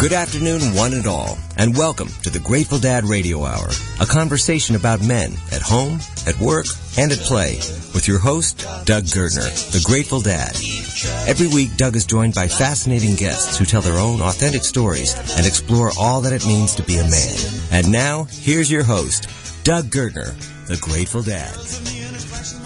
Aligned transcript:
Good 0.00 0.12
afternoon, 0.12 0.60
one 0.76 0.94
and 0.94 1.08
all, 1.08 1.36
and 1.56 1.76
welcome 1.76 2.06
to 2.22 2.30
the 2.30 2.38
Grateful 2.38 2.78
Dad 2.78 3.02
Radio 3.02 3.44
Hour, 3.44 3.66
a 4.00 4.06
conversation 4.06 4.76
about 4.76 5.02
men 5.02 5.32
at 5.50 5.60
home, 5.60 5.98
at 6.24 6.38
work, 6.38 6.66
and 6.96 7.10
at 7.10 7.18
play, 7.18 7.56
with 7.94 8.06
your 8.06 8.20
host, 8.20 8.58
Doug 8.84 9.06
Gertner, 9.06 9.50
the 9.72 9.82
Grateful 9.84 10.20
Dad. 10.20 10.54
Every 11.26 11.48
week, 11.48 11.76
Doug 11.76 11.96
is 11.96 12.06
joined 12.06 12.32
by 12.32 12.46
fascinating 12.46 13.16
guests 13.16 13.58
who 13.58 13.64
tell 13.64 13.82
their 13.82 13.98
own 13.98 14.20
authentic 14.20 14.62
stories 14.62 15.16
and 15.36 15.44
explore 15.44 15.90
all 15.98 16.20
that 16.20 16.32
it 16.32 16.46
means 16.46 16.76
to 16.76 16.84
be 16.84 16.98
a 16.98 17.02
man. 17.02 17.38
And 17.72 17.90
now, 17.90 18.28
here's 18.30 18.70
your 18.70 18.84
host, 18.84 19.28
Doug 19.64 19.86
Gertner, 19.86 20.32
the 20.68 20.76
Grateful 20.76 21.22
Dad. 21.22 21.97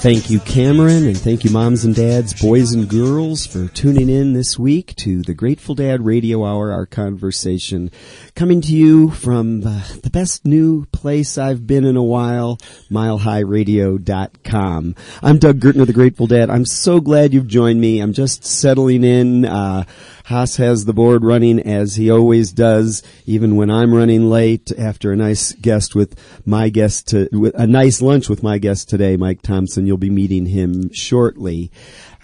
Thank 0.02 0.30
you, 0.30 0.40
Cameron, 0.40 1.06
and 1.06 1.16
thank 1.16 1.44
you, 1.44 1.52
moms 1.52 1.84
and 1.84 1.94
dads, 1.94 2.34
boys 2.42 2.72
and 2.72 2.88
girls, 2.88 3.46
for 3.46 3.68
tuning 3.68 4.08
in 4.08 4.32
this 4.32 4.58
week 4.58 4.96
to 4.96 5.22
the 5.22 5.32
Grateful 5.32 5.76
Dad 5.76 6.04
Radio 6.04 6.44
Hour, 6.44 6.72
our 6.72 6.86
conversation, 6.86 7.88
coming 8.34 8.60
to 8.62 8.74
you 8.74 9.10
from 9.10 9.60
the 9.60 10.10
best 10.12 10.44
new 10.44 10.86
place 10.86 11.38
I've 11.38 11.68
been 11.68 11.84
in 11.84 11.96
a 11.96 12.02
while, 12.02 12.58
milehighradio.com. 12.90 14.96
I'm 15.22 15.38
Doug 15.38 15.60
Gertner, 15.60 15.86
the 15.86 15.92
Grateful 15.92 16.26
Dad. 16.26 16.50
I'm 16.50 16.66
so 16.66 16.98
glad 16.98 17.32
you've 17.32 17.46
joined 17.46 17.80
me. 17.80 18.00
I'm 18.00 18.12
just 18.12 18.44
settling 18.44 19.04
in. 19.04 19.44
Uh, 19.44 19.84
Haas 20.24 20.56
has 20.56 20.84
the 20.84 20.92
board 20.92 21.24
running 21.24 21.60
as 21.60 21.96
he 21.96 22.10
always 22.10 22.52
does, 22.52 23.02
even 23.26 23.56
when 23.56 23.70
I'm 23.70 23.94
running 23.94 24.28
late 24.30 24.70
after 24.78 25.12
a 25.12 25.16
nice 25.16 25.52
guest 25.52 25.94
with 25.94 26.18
my 26.46 26.68
guest 26.68 27.08
to, 27.08 27.28
with 27.32 27.54
a 27.58 27.66
nice 27.66 28.00
lunch 28.00 28.28
with 28.28 28.42
my 28.42 28.58
guest 28.58 28.88
today, 28.88 29.16
Mike 29.16 29.42
Thompson. 29.42 29.86
You'll 29.86 29.96
be 29.96 30.10
meeting 30.10 30.46
him 30.46 30.92
shortly. 30.92 31.70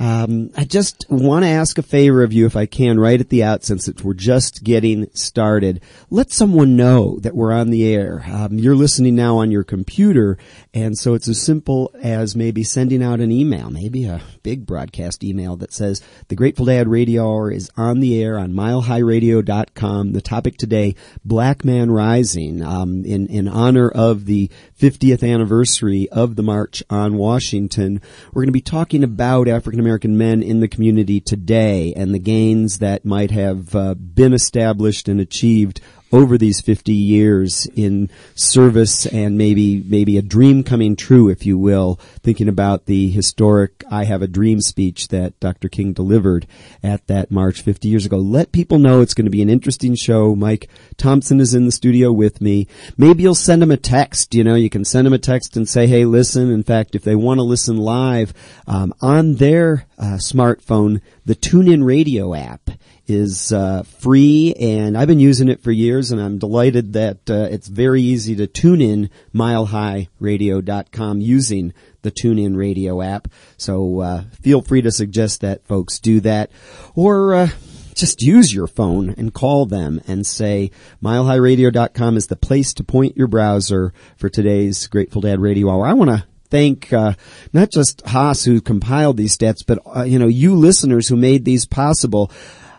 Um, 0.01 0.51
I 0.57 0.65
just 0.65 1.07
want 1.09 1.45
to 1.45 1.49
ask 1.49 1.77
a 1.77 1.83
favor 1.83 2.23
of 2.23 2.33
you, 2.33 2.47
if 2.47 2.55
I 2.55 2.67
can, 2.67 3.01
right 3.01 3.21
at 3.21 3.31
the 3.31 3.43
outset, 3.43 3.81
since 3.81 4.05
we're 4.05 4.15
just 4.15 4.63
getting 4.63 5.09
started. 5.13 5.81
Let 6.09 6.31
someone 6.31 6.77
know 6.77 7.19
that 7.21 7.35
we're 7.35 7.53
on 7.53 7.71
the 7.71 7.93
air. 7.93 8.25
Um, 8.31 8.59
you're 8.59 8.77
listening 8.77 9.17
now 9.17 9.39
on 9.39 9.51
your 9.51 9.65
computer, 9.65 10.39
and 10.83 10.99
so 10.99 11.15
it's 11.15 11.29
as 11.29 11.41
simple 11.41 11.95
as 12.03 12.37
maybe 12.37 12.63
sending 12.63 13.03
out 13.03 13.21
an 13.21 13.33
email, 13.33 13.71
maybe 13.71 14.05
a 14.05 14.23
big 14.43 14.67
broadcast 14.67 15.25
email 15.25 15.57
that 15.57 15.73
says 15.73 16.03
the 16.29 16.37
Grateful 16.37 16.67
Dad 16.67 16.89
Radio 16.89 17.25
Hour 17.25 17.51
is 17.51 17.71
on 17.77 18.01
the 18.01 18.23
air 18.23 18.39
on 18.39 18.53
milehighradio.com. 18.53 20.13
The 20.13 20.21
topic 20.21 20.57
today, 20.57 20.95
Black 21.25 21.65
Man 21.65 21.91
Rising, 21.91 22.63
um, 22.63 23.05
in 23.05 23.27
in 23.27 23.49
honor 23.49 23.89
of 23.89 24.27
the 24.27 24.51
50th 24.81 25.29
anniversary 25.29 26.09
of 26.11 26.37
the 26.37 26.43
March 26.43 26.83
on 26.89 27.17
Washington. 27.17 28.01
We're 28.33 28.43
going 28.43 28.49
to 28.49 28.53
be 28.53 28.61
talking 28.61 29.03
about 29.03 29.49
African 29.49 29.81
American 29.81 30.17
men 30.17 30.43
in 30.43 30.61
the 30.61 30.69
community 30.69 31.21
today 31.21 31.93
and 31.97 32.15
the 32.15 32.19
gains 32.19 32.79
that 32.79 33.05
might 33.05 33.31
have 33.31 33.75
uh, 33.75 33.95
been 33.95 34.33
established 34.33 35.09
and 35.09 35.21
achieved 35.21 35.81
over 36.13 36.39
these 36.39 36.61
50 36.61 36.93
years 36.93 37.67
in 37.75 38.11
service 38.35 39.07
and 39.07 39.37
maybe 39.37 39.83
maybe 39.87 40.17
a 40.17 40.23
dream 40.23 40.63
coming 40.63 40.97
true 40.97 41.29
if 41.29 41.45
you 41.45 41.59
will 41.59 41.97
thinking 42.23 42.49
about 42.49 42.87
the 42.87 43.11
historic 43.11 43.85
I 43.91 44.05
have 44.05 44.23
a 44.23 44.29
dream 44.29 44.61
speech 44.61 45.09
that 45.09 45.39
Dr. 45.41 45.69
King 45.69 45.93
delivered 45.93 46.47
at 46.83 47.07
that 47.09 47.31
march 47.31 47.63
50 47.63 47.89
years 47.89 48.07
ago. 48.07 48.19
Let 48.19 48.53
people 48.53 48.79
know 48.79 49.01
it's 49.01 49.15
going 49.15 49.27
to 49.27 49.31
be 49.31 49.43
an 49.43 49.51
interesting 49.51 49.95
show. 49.95 50.35
Mike 50.35 50.69
Thompson 50.97 51.41
is 51.41 51.55
in 51.55 51.67
the 51.67 51.73
studio 51.73 52.13
with 52.13 52.41
me. 52.41 52.67
Maybe 52.97 53.23
you'll 53.23 53.35
send 53.35 53.63
them 53.63 53.71
a 53.71 53.77
text 53.77 54.35
you 54.35 54.45
know 54.45 54.55
you 54.55 54.71
can 54.71 54.85
send 54.85 55.07
them 55.07 55.13
a 55.13 55.19
text 55.19 55.57
and 55.57 55.69
say 55.69 55.87
hey 55.87 56.05
listen. 56.05 56.51
In 56.51 56.63
fact 56.63 56.95
if 56.95 57.03
they 57.03 57.17
want 57.17 57.39
to 57.39 57.43
listen 57.43 57.77
live 57.77 58.33
um, 58.67 58.95
on 59.01 59.35
their 59.35 59.88
uh, 59.99 60.17
smartphone 60.17 61.01
the 61.25 61.35
TuneIn 61.35 61.85
Radio 61.85 62.35
app 62.35 62.71
is 63.07 63.53
uh, 63.53 63.83
free, 63.83 64.55
and 64.55 64.97
I've 64.97 65.09
been 65.09 65.19
using 65.19 65.49
it 65.49 65.63
for 65.63 65.73
years, 65.73 66.13
and 66.13 66.21
I'm 66.21 66.39
delighted 66.39 66.93
that 66.93 67.29
uh, 67.31 67.49
it's 67.51 67.69
very 67.69 68.03
easy 68.03 68.37
to 68.37 68.47
tune 68.47 68.81
in 68.81 69.11
milehighradio.com 69.35 71.21
using 71.21 71.73
the 72.03 72.11
TuneIn 72.11 72.57
Radio 72.57 73.03
app. 73.03 73.29
So 73.57 74.01
uh, 74.01 74.25
feel 74.43 74.61
free 74.61 74.83
to 74.83 74.93
suggest 74.93 75.41
that 75.41 75.67
folks 75.67 75.99
do 75.99 76.21
that, 76.21 76.51
or 76.95 77.35
uh, 77.35 77.49
just 77.95 78.23
use 78.23 78.55
your 78.55 78.67
phone 78.67 79.11
and 79.17 79.35
call 79.35 79.67
them 79.67 80.01
and 80.07 80.27
say 80.27 80.71
milehighradio.com 81.03 82.17
is 82.17 82.29
the 82.29 82.37
place 82.37 82.73
to 82.75 82.85
point 82.85 83.17
your 83.17 83.27
browser 83.27 83.93
for 84.17 84.29
today's 84.29 84.87
Grateful 84.87 85.23
Dad 85.23 85.41
Radio 85.41 85.71
Hour. 85.71 85.87
I 85.87 85.95
want 85.95 86.11
to 86.11 86.25
thank 86.51 86.93
uh, 86.93 87.15
not 87.53 87.71
just 87.71 88.03
Haas 88.07 88.45
who 88.45 88.61
compiled 88.61 89.17
these 89.17 89.37
stats, 89.37 89.65
but 89.67 89.79
uh, 89.85 90.03
you 90.03 90.19
know 90.19 90.27
you 90.27 90.55
listeners 90.55 91.09
who 91.09 91.17
made 91.17 91.45
these 91.45 91.67
possible. 91.67 92.31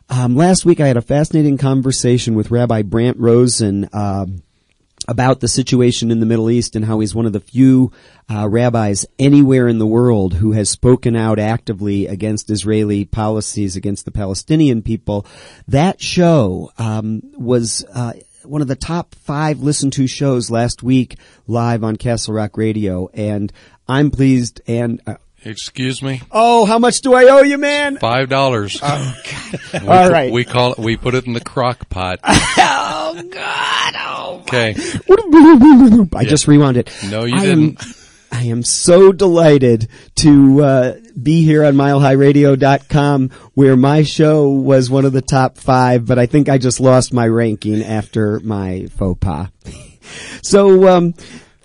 Um, 0.09 0.35
last 0.35 0.65
week 0.65 0.79
I 0.79 0.87
had 0.87 0.97
a 0.97 1.01
fascinating 1.01 1.57
conversation 1.57 2.35
with 2.35 2.51
Rabbi 2.51 2.81
Brant 2.83 3.17
Rosen. 3.17 3.89
Uh, 3.93 4.25
about 5.07 5.39
the 5.39 5.47
situation 5.47 6.11
in 6.11 6.19
the 6.19 6.25
Middle 6.25 6.51
East 6.51 6.75
and 6.75 6.85
how 6.85 6.99
he's 6.99 7.15
one 7.15 7.25
of 7.25 7.33
the 7.33 7.39
few 7.39 7.91
uh, 8.29 8.47
rabbis 8.47 9.07
anywhere 9.17 9.67
in 9.67 9.79
the 9.79 9.87
world 9.87 10.35
who 10.35 10.51
has 10.51 10.69
spoken 10.69 11.15
out 11.15 11.39
actively 11.39 12.05
against 12.05 12.51
Israeli 12.51 13.05
policies 13.05 13.75
against 13.75 14.05
the 14.05 14.11
Palestinian 14.11 14.83
people. 14.83 15.25
That 15.67 15.99
show 15.99 16.71
um, 16.77 17.23
was 17.35 17.83
uh, 17.91 18.13
one 18.49 18.61
of 18.61 18.67
the 18.67 18.75
top 18.75 19.13
five 19.15 19.59
listened 19.59 19.93
to 19.93 20.07
shows 20.07 20.49
last 20.49 20.81
week 20.81 21.17
live 21.47 21.83
on 21.83 21.95
Castle 21.95 22.33
Rock 22.33 22.57
Radio, 22.57 23.09
and 23.13 23.53
I'm 23.87 24.11
pleased 24.11 24.61
and. 24.67 25.01
Uh, 25.05 25.15
Excuse 25.45 26.03
me. 26.03 26.21
Oh, 26.31 26.65
how 26.65 26.79
much 26.79 26.99
do 26.99 27.13
I 27.13 27.23
owe 27.25 27.43
you, 27.43 27.57
man? 27.57 27.97
Five 27.97 28.27
dollars. 28.27 28.77
Oh, 28.83 29.15
God. 29.23 29.81
We, 29.81 29.87
All 29.87 30.09
right. 30.09 30.33
We 30.33 30.43
call 30.43 30.73
it. 30.73 30.79
We 30.79 30.97
put 30.97 31.15
it 31.15 31.27
in 31.27 31.31
the 31.33 31.39
crock 31.39 31.87
pot. 31.87 32.19
oh 32.25 33.23
God! 33.31 33.93
Oh. 33.97 34.39
Okay. 34.41 34.75
I 36.17 36.25
just 36.25 36.45
rewound 36.47 36.75
it. 36.75 36.91
No, 37.09 37.23
you 37.23 37.37
I 37.37 37.45
didn't. 37.45 37.81
Am, 37.81 37.93
I 38.31 38.43
am 38.43 38.63
so 38.63 39.11
delighted 39.11 39.87
to 40.15 40.63
uh, 40.63 40.93
be 41.21 41.43
here 41.43 41.63
on 41.63 41.75
milehighradio.com 41.75 43.29
where 43.53 43.75
my 43.75 44.03
show 44.03 44.49
was 44.49 44.89
one 44.89 45.05
of 45.05 45.13
the 45.13 45.21
top 45.21 45.57
five, 45.57 46.05
but 46.05 46.19
I 46.19 46.25
think 46.25 46.49
I 46.49 46.57
just 46.57 46.79
lost 46.79 47.13
my 47.13 47.27
ranking 47.27 47.83
after 47.83 48.39
my 48.41 48.87
faux 48.97 49.19
pas. 49.19 49.49
so, 50.41 50.87
um, 50.87 51.13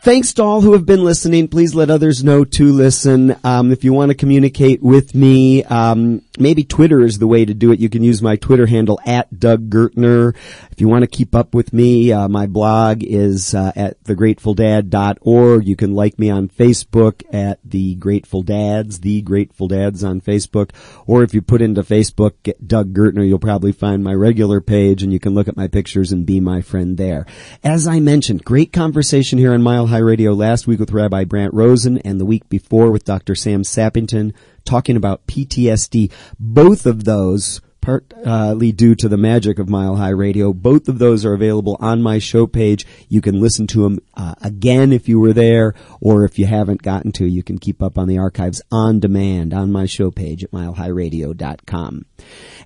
Thanks 0.04 0.34
to 0.34 0.42
all 0.42 0.60
who 0.60 0.74
have 0.74 0.84
been 0.84 1.02
listening. 1.02 1.48
Please 1.48 1.74
let 1.74 1.88
others 1.88 2.22
know 2.22 2.44
to 2.44 2.72
listen. 2.74 3.36
Um, 3.42 3.72
if 3.72 3.84
you 3.84 3.94
want 3.94 4.10
to 4.10 4.14
communicate 4.14 4.82
with 4.82 5.14
me, 5.14 5.64
um, 5.64 6.20
maybe 6.38 6.64
Twitter 6.64 7.02
is 7.02 7.18
the 7.18 7.26
way 7.26 7.44
to 7.44 7.54
do 7.54 7.72
it. 7.72 7.80
You 7.80 7.88
can 7.88 8.02
use 8.02 8.22
my 8.22 8.36
Twitter 8.36 8.66
handle 8.66 9.00
at 9.06 9.38
Doug 9.38 9.70
Gertner. 9.70 10.34
If 10.70 10.80
you 10.80 10.88
want 10.88 11.02
to 11.02 11.06
keep 11.06 11.34
up 11.34 11.54
with 11.54 11.72
me, 11.72 12.12
uh, 12.12 12.28
my 12.28 12.46
blog 12.46 13.02
is 13.02 13.54
uh, 13.54 13.72
at 13.76 14.02
thegrateful.dad.org. 14.04 15.66
You 15.66 15.76
can 15.76 15.94
like 15.94 16.18
me 16.18 16.30
on 16.30 16.48
Facebook 16.48 17.22
at 17.32 17.58
The 17.64 17.94
Grateful 17.96 18.42
Dads, 18.42 19.00
The 19.00 19.22
Grateful 19.22 19.68
Dads 19.68 20.02
on 20.02 20.20
Facebook. 20.20 20.70
Or 21.06 21.22
if 21.22 21.34
you 21.34 21.42
put 21.42 21.62
into 21.62 21.82
Facebook 21.82 22.52
Doug 22.66 22.92
Gertner, 22.92 23.26
you'll 23.26 23.38
probably 23.38 23.72
find 23.72 24.02
my 24.02 24.14
regular 24.14 24.60
page 24.60 25.02
and 25.02 25.12
you 25.12 25.20
can 25.20 25.34
look 25.34 25.48
at 25.48 25.56
my 25.56 25.68
pictures 25.68 26.12
and 26.12 26.26
be 26.26 26.40
my 26.40 26.62
friend 26.62 26.96
there. 26.96 27.26
As 27.62 27.86
I 27.86 28.00
mentioned, 28.00 28.44
great 28.44 28.72
conversation 28.72 29.38
here 29.38 29.54
on 29.54 29.62
Mile 29.62 29.86
High 29.86 29.98
Radio 29.98 30.32
last 30.32 30.66
week 30.66 30.80
with 30.80 30.92
Rabbi 30.92 31.24
Brant 31.24 31.54
Rosen 31.54 31.98
and 31.98 32.20
the 32.20 32.26
week 32.26 32.48
before 32.48 32.90
with 32.90 33.04
Dr. 33.04 33.34
Sam 33.34 33.62
Sappington 33.62 34.32
talking 34.64 34.96
about 34.96 35.26
PTSD. 35.26 36.10
Both 36.38 36.86
of 36.86 37.04
those 37.04 37.60
partly 37.84 38.72
due 38.72 38.94
to 38.94 39.08
the 39.10 39.18
magic 39.18 39.58
of 39.58 39.68
Mile 39.68 39.96
High 39.96 40.08
Radio. 40.08 40.54
Both 40.54 40.88
of 40.88 40.98
those 40.98 41.22
are 41.26 41.34
available 41.34 41.76
on 41.80 42.00
my 42.00 42.18
show 42.18 42.46
page. 42.46 42.86
You 43.10 43.20
can 43.20 43.38
listen 43.38 43.66
to 43.68 43.82
them 43.82 43.98
uh, 44.14 44.34
again 44.40 44.90
if 44.90 45.06
you 45.06 45.20
were 45.20 45.34
there, 45.34 45.74
or 46.00 46.24
if 46.24 46.38
you 46.38 46.46
haven't 46.46 46.80
gotten 46.80 47.12
to, 47.12 47.26
you 47.26 47.42
can 47.42 47.58
keep 47.58 47.82
up 47.82 47.98
on 47.98 48.08
the 48.08 48.16
archives 48.16 48.62
on 48.72 49.00
demand 49.00 49.52
on 49.52 49.70
my 49.70 49.84
show 49.84 50.10
page 50.10 50.42
at 50.42 50.50
milehighradio.com. 50.50 52.06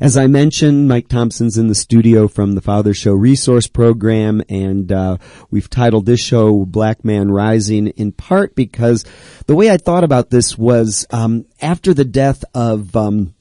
As 0.00 0.17
I 0.17 0.29
mentioned, 0.29 0.87
Mike 0.87 1.09
Thompson's 1.09 1.59
in 1.59 1.67
the 1.67 1.75
studio 1.75 2.29
from 2.29 2.55
the 2.55 2.61
Father 2.61 2.94
Show 2.94 3.14
Resource 3.14 3.67
Program, 3.67 4.41
and 4.49 4.93
uh, 4.93 5.17
we've 5.50 5.69
titled 5.69 6.06
this 6.06 6.21
show 6.21 6.64
"Black 6.64 7.05
Man 7.05 7.29
Rising" 7.32 7.88
in 7.88 8.12
part 8.12 8.55
because 8.55 9.05
the 9.49 9.56
way 9.56 9.69
I 9.69 9.79
thought 9.79 10.05
about 10.05 10.31
this 10.31 10.56
was 10.56 11.06
um, 11.11 11.44
after 11.61 11.93
the 11.93 12.05
death 12.05 12.44
of. 12.55 12.94
Um, 12.94 13.35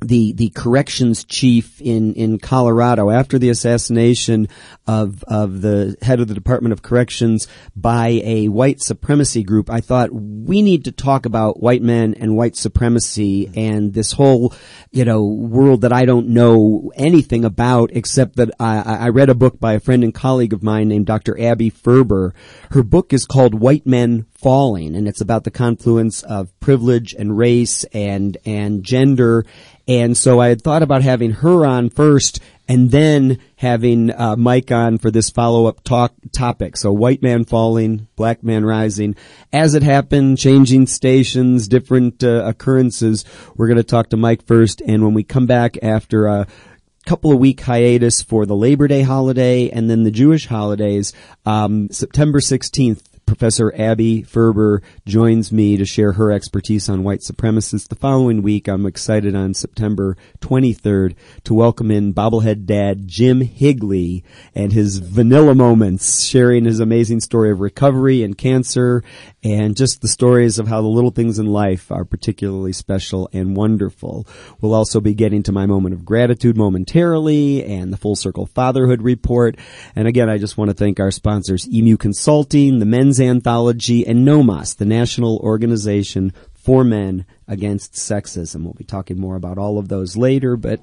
the 0.00 0.32
the 0.32 0.50
corrections 0.50 1.24
chief 1.24 1.80
in 1.80 2.14
in 2.14 2.38
Colorado 2.38 3.10
after 3.10 3.38
the 3.38 3.50
assassination 3.50 4.48
of 4.86 5.24
of 5.24 5.60
the 5.60 5.96
head 6.02 6.20
of 6.20 6.28
the 6.28 6.34
Department 6.34 6.72
of 6.72 6.82
Corrections 6.82 7.48
by 7.74 8.20
a 8.24 8.48
white 8.48 8.80
supremacy 8.80 9.42
group 9.42 9.68
I 9.68 9.80
thought 9.80 10.10
we 10.12 10.62
need 10.62 10.84
to 10.84 10.92
talk 10.92 11.26
about 11.26 11.60
white 11.60 11.82
men 11.82 12.14
and 12.14 12.36
white 12.36 12.56
supremacy 12.56 13.50
and 13.56 13.92
this 13.92 14.12
whole 14.12 14.54
you 14.92 15.04
know 15.04 15.24
world 15.24 15.80
that 15.80 15.92
I 15.92 16.04
don't 16.04 16.28
know 16.28 16.92
anything 16.94 17.44
about 17.44 17.90
except 17.92 18.36
that 18.36 18.50
I, 18.60 18.78
I 18.80 19.08
read 19.08 19.30
a 19.30 19.34
book 19.34 19.58
by 19.58 19.72
a 19.74 19.80
friend 19.80 20.04
and 20.04 20.14
colleague 20.14 20.52
of 20.52 20.62
mine 20.62 20.88
named 20.88 21.06
Dr. 21.06 21.40
Abby 21.40 21.70
Ferber 21.70 22.34
her 22.70 22.84
book 22.84 23.12
is 23.12 23.26
called 23.26 23.54
White 23.54 23.86
Men 23.86 24.26
Falling 24.38 24.94
and 24.94 25.08
it's 25.08 25.20
about 25.20 25.44
the 25.44 25.50
confluence 25.50 26.22
of 26.22 26.58
privilege 26.60 27.12
and 27.12 27.36
race 27.36 27.82
and 27.92 28.36
and 28.46 28.84
gender 28.84 29.44
and 29.88 30.16
so 30.16 30.38
I 30.38 30.48
had 30.48 30.62
thought 30.62 30.82
about 30.82 31.02
having 31.02 31.32
her 31.32 31.64
on 31.64 31.88
first 31.88 32.40
and 32.68 32.90
then 32.90 33.38
having 33.56 34.10
uh, 34.10 34.36
Mike 34.36 34.70
on 34.70 34.98
for 34.98 35.10
this 35.10 35.30
follow-up 35.30 35.82
talk 35.82 36.12
topic. 36.30 36.76
So 36.76 36.92
white 36.92 37.22
man 37.22 37.46
falling, 37.46 38.06
black 38.14 38.44
man 38.44 38.66
rising. 38.66 39.16
As 39.50 39.74
it 39.74 39.82
happened, 39.82 40.36
changing 40.36 40.86
stations, 40.86 41.66
different 41.66 42.22
uh, 42.22 42.44
occurrences. 42.44 43.24
We're 43.56 43.68
going 43.68 43.78
to 43.78 43.82
talk 43.82 44.10
to 44.10 44.18
Mike 44.18 44.46
first, 44.46 44.82
and 44.82 45.02
when 45.02 45.14
we 45.14 45.24
come 45.24 45.46
back 45.46 45.78
after 45.82 46.26
a 46.26 46.46
couple 47.06 47.32
of 47.32 47.38
week 47.38 47.62
hiatus 47.62 48.20
for 48.20 48.44
the 48.44 48.54
Labor 48.54 48.86
Day 48.86 49.00
holiday 49.00 49.70
and 49.70 49.88
then 49.88 50.02
the 50.02 50.10
Jewish 50.10 50.46
holidays, 50.46 51.14
um, 51.46 51.88
September 51.90 52.40
16th, 52.40 53.02
Professor 53.28 53.74
Abby 53.76 54.22
Ferber 54.22 54.80
joins 55.06 55.52
me 55.52 55.76
to 55.76 55.84
share 55.84 56.12
her 56.12 56.32
expertise 56.32 56.88
on 56.88 57.04
white 57.04 57.20
supremacists. 57.20 57.86
The 57.86 57.94
following 57.94 58.40
week, 58.40 58.68
I'm 58.68 58.86
excited 58.86 59.36
on 59.36 59.52
September 59.52 60.16
23rd 60.40 61.14
to 61.44 61.52
welcome 61.52 61.90
in 61.90 62.14
bobblehead 62.14 62.64
dad 62.64 63.06
Jim 63.06 63.42
Higley 63.42 64.24
and 64.54 64.72
his 64.72 64.96
vanilla 64.96 65.54
moments, 65.54 66.22
sharing 66.24 66.64
his 66.64 66.80
amazing 66.80 67.20
story 67.20 67.50
of 67.50 67.60
recovery 67.60 68.22
and 68.22 68.36
cancer 68.36 69.04
and 69.44 69.76
just 69.76 70.00
the 70.00 70.08
stories 70.08 70.58
of 70.58 70.66
how 70.66 70.82
the 70.82 70.88
little 70.88 71.10
things 71.10 71.38
in 71.38 71.46
life 71.46 71.92
are 71.92 72.04
particularly 72.04 72.72
special 72.72 73.28
and 73.32 73.56
wonderful. 73.56 74.26
We'll 74.60 74.74
also 74.74 75.00
be 75.00 75.14
getting 75.14 75.42
to 75.44 75.52
my 75.52 75.66
moment 75.66 75.94
of 75.94 76.04
gratitude 76.04 76.56
momentarily 76.56 77.64
and 77.64 77.92
the 77.92 77.96
full 77.96 78.16
circle 78.16 78.46
fatherhood 78.46 79.02
report. 79.02 79.56
And 79.94 80.08
again, 80.08 80.28
I 80.28 80.38
just 80.38 80.58
want 80.58 80.70
to 80.70 80.74
thank 80.74 80.98
our 80.98 81.10
sponsors, 81.10 81.68
Emu 81.68 81.96
Consulting, 81.96 82.78
the 82.78 82.86
Men's 82.86 83.20
Anthology, 83.20 84.06
and 84.06 84.26
NOMAS, 84.26 84.76
the 84.76 84.84
National 84.84 85.38
Organization 85.38 86.32
for 86.54 86.82
Men 86.82 87.24
Against 87.48 87.94
Sexism. 87.94 88.62
We'll 88.62 88.74
be 88.74 88.84
talking 88.84 89.18
more 89.18 89.34
about 89.34 89.56
all 89.56 89.78
of 89.78 89.88
those 89.88 90.16
later, 90.16 90.56
but 90.56 90.80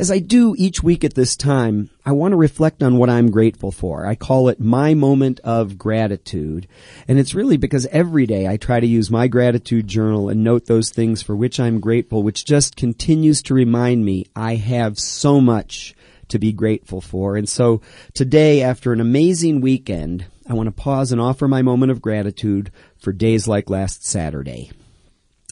as 0.00 0.10
I 0.10 0.18
do 0.18 0.54
each 0.58 0.82
week 0.82 1.04
at 1.04 1.14
this 1.14 1.36
time, 1.36 1.90
I 2.04 2.10
want 2.10 2.32
to 2.32 2.36
reflect 2.36 2.82
on 2.82 2.98
what 2.98 3.08
I'm 3.08 3.30
grateful 3.30 3.70
for. 3.70 4.04
I 4.04 4.16
call 4.16 4.48
it 4.48 4.58
my 4.58 4.94
moment 4.94 5.38
of 5.44 5.78
gratitude. 5.78 6.66
And 7.06 7.20
it's 7.20 7.34
really 7.34 7.56
because 7.56 7.86
every 7.86 8.26
day 8.26 8.48
I 8.48 8.56
try 8.56 8.80
to 8.80 8.86
use 8.86 9.10
my 9.12 9.28
gratitude 9.28 9.86
journal 9.86 10.28
and 10.28 10.42
note 10.42 10.66
those 10.66 10.90
things 10.90 11.22
for 11.22 11.36
which 11.36 11.60
I'm 11.60 11.78
grateful, 11.78 12.24
which 12.24 12.44
just 12.44 12.74
continues 12.74 13.40
to 13.42 13.54
remind 13.54 14.04
me 14.04 14.26
I 14.34 14.56
have 14.56 14.98
so 14.98 15.40
much 15.40 15.94
to 16.28 16.38
be 16.38 16.52
grateful 16.52 17.00
for. 17.00 17.36
And 17.36 17.48
so 17.48 17.80
today, 18.14 18.62
after 18.62 18.92
an 18.92 19.00
amazing 19.00 19.60
weekend, 19.60 20.24
I 20.48 20.54
want 20.54 20.66
to 20.66 20.72
pause 20.72 21.12
and 21.12 21.20
offer 21.20 21.46
my 21.46 21.62
moment 21.62 21.92
of 21.92 22.02
gratitude 22.02 22.72
for 22.98 23.12
days 23.12 23.46
like 23.46 23.70
last 23.70 24.04
Saturday. 24.04 24.72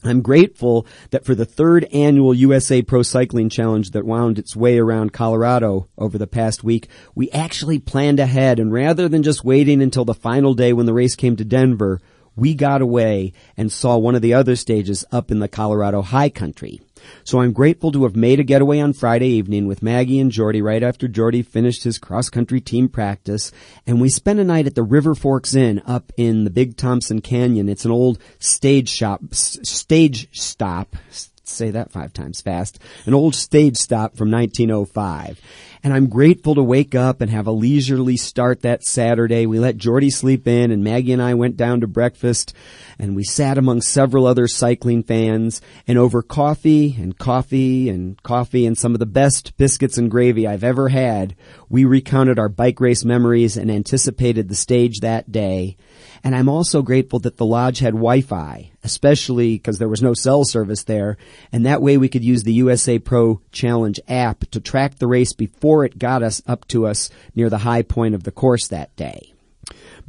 I'm 0.03 0.21
grateful 0.21 0.87
that 1.11 1.25
for 1.25 1.35
the 1.35 1.45
third 1.45 1.85
annual 1.93 2.33
USA 2.33 2.81
Pro 2.81 3.03
Cycling 3.03 3.49
Challenge 3.49 3.91
that 3.91 4.05
wound 4.05 4.39
its 4.39 4.55
way 4.55 4.79
around 4.79 5.13
Colorado 5.13 5.87
over 5.97 6.17
the 6.17 6.27
past 6.27 6.63
week, 6.63 6.87
we 7.13 7.29
actually 7.31 7.77
planned 7.77 8.19
ahead 8.19 8.59
and 8.59 8.73
rather 8.73 9.07
than 9.07 9.21
just 9.21 9.43
waiting 9.43 9.81
until 9.81 10.05
the 10.05 10.13
final 10.13 10.53
day 10.53 10.73
when 10.73 10.87
the 10.87 10.93
race 10.93 11.15
came 11.15 11.35
to 11.35 11.45
Denver, 11.45 12.01
we 12.35 12.55
got 12.55 12.81
away 12.81 13.33
and 13.57 13.71
saw 13.71 13.97
one 13.97 14.15
of 14.15 14.21
the 14.21 14.33
other 14.33 14.55
stages 14.55 15.05
up 15.11 15.29
in 15.29 15.39
the 15.39 15.47
Colorado 15.47 16.01
high 16.01 16.29
country. 16.29 16.81
So 17.23 17.41
I'm 17.41 17.53
grateful 17.53 17.91
to 17.91 18.03
have 18.03 18.15
made 18.15 18.39
a 18.39 18.43
getaway 18.43 18.79
on 18.79 18.93
Friday 18.93 19.27
evening 19.27 19.67
with 19.67 19.83
Maggie 19.83 20.19
and 20.19 20.31
Jordy 20.31 20.61
right 20.61 20.83
after 20.83 21.07
Jordy 21.07 21.41
finished 21.41 21.83
his 21.83 21.97
cross 21.97 22.29
country 22.29 22.59
team 22.59 22.89
practice. 22.89 23.51
And 23.85 24.01
we 24.01 24.09
spent 24.09 24.39
a 24.39 24.43
night 24.43 24.67
at 24.67 24.75
the 24.75 24.83
River 24.83 25.15
Forks 25.15 25.53
Inn 25.53 25.81
up 25.85 26.11
in 26.17 26.43
the 26.43 26.49
Big 26.49 26.77
Thompson 26.77 27.21
Canyon. 27.21 27.69
It's 27.69 27.85
an 27.85 27.91
old 27.91 28.19
stage 28.39 28.89
shop, 28.89 29.21
stage 29.31 30.27
stop. 30.39 30.95
Say 31.43 31.71
that 31.71 31.91
five 31.91 32.13
times 32.13 32.41
fast. 32.41 32.79
An 33.05 33.13
old 33.13 33.35
stage 33.35 33.77
stop 33.77 34.15
from 34.15 34.31
1905. 34.31 35.39
And 35.83 35.93
I'm 35.93 36.09
grateful 36.09 36.53
to 36.55 36.63
wake 36.63 36.93
up 36.93 37.21
and 37.21 37.31
have 37.31 37.47
a 37.47 37.51
leisurely 37.51 38.15
start 38.15 38.61
that 38.61 38.83
Saturday. 38.83 39.47
We 39.47 39.57
let 39.57 39.77
Jordy 39.77 40.11
sleep 40.11 40.47
in 40.47 40.69
and 40.69 40.83
Maggie 40.83 41.11
and 41.11 41.21
I 41.21 41.33
went 41.33 41.57
down 41.57 41.81
to 41.81 41.87
breakfast 41.87 42.53
and 42.99 43.15
we 43.15 43.23
sat 43.23 43.57
among 43.57 43.81
several 43.81 44.27
other 44.27 44.47
cycling 44.47 45.01
fans 45.01 45.59
and 45.87 45.97
over 45.97 46.21
coffee 46.21 46.95
and 46.99 47.17
coffee 47.17 47.89
and 47.89 48.21
coffee 48.21 48.67
and 48.67 48.77
some 48.77 48.93
of 48.93 48.99
the 48.99 49.07
best 49.07 49.57
biscuits 49.57 49.97
and 49.97 50.11
gravy 50.11 50.45
I've 50.45 50.63
ever 50.63 50.89
had, 50.89 51.35
we 51.67 51.83
recounted 51.83 52.37
our 52.37 52.49
bike 52.49 52.79
race 52.79 53.03
memories 53.03 53.57
and 53.57 53.71
anticipated 53.71 54.49
the 54.49 54.55
stage 54.55 54.99
that 54.99 55.31
day. 55.31 55.77
And 56.23 56.35
I'm 56.35 56.49
also 56.49 56.83
grateful 56.83 57.17
that 57.19 57.37
the 57.37 57.45
lodge 57.45 57.79
had 57.79 57.93
Wi-Fi, 57.93 58.71
especially 58.83 59.55
because 59.55 59.77
there 59.77 59.89
was 59.89 60.01
no 60.01 60.13
cell 60.13 60.43
service 60.43 60.83
there. 60.83 61.17
And 61.51 61.65
that 61.65 61.81
way 61.81 61.97
we 61.97 62.09
could 62.09 62.23
use 62.23 62.43
the 62.43 62.53
USA 62.53 62.99
Pro 62.99 63.41
Challenge 63.51 63.99
app 64.07 64.45
to 64.51 64.59
track 64.59 64.95
the 64.95 65.07
race 65.07 65.33
before 65.33 65.85
it 65.85 65.99
got 65.99 66.23
us 66.23 66.41
up 66.47 66.67
to 66.69 66.87
us 66.87 67.09
near 67.35 67.49
the 67.49 67.59
high 67.59 67.81
point 67.81 68.15
of 68.15 68.23
the 68.23 68.31
course 68.31 68.67
that 68.67 68.95
day. 68.95 69.30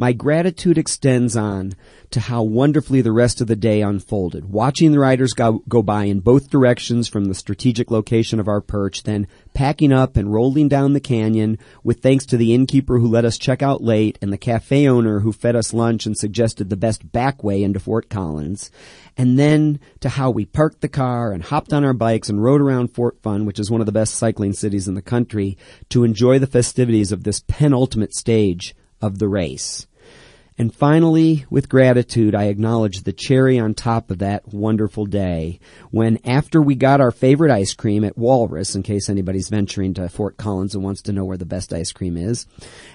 My 0.03 0.13
gratitude 0.13 0.79
extends 0.79 1.37
on 1.37 1.75
to 2.11 2.19
how 2.19 2.43
wonderfully 2.43 3.03
the 3.03 3.13
rest 3.13 3.41
of 3.41 3.47
the 3.47 3.55
day 3.55 3.83
unfolded. 3.83 4.51
Watching 4.51 4.91
the 4.91 4.99
riders 4.99 5.33
go, 5.33 5.63
go 5.69 5.81
by 5.81 6.07
in 6.07 6.19
both 6.19 6.51
directions 6.51 7.07
from 7.07 7.27
the 7.27 7.37
strategic 7.37 7.89
location 7.89 8.41
of 8.41 8.49
our 8.49 8.61
perch, 8.61 9.05
then 9.05 9.29
packing 9.55 9.93
up 9.93 10.17
and 10.17 10.33
rolling 10.33 10.67
down 10.67 10.93
the 10.93 10.99
canyon 10.99 11.57
with 11.85 12.01
thanks 12.01 12.27
to 12.27 12.37
the 12.37 12.53
innkeeper 12.53 12.99
who 12.99 13.07
let 13.07 13.25
us 13.25 13.39
check 13.39 13.63
out 13.63 13.81
late 13.81 14.19
and 14.21 14.33
the 14.33 14.37
cafe 14.37 14.89
owner 14.89 15.21
who 15.21 15.31
fed 15.31 15.55
us 15.55 15.73
lunch 15.73 16.05
and 16.05 16.19
suggested 16.19 16.69
the 16.69 16.77
best 16.77 17.13
back 17.13 17.45
way 17.45 17.63
into 17.63 17.79
Fort 17.79 18.11
Collins. 18.11 18.73
And 19.17 19.39
then 19.39 19.79
to 20.01 20.09
how 20.09 20.33
we 20.33 20.47
parked 20.47 20.81
the 20.81 20.89
car 20.89 21.31
and 21.31 21.45
hopped 21.45 21.73
on 21.73 21.85
our 21.85 21.95
bikes 21.95 22.29
and 22.29 22.43
rode 22.43 22.61
around 22.61 22.89
Fort 22.89 23.23
Fun, 23.23 23.47
which 23.47 23.61
is 23.61 23.71
one 23.71 23.81
of 23.81 23.87
the 23.87 23.93
best 23.93 24.17
cycling 24.17 24.53
cities 24.53 24.89
in 24.89 24.95
the 24.95 25.01
country, 25.01 25.57
to 25.91 26.03
enjoy 26.03 26.41
the 26.41 26.49
festivities 26.49 27.13
of 27.13 27.23
this 27.23 27.45
penultimate 27.47 28.17
stage 28.17 28.75
of 29.01 29.21
the 29.21 29.29
race. 29.29 29.87
And 30.59 30.75
finally, 30.75 31.47
with 31.51 31.69
gratitude, 31.69 32.35
I 32.35 32.45
acknowledge 32.45 33.03
the 33.03 33.13
cherry 33.13 33.59
on 33.59 33.75
top 33.75 34.11
of 34.11 34.19
that 34.19 34.49
wonderful 34.49 35.07
day 35.07 35.61
when 35.91 36.19
after 36.25 36.61
we 36.61 36.75
got 36.75 37.01
our 37.01 37.11
favorite 37.11 37.51
ice 37.51 37.75
cream 37.75 38.05
at 38.05 38.19
Walrus, 38.19 38.75
in 38.75 38.83
case 38.83 39.09
anybody's 39.09 39.49
venturing 39.49 39.95
to 39.95 40.09
Fort 40.09 40.37
Collins 40.37 40.75
and 40.75 40.85
wants 40.85 41.03
to 41.03 41.13
know 41.13 41.25
where 41.25 41.39
the 41.39 41.47
best 41.47 41.73
ice 41.73 41.91
cream 41.93 42.17
is, 42.17 42.47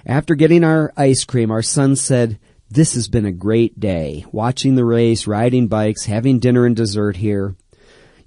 after 0.06 0.34
getting 0.34 0.62
our 0.62 0.92
ice 0.96 1.24
cream, 1.24 1.50
our 1.50 1.62
son 1.62 1.96
said, 1.96 2.38
this 2.70 2.94
has 2.94 3.08
been 3.08 3.24
a 3.24 3.32
great 3.32 3.80
day. 3.80 4.26
Watching 4.30 4.74
the 4.74 4.84
race, 4.84 5.26
riding 5.26 5.68
bikes, 5.68 6.04
having 6.04 6.38
dinner 6.38 6.66
and 6.66 6.76
dessert 6.76 7.16
here. 7.16 7.56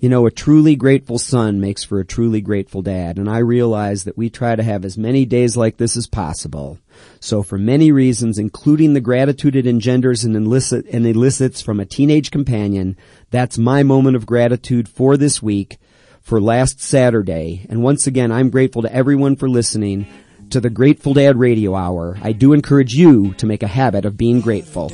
You 0.01 0.09
know, 0.09 0.25
a 0.25 0.31
truly 0.31 0.75
grateful 0.75 1.19
son 1.19 1.61
makes 1.61 1.83
for 1.83 1.99
a 1.99 2.05
truly 2.05 2.41
grateful 2.41 2.81
dad, 2.81 3.17
and 3.17 3.29
I 3.29 3.37
realize 3.37 4.05
that 4.05 4.17
we 4.17 4.31
try 4.31 4.55
to 4.55 4.63
have 4.63 4.83
as 4.83 4.97
many 4.97 5.25
days 5.25 5.55
like 5.55 5.77
this 5.77 5.95
as 5.95 6.07
possible. 6.07 6.79
So 7.19 7.43
for 7.43 7.59
many 7.59 7.91
reasons, 7.91 8.39
including 8.39 8.93
the 8.95 8.99
gratitude 8.99 9.55
it 9.55 9.67
engenders 9.67 10.23
and, 10.23 10.35
elicit, 10.35 10.87
and 10.91 11.05
elicits 11.05 11.61
from 11.61 11.79
a 11.79 11.85
teenage 11.85 12.31
companion, 12.31 12.97
that's 13.29 13.59
my 13.59 13.83
moment 13.83 14.15
of 14.15 14.25
gratitude 14.25 14.89
for 14.89 15.17
this 15.17 15.39
week, 15.39 15.77
for 16.19 16.41
last 16.41 16.81
Saturday. 16.81 17.67
And 17.69 17.83
once 17.83 18.07
again, 18.07 18.31
I'm 18.31 18.49
grateful 18.49 18.81
to 18.81 18.91
everyone 18.91 19.35
for 19.35 19.47
listening 19.47 20.07
to 20.49 20.59
the 20.59 20.71
Grateful 20.71 21.13
Dad 21.13 21.37
Radio 21.37 21.75
Hour. 21.75 22.17
I 22.23 22.31
do 22.31 22.53
encourage 22.53 22.95
you 22.95 23.35
to 23.35 23.45
make 23.45 23.61
a 23.61 23.67
habit 23.67 24.05
of 24.05 24.17
being 24.17 24.41
grateful. 24.41 24.89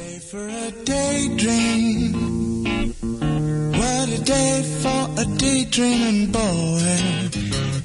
Daydreaming 5.67 6.31
boy. 6.31 6.99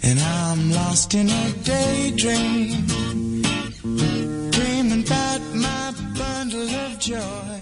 And 0.02 0.18
I'm 0.20 0.72
lost 0.72 1.14
in 1.14 1.28
a 1.28 1.52
daydream. 1.64 2.86
Dreaming 4.50 5.04
about 5.04 5.40
my 5.54 5.94
bundle 6.16 6.68
of 6.68 6.98
joy. 6.98 7.60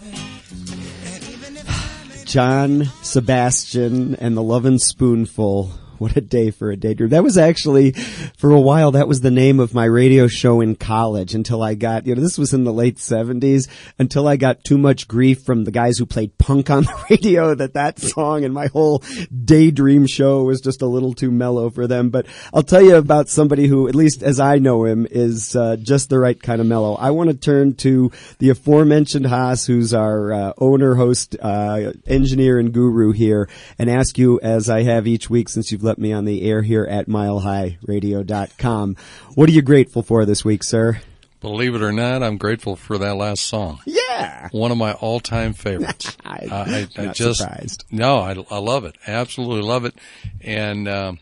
John 2.24 2.84
Sebastian 3.02 4.14
and 4.16 4.36
the 4.36 4.42
Lovin' 4.42 4.78
Spoonful 4.78 5.72
what 6.00 6.16
a 6.16 6.20
day 6.22 6.50
for 6.50 6.70
a 6.70 6.76
daydream. 6.76 7.10
That 7.10 7.22
was 7.22 7.36
actually, 7.36 7.92
for 8.38 8.50
a 8.50 8.60
while, 8.60 8.92
that 8.92 9.06
was 9.06 9.20
the 9.20 9.30
name 9.30 9.60
of 9.60 9.74
my 9.74 9.84
radio 9.84 10.28
show 10.28 10.62
in 10.62 10.76
college 10.76 11.34
until 11.34 11.62
I 11.62 11.74
got, 11.74 12.06
you 12.06 12.14
know, 12.14 12.22
this 12.22 12.38
was 12.38 12.54
in 12.54 12.64
the 12.64 12.72
late 12.72 12.96
70s, 12.96 13.68
until 13.98 14.26
I 14.26 14.36
got 14.36 14.64
too 14.64 14.78
much 14.78 15.06
grief 15.06 15.42
from 15.42 15.64
the 15.64 15.70
guys 15.70 15.98
who 15.98 16.06
played 16.06 16.38
punk 16.38 16.70
on 16.70 16.84
the 16.84 17.04
radio 17.10 17.54
that 17.54 17.74
that 17.74 17.98
song 17.98 18.44
and 18.44 18.54
my 18.54 18.68
whole 18.68 19.04
daydream 19.44 20.06
show 20.06 20.44
was 20.44 20.62
just 20.62 20.80
a 20.80 20.86
little 20.86 21.12
too 21.12 21.30
mellow 21.30 21.68
for 21.68 21.86
them. 21.86 22.08
But 22.08 22.26
I'll 22.54 22.62
tell 22.62 22.82
you 22.82 22.96
about 22.96 23.28
somebody 23.28 23.66
who, 23.66 23.86
at 23.86 23.94
least 23.94 24.22
as 24.22 24.40
I 24.40 24.56
know 24.56 24.84
him, 24.84 25.06
is 25.10 25.54
uh, 25.54 25.76
just 25.76 26.08
the 26.08 26.18
right 26.18 26.40
kind 26.40 26.62
of 26.62 26.66
mellow. 26.66 26.94
I 26.94 27.10
want 27.10 27.28
to 27.28 27.36
turn 27.36 27.74
to 27.76 28.10
the 28.38 28.48
aforementioned 28.48 29.26
Haas, 29.26 29.66
who's 29.66 29.92
our 29.92 30.32
uh, 30.32 30.52
owner, 30.56 30.94
host, 30.94 31.36
uh, 31.42 31.92
engineer, 32.06 32.58
and 32.58 32.72
guru 32.72 33.12
here, 33.12 33.50
and 33.78 33.90
ask 33.90 34.16
you, 34.16 34.40
as 34.40 34.70
I 34.70 34.84
have 34.84 35.06
each 35.06 35.28
week 35.28 35.50
since 35.50 35.70
you've 35.70 35.82
let 35.90 35.98
me 35.98 36.12
on 36.12 36.24
the 36.24 36.48
air 36.48 36.62
here 36.62 36.84
at 36.84 37.08
milehighradio.com. 37.08 38.96
What 39.34 39.48
are 39.48 39.52
you 39.52 39.60
grateful 39.60 40.04
for 40.04 40.24
this 40.24 40.44
week, 40.44 40.62
sir? 40.62 41.00
Believe 41.40 41.74
it 41.74 41.82
or 41.82 41.90
not, 41.90 42.22
I'm 42.22 42.36
grateful 42.36 42.76
for 42.76 42.96
that 42.98 43.16
last 43.16 43.42
song. 43.42 43.80
Yeah, 43.86 44.48
one 44.52 44.70
of 44.70 44.78
my 44.78 44.92
all-time 44.92 45.52
favorites. 45.52 46.16
I, 46.24 46.86
I, 46.96 47.02
I 47.02 47.06
just 47.08 47.40
surprised. 47.40 47.86
no, 47.90 48.18
I, 48.18 48.36
I 48.52 48.58
love 48.58 48.84
it. 48.84 48.94
Absolutely 49.04 49.62
love 49.62 49.84
it. 49.84 49.96
And 50.42 50.86
um, 50.86 51.18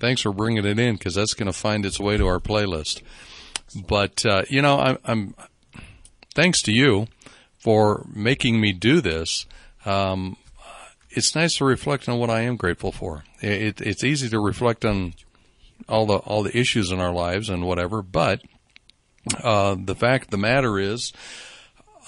thanks 0.00 0.20
for 0.20 0.34
bringing 0.34 0.66
it 0.66 0.78
in 0.78 0.96
because 0.96 1.14
that's 1.14 1.32
going 1.32 1.46
to 1.46 1.54
find 1.54 1.86
its 1.86 1.98
way 1.98 2.18
to 2.18 2.26
our 2.26 2.40
playlist. 2.40 3.00
But 3.88 4.26
uh, 4.26 4.42
you 4.50 4.60
know, 4.60 4.78
I'm, 4.78 4.98
I'm 5.06 5.34
thanks 6.34 6.60
to 6.62 6.72
you 6.72 7.06
for 7.56 8.04
making 8.12 8.60
me 8.60 8.72
do 8.74 9.00
this. 9.00 9.46
Um, 9.86 10.36
it's 11.16 11.34
nice 11.34 11.56
to 11.56 11.64
reflect 11.64 12.08
on 12.08 12.18
what 12.18 12.30
I 12.30 12.42
am 12.42 12.56
grateful 12.56 12.92
for. 12.92 13.24
It, 13.40 13.80
it's 13.80 14.04
easy 14.04 14.28
to 14.28 14.40
reflect 14.40 14.84
on 14.84 15.14
all 15.88 16.06
the 16.06 16.16
all 16.16 16.42
the 16.42 16.56
issues 16.56 16.90
in 16.90 17.00
our 17.00 17.12
lives 17.12 17.48
and 17.48 17.66
whatever, 17.66 18.02
but 18.02 18.42
uh, 19.42 19.76
the 19.78 19.94
fact 19.94 20.24
of 20.24 20.30
the 20.30 20.36
matter 20.38 20.78
is, 20.78 21.12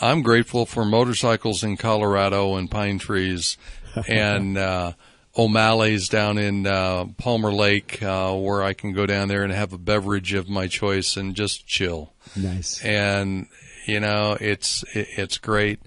I'm 0.01 0.23
grateful 0.23 0.67
for 0.67 0.85
motorcycles 0.85 1.65
in 1.65 1.77
Colorado 1.77 2.57
and 2.57 2.71
pine 2.71 2.99
trees, 2.99 3.57
and 4.09 4.59
uh, 4.59 4.93
O'Malley's 5.37 6.09
down 6.09 6.39
in 6.39 6.67
uh, 6.67 7.07
Palmer 7.19 7.53
Lake, 7.53 8.03
uh, 8.03 8.35
where 8.35 8.63
I 8.63 8.73
can 8.73 8.93
go 8.93 9.07
down 9.07 9.29
there 9.29 9.43
and 9.43 9.53
have 9.53 9.73
a 9.73 9.79
beverage 9.79 10.33
of 10.33 10.49
my 10.49 10.67
choice 10.67 11.17
and 11.17 11.35
just 11.35 11.67
chill. 11.67 12.13
Nice. 12.35 12.83
And 12.83 13.47
you 13.87 14.01
know, 14.01 14.37
it's 14.41 14.85
it, 14.95 15.09
it's 15.17 15.39
great. 15.39 15.81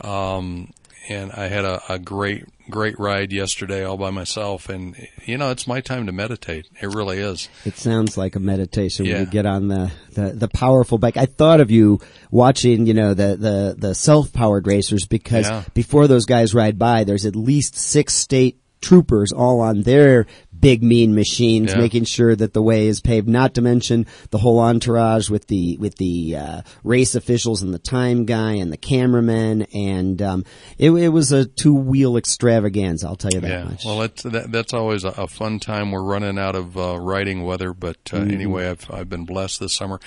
Um, 0.00 0.72
and 1.08 1.32
I 1.32 1.48
had 1.48 1.64
a, 1.64 1.82
a 1.88 1.98
great 1.98 2.44
great 2.70 2.98
ride 2.98 3.30
yesterday 3.30 3.84
all 3.84 3.98
by 3.98 4.08
myself 4.08 4.70
and 4.70 4.96
you 5.26 5.36
know 5.36 5.50
it's 5.50 5.66
my 5.66 5.82
time 5.82 6.06
to 6.06 6.12
meditate 6.12 6.66
it 6.80 6.86
really 6.86 7.18
is 7.18 7.50
It 7.66 7.76
sounds 7.76 8.16
like 8.16 8.36
a 8.36 8.40
meditation 8.40 9.06
when 9.06 9.20
you 9.20 9.26
get 9.26 9.44
on 9.44 9.68
the, 9.68 9.92
the, 10.14 10.30
the 10.30 10.48
powerful 10.48 10.96
bike. 10.96 11.18
I 11.18 11.26
thought 11.26 11.60
of 11.60 11.70
you 11.70 12.00
watching, 12.30 12.86
you 12.86 12.94
know, 12.94 13.12
the, 13.12 13.36
the, 13.36 13.74
the 13.76 13.94
self-powered 13.94 14.66
racers 14.66 15.04
because 15.06 15.46
Yeah. 15.46 15.64
before 15.74 16.08
those 16.08 16.24
guys 16.24 16.54
ride 16.54 16.78
by, 16.78 17.04
there's 17.04 17.26
at 17.26 17.36
least 17.36 17.76
six 17.76 18.14
state 18.14 18.58
troopers 18.80 19.30
all 19.32 19.60
on 19.60 19.82
their 19.82 20.26
big 20.64 20.82
mean 20.82 21.14
machines 21.14 21.72
Yeah. 21.72 21.78
making 21.78 22.04
sure 22.04 22.34
that 22.34 22.54
the 22.54 22.62
way 22.62 22.86
is 22.88 23.00
paved. 23.00 23.28
Not 23.28 23.54
to 23.54 23.60
mention 23.62 24.06
the 24.30 24.38
whole 24.38 24.58
entourage 24.58 25.28
with 25.28 25.46
the 25.48 25.76
with 25.76 25.96
the 25.96 26.36
uh, 26.36 26.62
race 26.82 27.14
officials 27.14 27.62
and 27.62 27.72
the 27.74 27.78
time 27.78 28.24
guy 28.24 28.52
and 28.54 28.72
the 28.72 28.76
cameraman. 28.76 29.62
And 29.74 30.20
um, 30.22 30.44
it, 30.78 30.90
it 30.90 31.08
was 31.10 31.30
a 31.32 31.44
two 31.44 31.74
wheel 31.74 32.16
extravaganza 32.16 33.06
I'll 33.06 33.16
tell 33.16 33.30
you 33.32 33.40
that 33.40 33.48
yeah. 33.50 33.64
much. 33.64 33.84
Well 33.84 33.98
that's 33.98 34.22
that, 34.22 34.50
that's 34.50 34.72
always 34.72 35.04
a, 35.04 35.08
a 35.08 35.28
fun 35.28 35.60
time. 35.60 35.92
We're 35.92 36.02
running 36.02 36.38
out 36.38 36.56
of 36.56 36.76
uh, 36.76 36.98
riding 36.98 37.44
weather 37.44 37.72
but 37.74 37.96
uh, 38.12 38.16
Mm-hmm. 38.16 38.30
anyway 38.30 38.68
I've 38.70 38.90
I've 38.90 39.08
been 39.10 39.24
blessed 39.26 39.60
this 39.60 39.74
summer. 39.74 40.00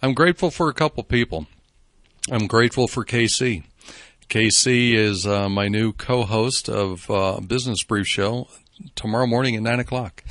I'm 0.00 0.14
grateful 0.14 0.50
for 0.50 0.68
a 0.68 0.74
couple 0.74 1.02
people. 1.02 1.46
I'm 2.30 2.46
grateful 2.46 2.86
for 2.88 3.04
KC 3.04 3.64
KC 4.28 4.94
is 4.94 5.26
uh, 5.26 5.48
my 5.48 5.68
new 5.68 5.92
co-host 5.92 6.68
of 6.68 7.10
uh, 7.10 7.40
Business 7.40 7.82
Brief 7.82 8.06
Show 8.06 8.48
tomorrow 8.94 9.26
morning 9.26 9.56
at 9.56 9.62
nine 9.62 9.80
o'clock, 9.80 10.22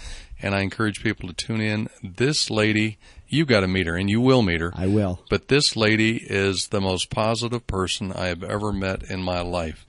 and 0.42 0.54
I 0.56 0.62
encourage 0.62 1.02
people 1.04 1.28
to 1.30 1.34
tune 1.34 1.62
in. 1.62 1.90
This 2.04 2.50
lady, 2.50 2.98
you've 3.28 3.48
got 3.48 3.62
to 3.62 3.68
meet 3.68 3.88
her, 3.88 3.96
and 3.96 4.10
you 4.10 4.22
will 4.22 4.42
meet 4.42 4.62
her. 4.62 4.72
I 4.76 4.88
will 4.88 5.22
But 5.30 5.48
this 5.48 5.76
lady 5.76 6.18
is 6.18 6.68
the 6.68 6.82
most 6.82 7.10
positive 7.10 7.66
person 7.68 8.12
I 8.12 8.28
have 8.28 8.44
ever 8.44 8.72
met 8.72 9.04
in 9.04 9.24
my 9.24 9.42
life, 9.42 9.86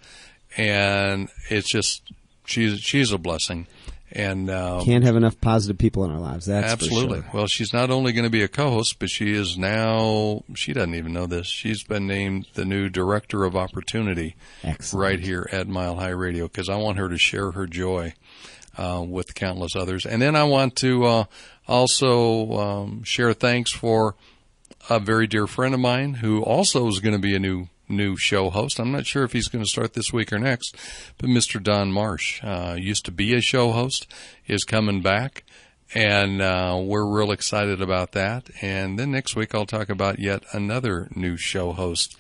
and 0.56 1.28
it's 1.50 1.68
just 1.68 2.02
she's 2.44 2.80
she's 2.80 3.12
a 3.12 3.18
blessing. 3.18 3.66
And 4.16 4.48
uh, 4.48 4.80
can't 4.84 5.02
have 5.02 5.16
enough 5.16 5.40
positive 5.40 5.76
people 5.76 6.04
in 6.04 6.12
our 6.12 6.20
lives 6.20 6.46
that's 6.46 6.66
for 6.66 6.84
Absolutely. 6.84 7.22
sure. 7.22 7.30
Well, 7.34 7.46
she's 7.48 7.72
not 7.72 7.90
only 7.90 8.12
going 8.12 8.24
to 8.24 8.30
be 8.30 8.44
a 8.44 8.48
co-host, 8.48 9.00
but 9.00 9.10
she 9.10 9.32
is 9.32 9.58
now, 9.58 10.44
she 10.54 10.72
doesn't 10.72 10.94
even 10.94 11.12
know 11.12 11.26
this. 11.26 11.48
She's 11.48 11.82
been 11.82 12.06
named 12.06 12.46
the 12.54 12.64
new 12.64 12.88
director 12.88 13.42
of 13.42 13.56
opportunity 13.56 14.36
Excellent. 14.62 15.02
right 15.02 15.18
here 15.18 15.48
at 15.50 15.66
Mile 15.66 15.96
High 15.96 16.10
Radio 16.10 16.44
because 16.46 16.68
I 16.68 16.76
want 16.76 16.98
her 16.98 17.08
to 17.08 17.18
share 17.18 17.50
her 17.52 17.66
joy 17.66 18.14
uh, 18.76 19.04
with 19.06 19.34
countless 19.34 19.76
others. 19.76 20.06
And 20.06 20.20
then 20.20 20.36
I 20.36 20.44
want 20.44 20.76
to 20.76 21.04
uh, 21.04 21.24
also 21.66 22.52
um, 22.52 23.02
share 23.04 23.32
thanks 23.32 23.70
for 23.70 24.14
a 24.88 25.00
very 25.00 25.26
dear 25.26 25.46
friend 25.46 25.74
of 25.74 25.80
mine 25.80 26.14
who 26.14 26.42
also 26.42 26.86
is 26.88 27.00
going 27.00 27.14
to 27.14 27.20
be 27.20 27.34
a 27.34 27.40
new 27.40 27.68
new 27.88 28.16
show 28.16 28.50
host. 28.50 28.78
I'm 28.78 28.92
not 28.92 29.06
sure 29.06 29.24
if 29.24 29.32
he's 29.32 29.48
going 29.48 29.62
to 29.62 29.68
start 29.68 29.92
this 29.92 30.12
week 30.12 30.32
or 30.32 30.38
next, 30.38 30.74
but 31.18 31.28
Mr. 31.28 31.62
Don 31.62 31.92
Marsh 31.92 32.42
uh, 32.42 32.76
used 32.78 33.04
to 33.04 33.12
be 33.12 33.34
a 33.34 33.42
show 33.42 33.72
host, 33.72 34.06
is 34.46 34.64
coming 34.64 35.02
back, 35.02 35.44
and 35.94 36.40
uh, 36.40 36.80
we're 36.82 37.04
real 37.06 37.30
excited 37.30 37.82
about 37.82 38.12
that. 38.12 38.48
And 38.62 38.98
then 38.98 39.10
next 39.10 39.36
week 39.36 39.54
I'll 39.54 39.66
talk 39.66 39.90
about 39.90 40.18
yet 40.18 40.44
another 40.52 41.08
new 41.14 41.36
show 41.36 41.72
host 41.72 42.16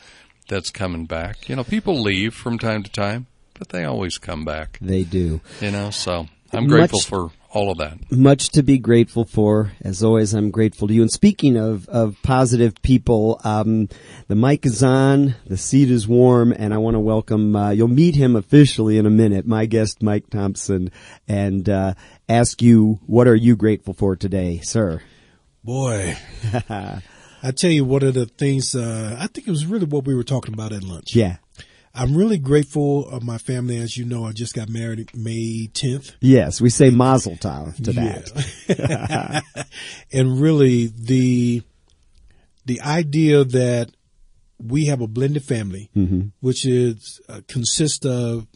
that's 0.48 0.70
coming 0.70 1.06
back. 1.06 1.48
You 1.48 1.56
know, 1.56 1.64
people 1.64 2.00
leave 2.00 2.34
from 2.34 2.58
time 2.58 2.82
to 2.82 2.90
time, 2.90 3.26
but 3.58 3.70
they 3.70 3.84
always 3.84 4.18
come 4.18 4.44
back. 4.44 4.78
They 4.80 5.02
do. 5.02 5.40
You 5.60 5.70
know, 5.70 5.90
so 5.90 6.28
I'm 6.56 6.66
grateful 6.66 6.98
Much- 6.98 7.06
for 7.06 7.30
all 7.50 7.70
of 7.70 7.78
that. 7.78 8.10
Much 8.10 8.48
to 8.50 8.62
be 8.62 8.78
grateful 8.78 9.24
for. 9.24 9.72
As 9.80 10.02
always, 10.02 10.34
I'm 10.34 10.50
grateful 10.50 10.88
to 10.88 10.94
you. 10.94 11.02
And 11.02 11.10
speaking 11.10 11.56
of, 11.56 11.88
of 11.88 12.16
positive 12.22 12.82
people, 12.82 13.40
um, 13.44 13.88
the 14.26 14.34
mic 14.34 14.66
is 14.66 14.82
on, 14.82 15.36
the 15.46 15.56
seat 15.56 15.88
is 15.88 16.08
warm, 16.08 16.52
and 16.52 16.74
I 16.74 16.78
want 16.78 16.96
to 16.96 17.00
welcome, 17.00 17.54
uh, 17.54 17.70
you'll 17.70 17.86
meet 17.86 18.16
him 18.16 18.34
officially 18.34 18.98
in 18.98 19.06
a 19.06 19.10
minute, 19.10 19.46
my 19.46 19.66
guest, 19.66 20.02
Mike 20.02 20.30
Thompson, 20.30 20.90
and, 21.28 21.68
uh, 21.68 21.94
ask 22.28 22.60
you, 22.60 22.98
what 23.06 23.28
are 23.28 23.36
you 23.36 23.54
grateful 23.54 23.94
for 23.94 24.16
today, 24.16 24.60
sir? 24.62 25.00
Boy, 25.62 26.16
I 26.68 27.50
tell 27.54 27.70
you, 27.70 27.84
one 27.84 28.02
of 28.02 28.14
the 28.14 28.26
things 28.26 28.74
uh, 28.74 29.16
I 29.18 29.28
think 29.28 29.46
it 29.46 29.50
was 29.50 29.64
really 29.64 29.86
what 29.86 30.04
we 30.06 30.14
were 30.14 30.24
talking 30.24 30.54
about 30.54 30.72
at 30.72 30.82
lunch. 30.82 31.14
Yeah. 31.14 31.36
I'm 31.94 32.16
really 32.16 32.38
grateful 32.38 33.08
of 33.08 33.22
my 33.22 33.38
family. 33.38 33.76
As 33.78 33.96
you 33.96 34.04
know, 34.04 34.24
I 34.26 34.32
just 34.32 34.54
got 34.54 34.68
married 34.68 35.10
May 35.14 35.68
10th. 35.72 36.14
Yes, 36.20 36.60
we 36.60 36.68
say 36.70 36.90
mazel 36.90 37.36
tov 37.36 37.76
to 37.84 37.92
that. 37.92 39.42
and 40.12 40.40
really 40.40 40.86
the 40.88 41.62
the 42.66 42.80
idea 42.80 43.44
that 43.44 43.90
we 44.58 44.86
have 44.86 45.00
a 45.00 45.06
blended 45.06 45.44
family, 45.44 45.90
Mm-hmm. 45.96 46.28
which 46.40 46.64
is 46.66 47.20
uh, 47.28 47.40
consists 47.48 48.04
of 48.06 48.46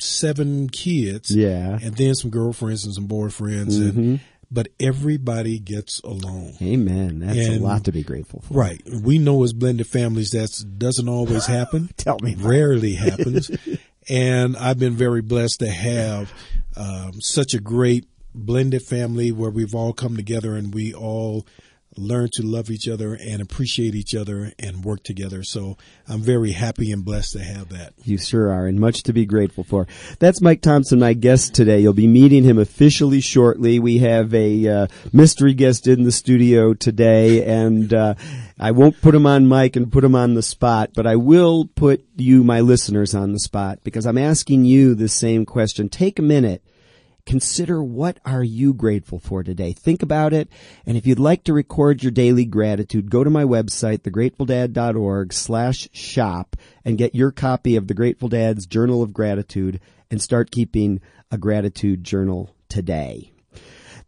seven 0.00 0.68
kids, 0.68 1.34
Yeah. 1.34 1.78
and 1.82 1.96
then 1.96 2.14
some 2.14 2.30
girlfriends 2.30 2.84
and 2.84 2.94
some 2.94 3.08
boyfriends, 3.08 3.78
and 3.80 4.20
but 4.50 4.68
everybody 4.80 5.58
gets 5.58 6.00
along. 6.00 6.54
Amen. 6.62 7.20
That's 7.20 7.48
a 7.48 7.58
lot 7.58 7.84
to 7.84 7.92
be 7.92 8.02
grateful 8.02 8.40
for. 8.40 8.54
Right. 8.54 8.82
We 8.90 9.18
know 9.18 9.42
as 9.42 9.52
blended 9.52 9.86
families 9.86 10.30
that 10.30 10.78
doesn't 10.78 11.08
always 11.08 11.46
happen. 11.58 11.90
Tell 11.96 12.18
me. 12.20 12.34
Rarely 12.38 12.94
happens. 12.94 13.50
and 14.08 14.56
I've 14.56 14.78
been 14.78 14.94
very 14.94 15.22
blessed 15.22 15.60
to 15.60 15.70
have 15.70 16.32
um, 16.76 17.20
such 17.20 17.54
a 17.54 17.60
great 17.60 18.06
blended 18.34 18.82
family 18.82 19.32
where 19.32 19.50
we've 19.50 19.74
all 19.74 19.92
come 19.92 20.16
together 20.16 20.56
and 20.56 20.72
we 20.72 20.94
all 20.94 21.46
learn 21.98 22.30
to 22.34 22.42
love 22.42 22.70
each 22.70 22.88
other 22.88 23.14
and 23.14 23.42
appreciate 23.42 23.94
each 23.94 24.14
other 24.14 24.52
and 24.58 24.84
work 24.84 25.02
together. 25.02 25.42
So 25.42 25.76
I'm 26.06 26.20
very 26.20 26.52
happy 26.52 26.92
and 26.92 27.04
blessed 27.04 27.34
to 27.34 27.40
have 27.40 27.68
that. 27.70 27.94
You 28.04 28.18
sure 28.18 28.52
are, 28.52 28.66
and 28.66 28.78
much 28.78 29.02
to 29.04 29.12
be 29.12 29.26
grateful 29.26 29.64
for. 29.64 29.86
That's 30.18 30.40
Mike 30.40 30.62
Thompson, 30.62 30.98
my 31.00 31.12
guest 31.12 31.54
today. 31.54 31.80
You'll 31.80 31.92
be 31.92 32.06
meeting 32.06 32.44
him 32.44 32.58
officially 32.58 33.20
shortly. 33.20 33.78
We 33.78 33.98
have 33.98 34.32
a 34.34 34.68
uh, 34.68 34.86
mystery 35.12 35.54
guest 35.54 35.86
in 35.86 36.04
the 36.04 36.12
studio 36.12 36.74
today, 36.74 37.44
and 37.44 37.92
uh, 37.92 38.14
I 38.58 38.70
won't 38.70 39.00
put 39.00 39.14
him 39.14 39.26
on 39.26 39.48
mic 39.48 39.76
and 39.76 39.92
put 39.92 40.04
him 40.04 40.14
on 40.14 40.34
the 40.34 40.42
spot, 40.42 40.90
but 40.94 41.06
I 41.06 41.16
will 41.16 41.66
put 41.66 42.04
you, 42.16 42.42
my 42.44 42.60
listeners, 42.60 43.14
on 43.14 43.32
the 43.32 43.38
spot 43.38 43.80
because 43.84 44.06
I'm 44.06 44.18
asking 44.18 44.64
you 44.64 44.94
the 44.94 45.08
same 45.08 45.46
question. 45.46 45.88
Take 45.88 46.18
a 46.18 46.22
minute 46.22 46.62
consider 47.28 47.82
what 47.82 48.18
are 48.24 48.42
you 48.42 48.72
grateful 48.72 49.18
for 49.18 49.42
today. 49.42 49.74
Think 49.74 50.02
about 50.02 50.32
it. 50.32 50.48
And 50.86 50.96
if 50.96 51.06
you'd 51.06 51.18
like 51.18 51.44
to 51.44 51.52
record 51.52 52.02
your 52.02 52.10
daily 52.10 52.46
gratitude 52.46 53.10
go 53.10 53.22
to 53.22 53.28
my 53.28 53.44
website 53.44 53.98
thegratefulDad.org 53.98 55.34
slash 55.34 55.90
shop 55.92 56.56
and 56.86 56.96
get 56.96 57.14
your 57.14 57.30
copy 57.30 57.76
of 57.76 57.86
the 57.86 57.92
grateful 57.92 58.30
dad's 58.30 58.64
journal 58.66 59.02
of 59.02 59.12
gratitude 59.12 59.78
and 60.10 60.22
start 60.22 60.50
keeping 60.50 61.02
a 61.30 61.36
gratitude 61.36 62.02
journal 62.02 62.56
today 62.70 63.30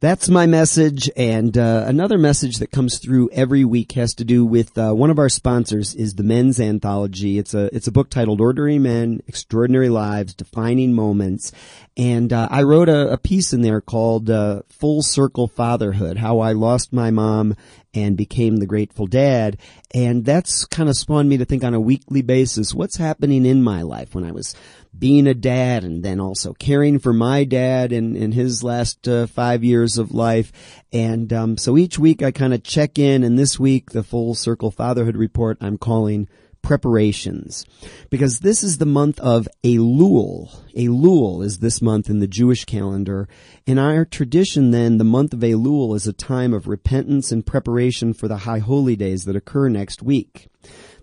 that's 0.00 0.30
my 0.30 0.46
message. 0.46 1.10
And 1.14 1.56
uh, 1.56 1.84
another 1.86 2.16
message 2.16 2.56
that 2.56 2.70
comes 2.70 2.98
through 2.98 3.28
every 3.32 3.64
week 3.64 3.92
has 3.92 4.14
to 4.14 4.24
do 4.24 4.46
with 4.46 4.76
uh, 4.78 4.92
one 4.92 5.10
of 5.10 5.18
our 5.18 5.28
sponsors 5.28 5.94
is 5.94 6.14
the 6.14 6.22
Men's 6.22 6.58
Anthology. 6.58 7.38
It's 7.38 7.52
a 7.52 7.74
it's 7.74 7.86
a 7.86 7.92
book 7.92 8.08
titled 8.08 8.40
"Ordinary 8.40 8.78
Men: 8.78 9.22
Extraordinary 9.26 9.90
Lives, 9.90 10.34
Defining 10.34 10.94
Moments." 10.94 11.52
And 11.98 12.32
uh, 12.32 12.48
I 12.50 12.62
wrote 12.62 12.88
a, 12.88 13.12
a 13.12 13.18
piece 13.18 13.52
in 13.52 13.60
there 13.60 13.82
called 13.82 14.30
uh, 14.30 14.62
"Full 14.70 15.02
Circle 15.02 15.48
Fatherhood: 15.48 16.16
How 16.16 16.38
I 16.38 16.52
Lost 16.52 16.94
My 16.94 17.10
Mom 17.10 17.54
and 17.94 18.16
Became 18.16 18.56
the 18.56 18.66
Grateful 18.66 19.06
Dad." 19.06 19.58
And 19.92 20.24
that's 20.24 20.64
kind 20.64 20.88
of 20.88 20.96
spawned 20.96 21.28
me 21.28 21.38
to 21.38 21.44
think 21.44 21.64
on 21.64 21.74
a 21.74 21.80
weekly 21.80 22.22
basis 22.22 22.74
what's 22.74 22.96
happening 22.96 23.44
in 23.44 23.62
my 23.62 23.82
life 23.82 24.14
when 24.14 24.24
I 24.24 24.32
was 24.32 24.54
being 24.96 25.26
a 25.26 25.34
dad 25.34 25.84
and 25.84 26.02
then 26.02 26.20
also 26.20 26.52
caring 26.52 26.98
for 26.98 27.12
my 27.12 27.44
dad 27.44 27.92
in, 27.92 28.16
in 28.16 28.32
his 28.32 28.62
last 28.62 29.06
uh, 29.08 29.26
five 29.26 29.62
years 29.64 29.98
of 29.98 30.12
life. 30.12 30.52
And 30.92 31.32
um, 31.32 31.56
so 31.56 31.76
each 31.78 31.98
week 31.98 32.22
I 32.22 32.30
kind 32.30 32.54
of 32.54 32.62
check 32.62 32.98
in, 32.98 33.22
and 33.22 33.38
this 33.38 33.58
week, 33.58 33.90
the 33.90 34.02
Full 34.02 34.34
Circle 34.34 34.70
Fatherhood 34.70 35.16
Report 35.16 35.58
I'm 35.60 35.78
calling 35.78 36.28
preparations. 36.62 37.64
Because 38.10 38.40
this 38.40 38.62
is 38.62 38.78
the 38.78 38.86
month 38.86 39.18
of 39.20 39.48
Elul. 39.64 40.50
Elul 40.76 41.44
is 41.44 41.58
this 41.58 41.82
month 41.82 42.08
in 42.08 42.20
the 42.20 42.26
Jewish 42.26 42.64
calendar. 42.64 43.28
In 43.66 43.78
our 43.78 44.04
tradition 44.04 44.70
then, 44.70 44.98
the 44.98 45.04
month 45.04 45.32
of 45.32 45.40
Elul 45.40 45.94
is 45.96 46.06
a 46.06 46.12
time 46.12 46.52
of 46.52 46.68
repentance 46.68 47.32
and 47.32 47.46
preparation 47.46 48.12
for 48.12 48.28
the 48.28 48.38
high 48.38 48.58
holy 48.58 48.96
days 48.96 49.24
that 49.24 49.36
occur 49.36 49.68
next 49.68 50.02
week. 50.02 50.48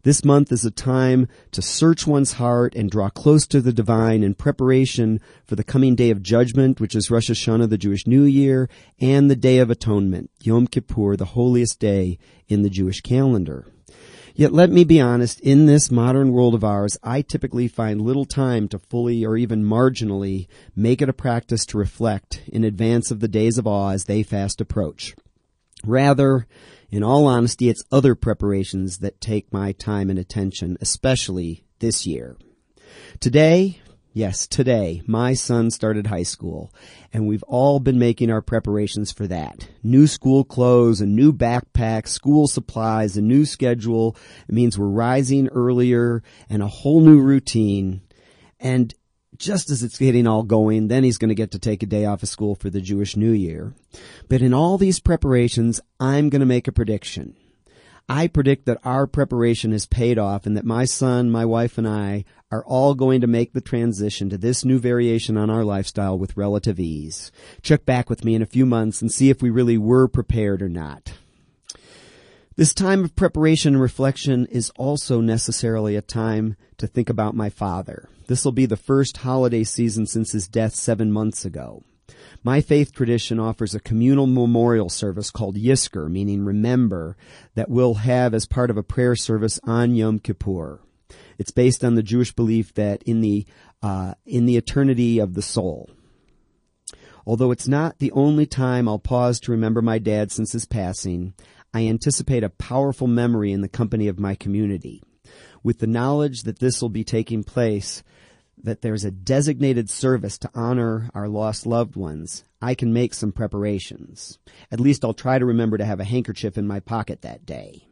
This 0.03 0.23
month 0.23 0.53
is 0.53 0.63
a 0.63 0.71
time 0.71 1.27
to 1.51 1.61
search 1.61 2.07
one's 2.07 2.33
heart 2.33 2.75
and 2.75 2.89
draw 2.89 3.09
close 3.09 3.45
to 3.47 3.59
the 3.59 3.73
divine 3.73 4.23
in 4.23 4.35
preparation 4.35 5.19
for 5.45 5.55
the 5.55 5.65
coming 5.65 5.95
day 5.95 6.11
of 6.11 6.23
judgment, 6.23 6.79
which 6.79 6.95
is 6.95 7.11
Rosh 7.11 7.29
Hashanah, 7.29 7.69
the 7.69 7.77
Jewish 7.77 8.07
New 8.07 8.23
Year, 8.23 8.69
and 9.01 9.29
the 9.29 9.35
Day 9.35 9.57
of 9.57 9.69
Atonement, 9.69 10.31
Yom 10.41 10.67
Kippur, 10.67 11.17
the 11.17 11.25
holiest 11.25 11.79
day 11.79 12.19
in 12.47 12.61
the 12.61 12.69
Jewish 12.69 13.01
calendar. 13.01 13.67
Yet 14.37 14.53
let 14.53 14.69
me 14.69 14.83
be 14.83 15.01
honest, 15.01 15.39
in 15.39 15.65
this 15.65 15.89
modern 15.89 16.31
world 16.31 16.53
of 16.53 16.63
ours, 16.63 16.95
I 17.01 17.23
typically 17.23 17.67
find 17.67 17.99
little 17.99 18.23
time 18.23 18.67
to 18.67 18.77
fully 18.77 19.25
or 19.25 19.35
even 19.35 19.63
marginally 19.63 20.47
make 20.75 21.01
it 21.01 21.09
a 21.09 21.13
practice 21.13 21.65
to 21.65 21.79
reflect 21.79 22.43
in 22.45 22.63
advance 22.63 23.09
of 23.09 23.19
the 23.19 23.27
days 23.27 23.57
of 23.57 23.65
awe 23.65 23.89
as 23.89 24.05
they 24.05 24.21
fast 24.21 24.61
approach. 24.61 25.15
Rather, 25.83 26.45
in 26.91 27.01
all 27.01 27.25
honesty, 27.25 27.67
it's 27.67 27.83
other 27.91 28.13
preparations 28.13 28.99
that 28.99 29.19
take 29.19 29.51
my 29.51 29.71
time 29.71 30.07
and 30.07 30.19
attention, 30.19 30.77
especially 30.81 31.63
this 31.79 32.05
year. 32.05 32.37
Today, 33.19 33.81
Yes, 34.17 34.47
today, 34.47 35.03
my 35.05 35.35
son 35.35 35.69
started 35.69 36.07
high 36.07 36.23
school, 36.23 36.73
and 37.13 37.27
we've 37.27 37.43
all 37.43 37.79
been 37.79 37.99
making 37.99 38.31
our 38.31 38.41
preparations 38.41 39.11
for 39.11 39.27
that. 39.27 39.67
New 39.83 40.07
school 40.07 40.43
clothes, 40.43 41.01
a 41.01 41.05
new 41.05 41.31
backpack, 41.31 42.07
school 42.07 42.47
supplies, 42.47 43.15
a 43.15 43.21
new 43.21 43.45
schedule. 43.45 44.17
It 44.49 44.55
means 44.55 44.75
we're 44.75 44.87
rising 44.87 45.49
earlier 45.49 46.23
and 46.49 46.63
a 46.63 46.67
whole 46.67 47.01
new 47.01 47.19
routine. 47.21 48.01
And 48.59 48.91
just 49.37 49.69
as 49.69 49.83
it's 49.83 49.99
getting 49.99 50.25
all 50.25 50.41
going, 50.41 50.87
then 50.87 51.03
he's 51.03 51.19
going 51.19 51.29
to 51.29 51.35
get 51.35 51.51
to 51.51 51.59
take 51.59 51.83
a 51.83 51.85
day 51.85 52.05
off 52.05 52.23
of 52.23 52.29
school 52.29 52.55
for 52.55 52.71
the 52.71 52.81
Jewish 52.81 53.15
New 53.15 53.33
Year. 53.33 53.75
But 54.29 54.41
in 54.41 54.51
all 54.51 54.79
these 54.79 54.99
preparations, 54.99 55.79
I'm 55.99 56.29
going 56.29 56.39
to 56.39 56.47
make 56.47 56.67
a 56.67 56.71
prediction. 56.71 57.35
I 58.09 58.27
predict 58.27 58.65
that 58.65 58.79
our 58.85 59.05
preparation 59.05 59.73
has 59.73 59.85
paid 59.85 60.17
off 60.17 60.45
and 60.45 60.55
that 60.55 60.63
my 60.63 60.85
son, 60.85 61.29
my 61.29 61.43
wife, 61.43 61.77
and 61.77 61.87
I 61.87 62.23
are 62.51 62.65
all 62.65 62.95
going 62.95 63.21
to 63.21 63.27
make 63.27 63.53
the 63.53 63.61
transition 63.61 64.29
to 64.29 64.37
this 64.37 64.63
new 64.63 64.79
variation 64.79 65.37
on 65.37 65.49
our 65.49 65.63
lifestyle 65.63 66.17
with 66.17 66.37
relative 66.37 66.79
ease. 66.79 67.31
Check 67.61 67.85
back 67.85 68.09
with 68.09 68.23
me 68.23 68.35
in 68.35 68.41
a 68.41 68.45
few 68.45 68.65
months 68.65 69.01
and 69.01 69.11
see 69.11 69.29
if 69.29 69.41
we 69.41 69.49
really 69.49 69.77
were 69.77 70.07
prepared 70.07 70.61
or 70.61 70.69
not. 70.69 71.13
This 72.55 72.73
time 72.73 73.03
of 73.03 73.15
preparation 73.15 73.75
and 73.75 73.81
reflection 73.81 74.47
is 74.47 74.71
also 74.77 75.21
necessarily 75.21 75.95
a 75.95 76.01
time 76.01 76.55
to 76.77 76.87
think 76.87 77.09
about 77.09 77.35
my 77.35 77.49
father. 77.49 78.09
This 78.27 78.43
will 78.43 78.51
be 78.51 78.65
the 78.65 78.75
first 78.75 79.17
holiday 79.17 79.63
season 79.63 80.07
since 80.07 80.31
his 80.31 80.47
death 80.47 80.73
seven 80.73 81.11
months 81.11 81.45
ago. 81.45 81.83
My 82.43 82.61
faith 82.61 82.93
tradition 82.93 83.39
offers 83.39 83.75
a 83.75 83.79
communal 83.79 84.25
memorial 84.25 84.89
service 84.89 85.29
called 85.29 85.57
Yizkor, 85.57 86.09
meaning 86.09 86.45
remember, 86.45 87.17
that 87.55 87.69
we'll 87.69 87.95
have 87.95 88.33
as 88.33 88.47
part 88.47 88.69
of 88.69 88.77
a 88.77 88.83
prayer 88.83 89.15
service 89.15 89.59
on 89.63 89.93
Yom 89.95 90.19
Kippur. 90.19 90.79
It's 91.37 91.51
based 91.51 91.83
on 91.83 91.95
the 91.95 92.03
Jewish 92.03 92.33
belief 92.33 92.73
that 92.75 93.03
in 93.03 93.21
the 93.21 93.45
uh, 93.81 94.15
in 94.25 94.45
the 94.45 94.57
eternity 94.57 95.19
of 95.19 95.33
the 95.33 95.41
soul. 95.41 95.89
Although 97.25 97.51
it's 97.51 97.67
not 97.67 97.99
the 97.99 98.11
only 98.13 98.45
time 98.45 98.87
I'll 98.87 98.99
pause 98.99 99.39
to 99.41 99.51
remember 99.51 99.81
my 99.81 99.99
dad 99.99 100.31
since 100.31 100.53
his 100.53 100.65
passing, 100.65 101.33
I 101.73 101.85
anticipate 101.87 102.43
a 102.43 102.49
powerful 102.49 103.07
memory 103.07 103.51
in 103.51 103.61
the 103.61 103.67
company 103.67 104.07
of 104.07 104.17
my 104.17 104.33
community. 104.33 105.03
With 105.61 105.79
the 105.79 105.87
knowledge 105.87 106.43
that 106.43 106.59
this 106.59 106.81
will 106.81 106.89
be 106.89 107.03
taking 107.03 107.43
place, 107.43 108.01
that 108.63 108.81
there's 108.81 109.03
a 109.03 109.11
designated 109.11 109.89
service 109.89 110.37
to 110.39 110.49
honor 110.55 111.09
our 111.13 111.27
lost 111.27 111.65
loved 111.65 111.95
ones, 111.95 112.45
I 112.61 112.73
can 112.73 112.93
make 112.93 113.13
some 113.13 113.31
preparations. 113.31 114.39
At 114.71 114.79
least 114.79 115.03
I'll 115.03 115.13
try 115.13 115.37
to 115.37 115.45
remember 115.45 115.77
to 115.77 115.85
have 115.85 115.99
a 115.99 116.05
handkerchief 116.05 116.57
in 116.57 116.65
my 116.65 116.79
pocket 116.79 117.21
that 117.21 117.45
day. 117.45 117.87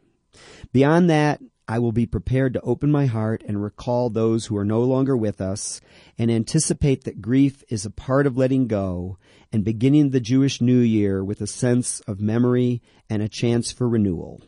Beyond 0.72 1.10
that, 1.10 1.42
I 1.68 1.80
will 1.80 1.92
be 1.92 2.06
prepared 2.06 2.54
to 2.54 2.62
open 2.62 2.92
my 2.92 3.08
heart 3.08 3.44
and 3.48 3.62
recall 3.62 4.10
those 4.10 4.46
who 4.46 4.58
are 4.58 4.66
no 4.66 4.82
longer 4.82 5.18
with 5.18 5.42
us 5.42 5.82
and 6.18 6.30
anticipate 6.30 7.04
that 7.06 7.22
grief 7.22 7.64
is 7.70 7.86
a 7.86 7.90
part 7.90 8.28
of 8.28 8.38
letting 8.38 8.68
go 8.68 9.18
and 9.52 9.64
beginning 9.64 10.12
the 10.12 10.20
Jewish 10.20 10.62
New 10.62 10.80
Year 10.80 11.24
with 11.24 11.42
a 11.42 11.48
sense 11.48 12.02
of 12.02 12.22
memory 12.22 12.84
and 13.10 13.24
a 13.24 13.30
chance 13.30 13.72
for 13.72 13.90
renewal. 13.90 14.44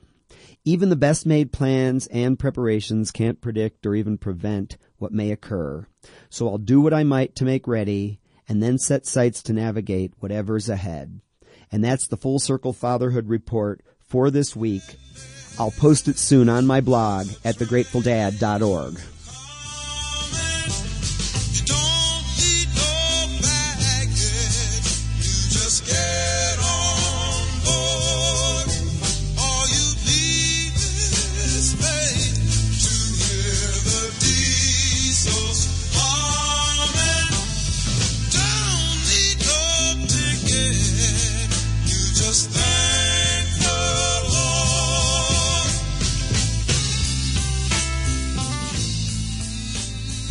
Even 0.63 0.89
the 0.89 0.95
best 0.95 1.25
made 1.25 1.51
plans 1.51 2.06
and 2.08 2.38
preparations 2.38 3.10
can't 3.10 3.41
predict 3.41 3.86
or 3.88 3.95
even 3.95 4.17
prevent 4.17 4.77
what 4.97 5.12
may 5.12 5.32
occur. 5.32 5.88
So 6.30 6.47
I'll 6.47 6.58
do 6.58 6.82
what 6.82 6.93
I 6.93 7.03
might 7.03 7.36
to 7.38 7.45
make 7.45 7.67
ready 7.67 8.19
and 8.47 8.62
then 8.62 8.77
set 8.77 9.08
sights 9.08 9.41
to 9.43 9.53
navigate 9.53 10.13
whatever's 10.19 10.69
ahead. 10.69 11.21
And 11.71 11.84
that's 11.84 12.08
the 12.08 12.17
Full 12.17 12.39
Circle 12.39 12.73
Fatherhood 12.73 13.27
Report 13.27 13.82
for 13.99 14.30
this 14.30 14.56
week. 14.56 14.84
I'll 15.60 15.72
post 15.72 16.08
it 16.08 16.17
soon 16.17 16.50
on 16.50 16.67
my 16.67 16.82
blog 16.82 17.28
at 17.43 17.56
thegratefulDad.org. 17.56 19.00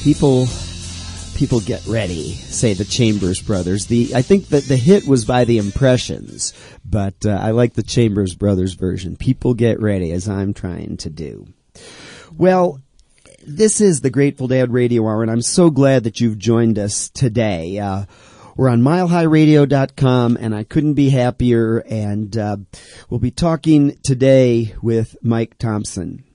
people 0.06 0.46
people 1.34 1.58
get 1.58 1.84
ready 1.84 2.30
say 2.30 2.74
the 2.74 2.84
chambers 2.84 3.42
brothers. 3.42 3.86
The 3.86 4.14
i 4.14 4.22
think 4.22 4.50
that 4.50 4.62
the 4.62 4.76
hit 4.76 5.04
was 5.04 5.24
by 5.24 5.44
the 5.44 5.58
impressions 5.58 6.54
but 6.84 7.26
uh, 7.26 7.30
i 7.30 7.50
like 7.50 7.72
the 7.72 7.82
chambers 7.82 8.36
brothers 8.36 8.74
version. 8.74 9.16
People 9.16 9.54
get 9.54 9.80
ready 9.80 10.12
as 10.12 10.28
i'm 10.28 10.54
trying 10.54 10.96
to 10.98 11.10
do. 11.10 11.48
Well 12.32 12.80
this 13.44 13.80
is 13.80 14.00
the 14.00 14.10
grateful 14.10 14.46
dad 14.46 14.72
radio 14.72 15.02
hour 15.02 15.22
and 15.22 15.30
i'm 15.30 15.42
so 15.42 15.70
glad 15.70 16.04
that 16.04 16.20
you've 16.20 16.38
joined 16.38 16.78
us 16.78 17.08
today. 17.08 17.80
Uh, 17.80 18.04
we're 18.54 18.68
on 18.68 18.82
milehighradio.com 18.82 20.38
and 20.40 20.54
I 20.54 20.62
couldn't 20.62 20.94
be 20.94 21.10
happier 21.10 21.78
and 21.78 22.36
uh, 22.36 22.58
we'll 23.10 23.18
be 23.18 23.32
talking 23.32 23.98
today 24.04 24.72
with 24.80 25.16
Mike 25.20 25.58
Thompson. 25.58 26.25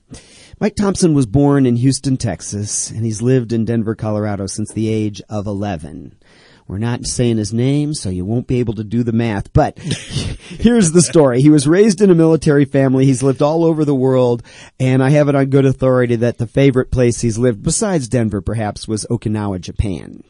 Mike 0.62 0.76
Thompson 0.76 1.12
was 1.12 1.26
born 1.26 1.66
in 1.66 1.74
Houston, 1.74 2.16
Texas, 2.16 2.88
and 2.88 3.04
he's 3.04 3.20
lived 3.20 3.52
in 3.52 3.64
Denver, 3.64 3.96
Colorado 3.96 4.46
since 4.46 4.72
the 4.72 4.88
age 4.88 5.20
of 5.28 5.48
11. 5.48 6.14
We're 6.68 6.78
not 6.78 7.04
saying 7.04 7.38
his 7.38 7.52
name, 7.52 7.94
so 7.94 8.10
you 8.10 8.24
won't 8.24 8.46
be 8.46 8.60
able 8.60 8.74
to 8.74 8.84
do 8.84 9.02
the 9.02 9.10
math. 9.10 9.52
But 9.52 9.76
here's 9.80 10.92
the 10.92 11.02
story. 11.02 11.42
He 11.42 11.50
was 11.50 11.66
raised 11.66 12.00
in 12.00 12.10
a 12.10 12.14
military 12.14 12.64
family. 12.64 13.06
He's 13.06 13.24
lived 13.24 13.42
all 13.42 13.64
over 13.64 13.84
the 13.84 13.92
world, 13.92 14.44
and 14.78 15.02
I 15.02 15.10
have 15.10 15.28
it 15.28 15.34
on 15.34 15.46
good 15.46 15.66
authority 15.66 16.14
that 16.14 16.38
the 16.38 16.46
favorite 16.46 16.92
place 16.92 17.22
he's 17.22 17.38
lived, 17.38 17.64
besides 17.64 18.06
Denver 18.06 18.40
perhaps, 18.40 18.86
was 18.86 19.04
Okinawa, 19.10 19.60
Japan. 19.60 20.22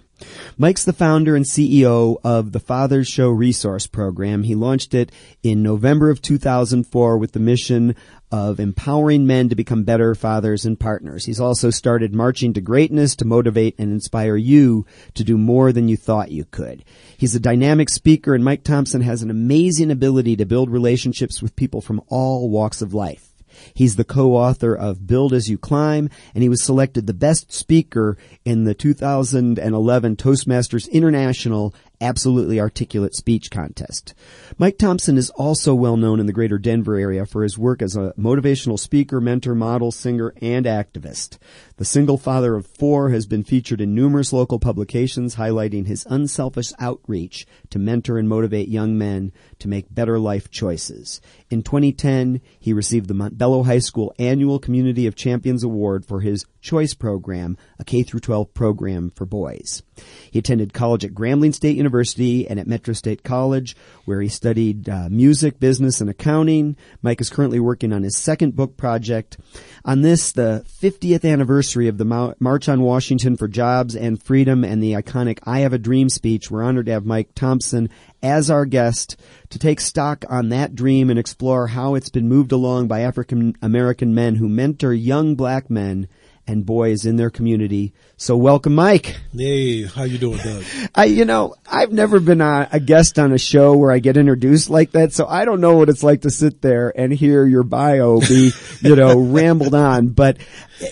Mike's 0.57 0.85
the 0.85 0.93
founder 0.93 1.35
and 1.37 1.45
CEO 1.45 2.19
of 2.25 2.53
the 2.53 2.61
Father's 2.61 3.09
Show 3.09 3.29
Resource 3.31 3.87
Program. 3.87 4.45
He 4.45 4.55
launched 4.55 4.95
it 4.95 5.11
in 5.43 5.63
November 5.63 6.11
of 6.11 6.23
2004 6.23 7.19
with 7.19 7.33
the 7.33 7.41
mission 7.41 7.97
of 8.33 8.59
empowering 8.59 9.27
men 9.27 9.51
to 9.51 9.55
become 9.55 9.85
better 9.85 10.15
fathers 10.15 10.65
and 10.65 10.81
partners. 10.81 11.27
He's 11.27 11.39
also 11.39 11.69
started 11.69 12.15
Marching 12.15 12.55
to 12.55 12.63
Greatness 12.63 13.15
to 13.17 13.27
motivate 13.27 13.75
and 13.79 13.93
inspire 13.93 14.37
you 14.37 14.87
to 15.15 15.23
do 15.23 15.37
more 15.37 15.71
than 15.71 15.87
you 15.87 15.99
thought 15.99 16.31
you 16.31 16.47
could. 16.47 16.83
He's 17.17 17.35
a 17.35 17.41
dynamic 17.41 17.91
speaker 17.91 18.35
and 18.35 18.43
Mike 18.43 18.65
Thompson 18.65 19.03
has 19.03 19.23
an 19.23 19.31
amazing 19.31 19.91
ability 19.91 20.37
to 20.37 20.47
build 20.47 20.71
relationships 20.71 21.43
with 21.43 21.55
people 21.55 21.83
from 21.83 22.01
all 22.09 22.49
walks 22.49 22.81
of 22.81 22.95
life. 22.95 23.29
He's 23.75 23.97
the 23.97 24.05
co-author 24.05 24.75
of 24.75 25.07
Build 25.07 25.35
as 25.35 25.51
You 25.51 25.59
Climb, 25.59 26.09
and 26.35 26.43
he 26.43 26.49
was 26.49 26.65
selected 26.65 27.07
the 27.07 27.15
best 27.15 27.53
speaker 27.53 28.17
in 28.45 28.65
the 28.65 28.75
2011 28.75 30.17
Toastmasters 30.17 30.91
International 30.91 31.75
Absolutely 32.03 32.59
Articulate 32.59 33.15
Speech 33.15 33.49
Contest. 33.51 34.13
Mike 34.59 34.77
Thompson 34.77 35.17
is 35.17 35.31
also 35.31 35.73
well 35.73 35.97
known 35.97 36.19
in 36.19 36.27
the 36.27 36.33
greater 36.33 36.59
Denver 36.59 36.97
area 36.97 37.25
for 37.25 37.45
his 37.45 37.57
work 37.57 37.81
as 37.81 37.95
a 37.95 38.13
motivational 38.19 38.79
speaker, 38.79 39.21
mentor, 39.21 39.55
model, 39.55 39.93
singer, 39.93 40.35
and 40.43 40.67
activist. 40.67 41.39
The 41.77 41.85
single 41.85 42.19
father 42.19 42.57
of 42.57 42.67
four 42.67 43.11
has 43.11 43.27
been 43.27 43.45
featured 43.45 43.81
in 43.81 43.95
numerous 43.95 44.33
local 44.33 44.59
publications 44.59 45.37
highlighting 45.37 45.87
his 45.87 46.05
unselfish 46.11 46.73
outreach 46.81 47.47
to 47.71 47.79
mentor 47.79 48.19
and 48.19 48.29
motivate 48.29 48.69
young 48.69 48.99
men 48.99 49.33
to 49.61 49.69
make 49.69 49.95
better 49.95 50.19
life 50.19 50.51
choices. 50.51 51.21
In 51.51 51.63
2010, 51.63 52.41
he 52.59 52.73
received 52.73 53.07
the 53.07 53.15
Montbello 53.15 53.65
High 53.65 53.79
School 53.79 54.13
Annual 54.19 54.59
Community 54.59 55.07
of 55.07 55.15
Champions 55.15 55.63
Award 55.63 56.05
for 56.05 56.21
his 56.21 56.45
Choice 56.61 56.95
Program, 56.95 57.57
a 57.79 57.85
K 57.85 58.03
through 58.03 58.21
12 58.21 58.55
program 58.55 59.11
for 59.15 59.25
boys. 59.25 59.83
He 60.31 60.39
attended 60.39 60.73
college 60.73 61.05
at 61.05 61.13
Grambling 61.13 61.55
State 61.55 61.77
University 61.77 62.49
and 62.49 62.59
at 62.59 62.67
Metro 62.67 62.95
State 62.95 63.23
College, 63.23 63.77
where 64.05 64.21
he 64.21 64.29
studied 64.29 64.89
uh, 64.89 65.09
music, 65.11 65.61
business, 65.61 66.01
and 66.01 66.09
accounting. 66.09 66.77
Mike 67.03 67.21
is 67.21 67.31
currently 67.31 67.61
working 67.61 67.93
on 67.93 68.03
his 68.03 68.17
second 68.17 68.57
book 68.57 68.77
project. 68.77 69.37
On 69.85 70.03
this, 70.03 70.33
the 70.33 70.65
50th 70.81 71.31
anniversary 71.31 71.89
of 71.89 71.99
the 71.99 72.35
March 72.39 72.69
on 72.69 72.83
Washington 72.83 73.37
for 73.37 73.49
Jobs 73.49 73.95
and 73.97 74.23
Freedom 74.23 74.65
and 74.65 74.83
the 74.83 74.93
iconic 74.93 75.39
I 75.45 75.61
Have 75.61 75.73
a 75.73 75.79
Dream 75.79 76.09
speech, 76.09 76.51
we're 76.51 76.63
honored 76.63 76.87
to 76.87 76.93
have 76.93 77.05
Mike 77.05 77.35
Thompson 77.35 77.91
as 78.23 78.51
our 78.51 78.65
guest 78.65 79.17
to 79.51 79.59
take 79.59 79.81
stock 79.81 80.25
on 80.29 80.49
that 80.51 80.75
dream 80.75 81.11
and 81.11 81.19
explore 81.19 81.67
how 81.69 81.95
it's 81.95 82.09
been 82.09 82.29
moved 82.29 82.53
along 82.53 82.87
by 82.87 83.01
African 83.01 83.57
American 83.61 84.15
men 84.15 84.37
who 84.37 84.49
mentor 84.49 84.95
young 84.95 85.35
black 85.35 85.69
men 85.69 86.09
and 86.47 86.67
boys 86.67 87.07
in 87.07 87.17
their 87.17 87.31
community. 87.31 87.93
So 88.17 88.37
welcome, 88.37 88.75
Mike. 88.75 89.17
Hey, 89.33 89.85
how 89.85 90.05
you 90.05 90.19
doing, 90.19 90.39
Doug? 90.39 90.65
I, 90.95 91.05
you 91.05 91.25
know, 91.25 91.55
I've 91.67 91.93
never 91.93 92.21
been 92.21 92.41
a, 92.41 92.69
a, 92.73 92.81
guest 92.81 93.19
on 93.19 93.33
a 93.33 93.39
show 93.39 93.77
where 93.77 93.93
I 93.93 94.01
get 94.01 94.17
introduced 94.17 94.69
like 94.69 94.93
that, 94.93 95.13
so 95.13 95.27
I 95.27 95.45
don't 95.45 95.61
know 95.61 95.77
what 95.77 95.89
it's 95.89 96.03
like 96.03 96.23
to 96.23 96.31
sit 96.31 96.61
there 96.61 96.93
and 96.97 97.13
hear 97.13 97.47
your 97.47 97.63
bio 97.63 98.21
be, 98.21 98.53
you 98.81 98.97
know, 98.97 99.19
rambled 99.19 99.75
on. 99.75 100.09
But, 100.09 100.39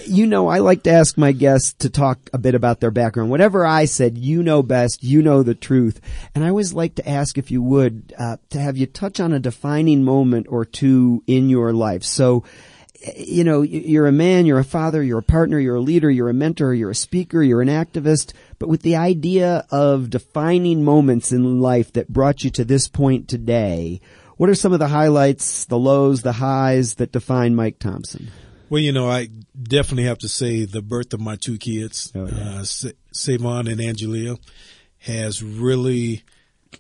you 0.07 0.27
know, 0.27 0.49
I 0.49 0.59
like 0.59 0.85
to 0.85 0.91
ask 0.91 1.19
my 1.19 1.33
guests 1.33 1.73
to 1.81 1.91
talk 1.91 2.19
a 2.33 2.39
bit 2.39 2.55
about 2.55 2.81
their 2.81 2.93
background. 2.93 3.31
Whatever 3.31 3.67
I 3.67 3.85
said, 3.87 4.19
you 4.19 4.43
know 4.43 4.63
best, 4.63 5.03
you 5.03 5.21
know 5.21 5.43
the 5.43 5.55
truth. 5.55 6.01
And 6.35 6.45
I 6.45 6.49
always 6.49 6.73
like 6.73 6.95
to 6.97 7.09
ask 7.09 7.39
if 7.39 7.51
you 7.51 7.63
would, 7.63 8.15
uh, 8.19 8.37
to 8.51 8.61
have 8.61 8.77
you 8.77 8.87
touch 8.87 9.21
on 9.21 9.33
a 9.33 9.41
defining 9.41 10.05
moment 10.05 10.47
or 10.49 10.65
two 10.65 11.23
in 11.27 11.49
your 11.49 11.73
life. 11.73 12.05
So, 12.05 12.45
you 13.17 13.45
know, 13.45 13.63
you're 13.63 14.07
a 14.07 14.13
man, 14.13 14.47
you're 14.47 14.59
a 14.59 14.65
father, 14.65 15.03
you're 15.03 15.19
a 15.19 15.23
partner, 15.23 15.59
you're 15.59 15.77
a 15.77 15.81
leader, 15.81 16.11
you're 16.11 16.29
a 16.29 16.35
mentor, 16.35 16.75
you're 16.75 16.91
a 16.91 16.95
speaker, 16.95 17.43
you're 17.43 17.63
an 17.63 17.69
activist, 17.69 18.33
but 18.59 18.69
with 18.69 18.83
the 18.83 18.97
idea 18.97 19.65
of 19.71 20.11
defining 20.11 20.85
moments 20.85 21.33
in 21.33 21.61
life 21.61 21.93
that 21.95 22.09
brought 22.09 22.45
you 22.45 22.51
to 22.51 22.65
this 22.65 22.89
point 22.89 23.29
today, 23.29 24.01
what 24.37 24.51
are 24.51 24.55
some 24.55 24.73
of 24.73 24.79
the 24.79 24.89
highlights, 24.89 25.65
the 25.67 25.79
lows, 25.79 26.23
the 26.23 26.33
highs 26.33 26.95
that 26.95 27.13
define 27.13 27.55
Mike 27.55 27.79
Thompson? 27.79 28.31
Well, 28.69 28.81
you 28.81 28.93
know, 28.93 29.11
I 29.11 29.29
definitely 29.61 30.05
have 30.05 30.19
to 30.19 30.29
say 30.29 30.65
the 30.65 30.83
birth 30.83 31.13
of 31.13 31.21
my 31.21 31.37
two 31.37 31.59
kids, 31.59 32.13
oh, 32.15 32.27
yeah. 32.27 32.61
uh, 32.61 32.65
Savon 33.13 33.67
and 33.67 33.81
Angelia, 33.81 34.39
has 34.99 35.43
really 35.43 36.23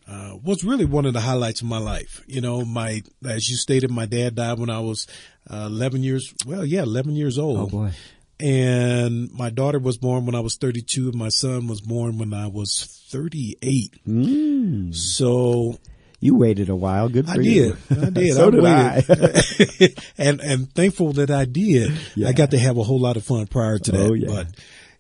uh, 0.09 0.37
was 0.43 0.65
really 0.65 0.85
one 0.85 1.07
of 1.07 1.13
the 1.13 1.21
highlights 1.21 1.61
of 1.61 1.67
my 1.67 1.79
life. 1.79 2.23
You 2.27 2.41
know, 2.41 2.65
my 2.65 3.03
as 3.27 3.49
you 3.49 3.57
stated, 3.57 3.91
my 3.91 4.07
dad 4.07 4.37
died 4.37 4.59
when 4.59 4.71
I 4.71 4.81
was 4.81 5.07
uh, 5.53 5.67
11 5.67 6.03
years. 6.03 6.35
Well, 6.47 6.65
yeah, 6.65 6.83
11 6.83 7.17
years 7.17 7.39
old. 7.39 7.59
Oh 7.59 7.67
boy. 7.67 7.91
And 8.39 9.31
my 9.33 9.51
daughter 9.51 9.79
was 9.79 9.99
born 9.99 10.25
when 10.25 10.35
I 10.35 10.41
was 10.41 10.57
32, 10.57 11.09
and 11.09 11.15
my 11.15 11.29
son 11.29 11.67
was 11.67 11.83
born 11.83 12.17
when 12.17 12.33
I 12.33 12.47
was 12.47 13.05
38. 13.11 13.99
Mm. 14.09 14.95
So 14.95 15.79
you 16.21 16.37
waited 16.37 16.69
a 16.69 16.77
while. 16.77 17.09
Good 17.09 17.27
for 17.27 17.41
I 17.41 17.43
you. 17.43 17.77
Did. 17.89 18.05
I 18.05 18.11
did. 18.11 18.35
so 18.35 18.47
I 18.47 18.51
did 18.51 18.65
I. 18.65 19.95
and 20.19 20.41
and 20.41 20.73
thankful 20.75 21.13
that 21.15 21.31
I 21.31 21.45
did. 21.45 21.93
Yeah. 22.15 22.29
I 22.29 22.33
got 22.33 22.53
to 22.53 22.59
have 22.59 22.79
a 22.79 22.83
whole 22.83 23.01
lot 23.01 23.17
of 23.17 23.25
fun 23.25 23.47
prior 23.47 23.79
to 23.79 23.93
that. 23.93 24.11
Oh, 24.11 24.15
yeah. 24.15 24.27
But 24.29 24.47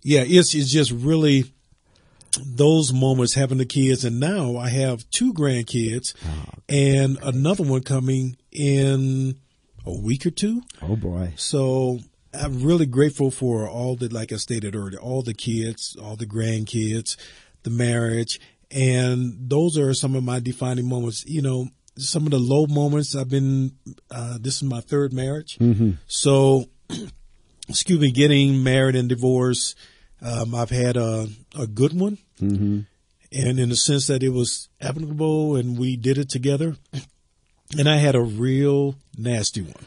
yeah, 0.02 0.24
it's 0.26 0.54
it's 0.54 0.70
just 0.70 0.90
really 0.90 1.44
those 2.44 2.92
moments 2.92 3.34
having 3.34 3.58
the 3.58 3.66
kids 3.66 4.04
and 4.04 4.20
now 4.20 4.56
I 4.56 4.68
have 4.68 5.08
two 5.10 5.34
grandkids 5.34 6.14
oh, 6.24 6.44
and 6.68 7.18
another 7.22 7.64
one 7.64 7.82
coming 7.82 8.36
in 8.52 9.36
a 9.86 9.92
week 9.92 10.26
or 10.26 10.30
two. 10.30 10.62
Oh 10.82 10.96
boy. 10.96 11.32
So 11.36 11.98
I'm 12.32 12.62
really 12.62 12.86
grateful 12.86 13.30
for 13.30 13.68
all 13.68 13.96
the, 13.96 14.08
like 14.08 14.32
I 14.32 14.36
stated 14.36 14.76
earlier, 14.76 14.98
all 14.98 15.22
the 15.22 15.34
kids, 15.34 15.96
all 16.00 16.16
the 16.16 16.26
grandkids, 16.26 17.16
the 17.62 17.70
marriage. 17.70 18.40
And 18.70 19.50
those 19.50 19.76
are 19.76 19.92
some 19.94 20.14
of 20.14 20.22
my 20.22 20.38
defining 20.38 20.88
moments. 20.88 21.24
You 21.26 21.42
know, 21.42 21.68
some 21.96 22.24
of 22.24 22.30
the 22.30 22.38
low 22.38 22.66
moments 22.66 23.16
I've 23.16 23.28
been, 23.28 23.72
uh, 24.10 24.38
this 24.40 24.56
is 24.56 24.62
my 24.62 24.80
third 24.80 25.12
marriage. 25.12 25.58
Mm-hmm. 25.58 25.92
So, 26.06 26.66
excuse 27.68 28.00
me, 28.00 28.12
getting 28.12 28.62
married 28.62 28.94
and 28.94 29.08
divorced 29.08 29.76
um, 30.22 30.54
I've 30.54 30.70
had 30.70 30.96
a, 30.96 31.28
a 31.58 31.66
good 31.66 31.98
one, 31.98 32.18
mm-hmm. 32.40 32.80
and 33.32 33.60
in 33.60 33.68
the 33.68 33.76
sense 33.76 34.06
that 34.08 34.22
it 34.22 34.30
was 34.30 34.68
applicable 34.80 35.56
and 35.56 35.78
we 35.78 35.96
did 35.96 36.18
it 36.18 36.28
together. 36.28 36.76
And 37.78 37.88
I 37.88 37.96
had 37.96 38.14
a 38.14 38.20
real 38.20 38.96
nasty 39.16 39.62
one. 39.62 39.86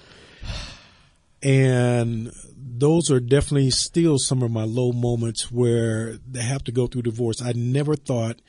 And 1.41 2.31
those 2.55 3.11
are 3.11 3.19
definitely 3.19 3.69
still 3.71 4.17
some 4.17 4.41
of 4.41 4.51
my 4.51 4.63
low 4.63 4.91
moments 4.91 5.51
where 5.51 6.17
they 6.29 6.41
have 6.41 6.63
to 6.65 6.71
go 6.71 6.87
through 6.87 7.01
divorce. 7.03 7.41
I 7.41 7.51
never 7.53 7.95
thought 7.95 8.41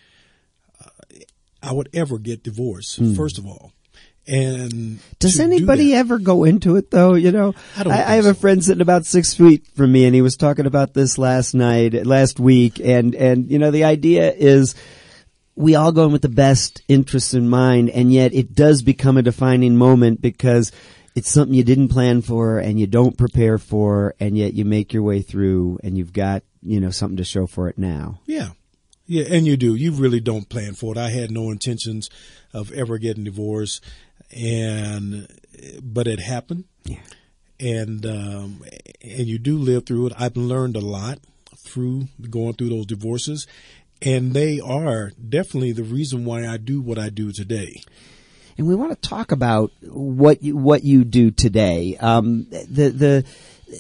uh, 0.81 0.89
I 1.63 1.73
would 1.73 1.89
ever 1.93 2.19
get 2.19 2.43
divorced, 2.43 3.03
mm. 3.03 3.17
first 3.17 3.39
of 3.39 3.47
all. 3.47 3.73
And 4.27 5.01
does 5.19 5.39
anybody 5.39 5.89
do 5.89 5.95
ever 5.97 6.19
go 6.19 6.45
into 6.45 6.77
it 6.77 6.91
though? 6.91 7.13
You 7.13 7.31
know, 7.31 7.55
I, 7.77 7.83
I, 7.83 7.93
I 7.93 8.15
have 8.15 8.25
so. 8.25 8.31
a 8.31 8.35
friend 8.35 8.65
sitting 8.65 8.81
about 8.81 9.05
six 9.05 9.35
feet 9.35 9.67
from 9.77 9.93
me, 9.93 10.07
and 10.07 10.15
he 10.15 10.23
was 10.23 10.37
talking 10.37 10.65
about 10.65 10.95
this 10.95 11.19
last 11.19 11.53
night, 11.53 12.07
last 12.07 12.41
week, 12.41 12.81
and 12.81 13.15
and 13.15 13.51
you 13.51 13.59
know, 13.59 13.71
the 13.71 13.85
idea 13.85 14.33
is 14.33 14.75
we 15.57 15.75
all 15.75 15.93
go 15.93 16.07
in 16.07 16.13
with 16.13 16.23
the 16.23 16.29
best 16.29 16.83
interests 16.89 17.35
in 17.35 17.49
mind, 17.49 17.91
and 17.91 18.13
yet 18.13 18.35
it 18.35 18.55
does 18.55 18.83
become 18.83 19.17
a 19.17 19.23
defining 19.23 19.77
moment 19.77 20.21
because 20.21 20.73
it's 21.15 21.31
something 21.31 21.55
you 21.55 21.65
didn't 21.65 21.89
plan 21.89 22.23
for 22.23 22.59
and 22.59 22.81
you 22.81 22.87
don't 22.87 23.17
prepare 23.17 23.59
for, 23.59 24.15
and 24.19 24.37
yet 24.37 24.55
you 24.55 24.65
make 24.65 24.93
your 24.93 25.03
way 25.03 25.23
through, 25.23 25.79
and 25.85 25.97
you've 25.97 26.13
got 26.13 26.43
you 26.63 26.81
know 26.81 26.91
something 26.91 27.19
to 27.19 27.25
show 27.25 27.47
for 27.47 27.69
it 27.69 27.79
now. 27.79 28.21
Yeah, 28.27 28.51
yeah, 29.07 29.25
and 29.31 29.47
you 29.47 29.57
do. 29.57 29.75
You 29.75 29.93
really 29.93 30.21
don't 30.21 30.49
plan 30.49 30.75
for 30.75 30.93
it. 30.93 30.99
I 30.99 31.11
had 31.11 31.31
no 31.31 31.51
intentions 31.51 32.11
of 32.53 32.73
ever 32.73 32.99
getting 32.99 33.25
divorced 33.25 33.85
and 34.35 35.29
but 35.83 36.07
it 36.07 36.21
happened. 36.21 36.65
Yeah. 36.85 37.01
And 37.61 38.05
um, 38.05 38.65
and 39.03 39.27
you 39.27 39.39
do 39.39 39.57
live 39.57 39.87
through 39.87 40.09
it. 40.09 40.13
I've 40.19 40.37
learned 40.37 40.77
a 40.77 40.81
lot 40.81 41.19
through 41.57 42.09
going 42.29 42.55
through 42.55 42.71
those 42.71 42.87
divorces, 42.87 43.47
and 44.05 44.35
they 44.35 44.61
are 44.61 45.13
definitely 45.29 45.73
the 45.73 45.83
reason 45.83 46.25
why 46.25 46.47
I 46.47 46.59
do 46.59 46.81
what 46.81 46.99
I 46.99 47.09
do 47.09 47.33
today. 47.33 47.83
And 48.57 48.69
we 48.69 48.75
want 48.77 48.93
to 48.93 49.09
talk 49.09 49.33
about 49.33 49.73
what 49.83 50.43
you, 50.43 50.57
what 50.57 50.85
you 50.85 51.05
do 51.05 51.31
today. 51.33 51.97
Um, 51.99 52.47
the 52.51 52.91
the 52.91 53.25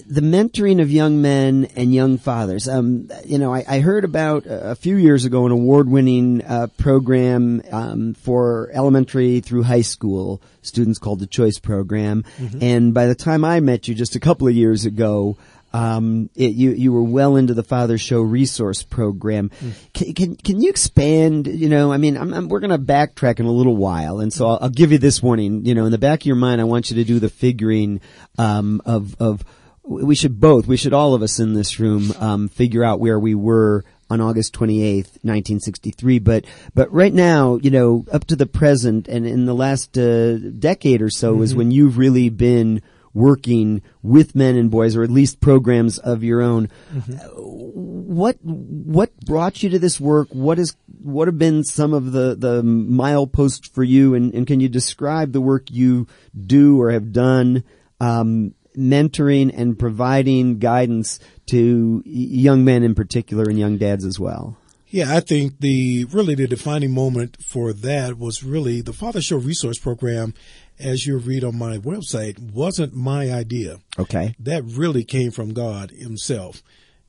the 0.07 0.21
mentoring 0.21 0.81
of 0.83 0.91
young 0.91 1.23
men 1.23 1.69
and 1.77 1.95
young 1.95 2.19
fathers. 2.19 2.69
Um, 2.69 3.09
you 3.25 3.39
know, 3.39 3.55
I, 3.55 3.65
I, 3.69 3.79
heard 3.81 4.05
about 4.05 4.45
a 4.47 4.75
few 4.75 4.97
years 4.97 5.25
ago 5.25 5.47
an 5.47 5.53
award-winning 5.53 6.43
uh, 6.43 6.69
program 6.79 7.63
um, 7.71 8.15
for 8.15 8.71
elementary 8.73 9.41
through 9.41 9.63
high 9.63 9.83
school 9.83 10.41
students 10.63 10.99
called 10.99 11.21
the 11.21 11.27
Choice 11.27 11.59
Program. 11.59 12.25
Mm-hmm. 12.39 12.59
And 12.63 12.95
by 12.95 13.07
the 13.07 13.15
time 13.15 13.45
I 13.45 13.61
met 13.61 13.87
you 13.87 13.95
just 13.95 14.17
a 14.17 14.21
couple 14.21 14.49
of 14.49 14.55
years 14.55 14.85
ago, 14.85 15.37
um, 15.75 16.31
it, 16.37 16.53
you 16.53 16.71
you 16.71 16.93
were 16.93 17.03
well 17.03 17.35
into 17.35 17.53
the 17.53 17.65
Father 17.65 17.99
Show 17.99 18.21
resource 18.21 18.85
program. 18.85 19.51
Mm. 19.51 19.73
Can, 19.93 20.15
can, 20.15 20.37
can 20.37 20.61
you 20.61 20.71
expand? 20.71 21.49
You 21.49 21.69
know, 21.69 21.93
I 21.93 21.97
mean, 21.97 22.17
I'm, 22.17 22.33
I'm, 22.33 22.49
we're 22.49 22.61
going 22.61 22.71
to 22.71 22.79
backtrack 22.79 23.41
in 23.41 23.47
a 23.47 23.51
little 23.51 23.77
while, 23.77 24.21
and 24.21 24.33
so 24.33 24.47
I'll, 24.47 24.59
I'll, 24.63 24.69
give 24.71 24.93
you 24.93 24.99
this 24.99 25.21
warning. 25.21 25.67
You 25.67 25.75
know, 25.75 25.85
in 25.85 25.91
the 25.91 25.99
back 25.99 26.21
of 26.21 26.27
your 26.27 26.37
mind, 26.37 26.61
I 26.61 26.65
want 26.65 26.91
you 26.91 26.97
to 26.97 27.05
do 27.05 27.19
the 27.19 27.29
figuring 27.29 28.01
um, 28.39 28.83
of 28.87 29.21
of 29.21 29.45
we 29.83 30.15
should 30.15 30.41
both, 30.41 30.69
we 30.69 30.77
should 30.77 30.95
all 30.95 31.13
of 31.13 31.23
us 31.23 31.41
in 31.41 31.55
this 31.55 31.81
room 31.81 32.13
um, 32.21 32.49
figure 32.49 32.85
out 32.85 33.01
where 33.01 33.19
we 33.19 33.35
were 33.35 33.85
on 34.09 34.21
August 34.21 34.55
28th, 34.55 35.19
1963. 35.23 36.21
But, 36.21 36.45
but 36.73 36.91
right 36.93 37.13
now, 37.13 37.57
you 37.57 37.71
know, 37.71 38.07
up 38.11 38.25
to 38.27 38.37
the 38.37 38.47
present 38.47 39.09
and 39.09 39.27
in 39.27 39.45
the 39.45 39.55
last 39.55 39.99
uh, 39.99 40.39
decade 40.39 41.03
or 41.03 41.11
so 41.11 41.35
mm-hmm. 41.35 41.43
is 41.43 41.55
when 41.55 41.71
you've 41.71 41.99
really 41.99 42.31
been 42.31 42.81
working 43.15 43.81
with 44.03 44.35
men 44.35 44.57
and 44.57 44.71
boys, 44.71 44.97
or 44.97 45.03
at 45.03 45.11
least 45.11 45.41
programs 45.41 45.99
of 45.99 46.23
your 46.23 46.43
own. 46.43 46.69
Mm-hmm. 46.93 47.17
What 47.37 48.37
what 48.43 49.17
brought 49.21 49.63
you 49.63 49.71
to 49.71 49.79
this 49.79 50.01
work? 50.01 50.29
What 50.33 50.59
is 50.59 50.77
what 51.01 51.29
have 51.29 51.39
been 51.39 51.65
some 51.65 51.95
of 51.95 52.13
the 52.13 52.35
the 52.35 52.63
mileposts 52.63 53.71
for 53.71 53.85
you? 53.85 54.15
And, 54.15 54.35
and 54.35 54.47
can 54.47 54.61
you 54.61 54.69
describe 54.69 55.33
the 55.33 55.41
work 55.41 55.71
you 55.71 56.07
do 56.39 56.81
or 56.81 56.91
have 56.91 57.13
done 57.13 57.65
um, 58.01 58.55
mentoring 58.77 59.53
and 59.57 59.79
providing 59.79 60.59
guidance 60.59 61.21
to 61.47 62.03
young 62.05 62.65
men 62.65 62.83
in 62.83 62.95
particular 62.95 63.45
and 63.45 63.59
young 63.59 63.79
dads 63.79 64.05
as 64.05 64.19
well? 64.19 64.59
Yeah, 64.95 65.17
I 65.17 65.19
think 65.19 65.59
the 65.59 66.05
really 66.05 66.37
the 66.37 66.47
defining 66.47 66.93
moment 66.93 67.43
for 67.43 67.73
that 67.73 68.17
was 68.17 68.45
really 68.45 68.81
the 68.81 68.93
Father 68.93 69.21
Show 69.21 69.39
Resource 69.39 69.77
Program, 69.77 70.35
as 70.79 71.07
you 71.07 71.19
read 71.19 71.45
on 71.45 71.57
my 71.57 71.79
website, 71.79 72.39
wasn't 72.39 72.95
my 72.95 73.33
idea. 73.33 73.79
Okay. 73.99 74.35
That 74.39 74.65
really 74.65 75.05
came 75.05 75.31
from 75.31 75.53
God 75.53 75.91
Himself. 75.91 76.63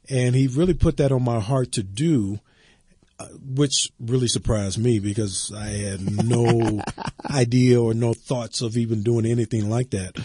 And 0.09 0.35
He 0.35 0.47
really 0.47 0.73
put 0.73 0.97
that 0.97 1.11
on 1.11 1.23
my 1.23 1.39
heart 1.39 1.71
to 1.73 1.83
do, 1.83 2.39
uh, 3.19 3.27
which 3.27 3.89
really 3.99 4.27
surprised 4.27 4.77
me 4.77 4.99
because 4.99 5.51
I 5.55 5.67
had 5.67 6.25
no 6.25 6.81
idea 7.29 7.81
or 7.81 7.93
no 7.93 8.13
thoughts 8.13 8.61
of 8.61 8.77
even 8.77 9.03
doing 9.03 9.25
anything 9.25 9.69
like 9.69 9.91
that. 9.91 10.15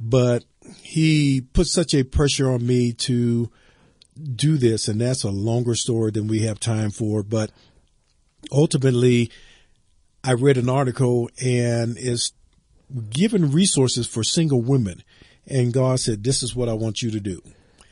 But 0.00 0.44
He 0.82 1.40
put 1.40 1.66
such 1.66 1.94
a 1.94 2.04
pressure 2.04 2.50
on 2.50 2.66
me 2.66 2.92
to 2.92 3.50
do 4.34 4.56
this, 4.56 4.88
and 4.88 5.00
that's 5.00 5.24
a 5.24 5.30
longer 5.30 5.74
story 5.74 6.10
than 6.10 6.26
we 6.28 6.40
have 6.40 6.60
time 6.60 6.90
for. 6.90 7.22
But 7.22 7.50
ultimately, 8.52 9.30
I 10.26 10.32
read 10.32 10.56
an 10.56 10.68
article 10.68 11.30
and 11.40 11.96
it's 11.98 12.32
given 13.10 13.50
resources 13.52 14.06
for 14.06 14.22
single 14.24 14.60
women. 14.62 15.02
And 15.46 15.72
God 15.72 16.00
said, 16.00 16.24
This 16.24 16.42
is 16.42 16.54
what 16.56 16.68
I 16.68 16.72
want 16.74 17.02
you 17.02 17.10
to 17.12 17.20
do. 17.20 17.42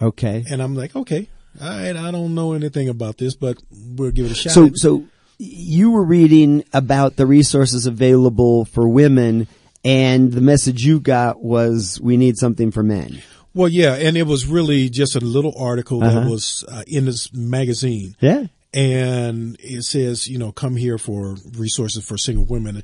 Okay. 0.02 0.44
And 0.48 0.62
I'm 0.62 0.74
like, 0.74 0.94
Okay, 0.96 1.28
all 1.61 1.68
right, 1.68 1.96
I 1.96 2.11
don't 2.11 2.35
know 2.35 2.52
anything 2.52 2.88
about 2.88 3.18
this, 3.18 3.35
but 3.35 3.59
we'll 3.70 4.11
give 4.11 4.26
it 4.26 4.33
a 4.33 4.35
shot. 4.35 4.52
So, 4.52 4.70
so 4.74 5.04
you 5.38 5.90
were 5.92 6.04
reading 6.04 6.64
about 6.72 7.16
the 7.16 7.26
resources 7.26 7.87
available 7.87 8.64
for 8.64 8.88
women, 8.88 9.46
and 9.85 10.33
the 10.33 10.40
message 10.40 10.85
you 10.85 10.98
got 11.00 11.42
was 11.42 12.00
we 12.00 12.16
need 12.16 12.37
something 12.38 12.70
for 12.70 12.83
men. 12.83 13.20
well, 13.52 13.68
yeah, 13.68 13.94
and 13.94 14.16
it 14.16 14.26
was 14.26 14.46
really 14.46 14.88
just 14.88 15.14
a 15.16 15.20
little 15.20 15.54
article 15.59 16.02
Uh-huh. 16.02 16.20
that 16.20 16.30
was 16.30 16.64
uh, 16.68 16.83
in 16.87 17.04
this 17.04 17.33
magazine. 17.33 18.16
Yeah. 18.20 18.46
and 18.72 19.57
it 19.61 19.83
says, 19.85 20.26
you 20.28 20.38
know, 20.38 20.50
come 20.50 20.74
here 20.76 20.98
for 20.98 21.37
resources 21.57 22.04
for 22.04 22.18
single 22.18 22.44
women. 22.44 22.83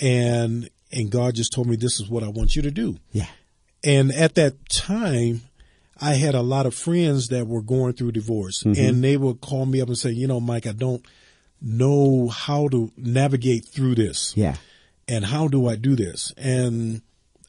And, 0.00 0.68
and 0.92 1.10
God 1.10 1.34
just 1.34 1.52
told 1.52 1.66
me 1.68 1.76
this 1.76 2.00
is 2.00 2.08
what 2.08 2.22
I 2.22 2.28
want 2.28 2.56
you 2.56 2.62
to 2.62 2.70
do. 2.70 2.96
Yeah. 3.12 3.26
And 3.84 4.10
at 4.12 4.34
that 4.36 4.68
time, 4.68 5.42
I 6.00 6.14
had 6.14 6.34
a 6.34 6.42
lot 6.42 6.66
of 6.66 6.74
friends 6.74 7.28
that 7.28 7.46
were 7.46 7.62
going 7.62 7.92
through 7.94 8.12
divorce 8.12 8.62
and 8.62 9.02
they 9.04 9.16
would 9.16 9.40
call 9.40 9.66
me 9.66 9.80
up 9.80 9.88
and 9.88 9.98
say, 9.98 10.10
you 10.10 10.26
know, 10.26 10.40
Mike, 10.40 10.66
I 10.66 10.72
don't 10.72 11.04
know 11.60 12.28
how 12.28 12.68
to 12.68 12.90
navigate 12.96 13.66
through 13.66 13.96
this 13.96 14.32
Yeah. 14.36 14.56
and 15.08 15.24
how 15.24 15.48
do 15.48 15.66
I 15.68 15.74
do 15.76 15.96
this? 15.96 16.32
And 16.36 17.02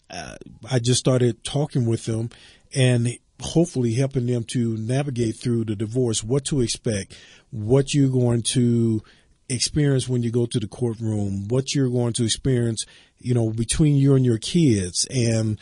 uh, 0.09 0.37
I 0.69 0.79
just 0.79 0.99
started 0.99 1.43
talking 1.43 1.85
with 1.85 2.05
them 2.05 2.31
and 2.73 3.09
hopefully 3.41 3.93
helping 3.93 4.25
them 4.25 4.43
to 4.45 4.75
navigate 4.77 5.35
through 5.35 5.65
the 5.65 5.75
divorce, 5.75 6.23
what 6.23 6.45
to 6.45 6.61
expect, 6.61 7.15
what 7.51 7.93
you're 7.93 8.09
going 8.09 8.41
to 8.41 9.01
experience 9.49 10.07
when 10.07 10.23
you 10.23 10.31
go 10.31 10.45
to 10.45 10.59
the 10.59 10.67
courtroom, 10.67 11.47
what 11.47 11.73
you're 11.73 11.89
going 11.89 12.13
to 12.13 12.23
experience, 12.23 12.85
you 13.17 13.33
know, 13.33 13.49
between 13.49 13.95
you 13.95 14.15
and 14.15 14.25
your 14.25 14.37
kids 14.37 15.07
and 15.09 15.59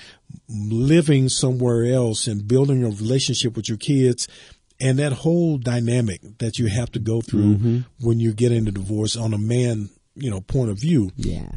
living 0.49 1.29
somewhere 1.29 1.85
else 1.85 2.27
and 2.27 2.47
building 2.47 2.83
a 2.83 2.89
relationship 2.89 3.55
with 3.55 3.69
your 3.69 3.77
kids 3.77 4.27
and 4.79 4.99
that 4.99 5.13
whole 5.13 5.57
dynamic 5.57 6.21
that 6.37 6.59
you 6.59 6.67
have 6.67 6.91
to 6.91 6.99
go 6.99 7.21
through 7.21 7.83
when 7.99 8.19
you 8.19 8.33
get 8.33 8.51
into 8.51 8.71
divorce 8.71 9.15
on 9.15 9.33
a 9.33 9.37
man, 9.37 9.89
you 10.15 10.29
know, 10.29 10.41
point 10.41 10.69
of 10.69 10.79
view. 10.79 11.11
Yeah. 11.15 11.49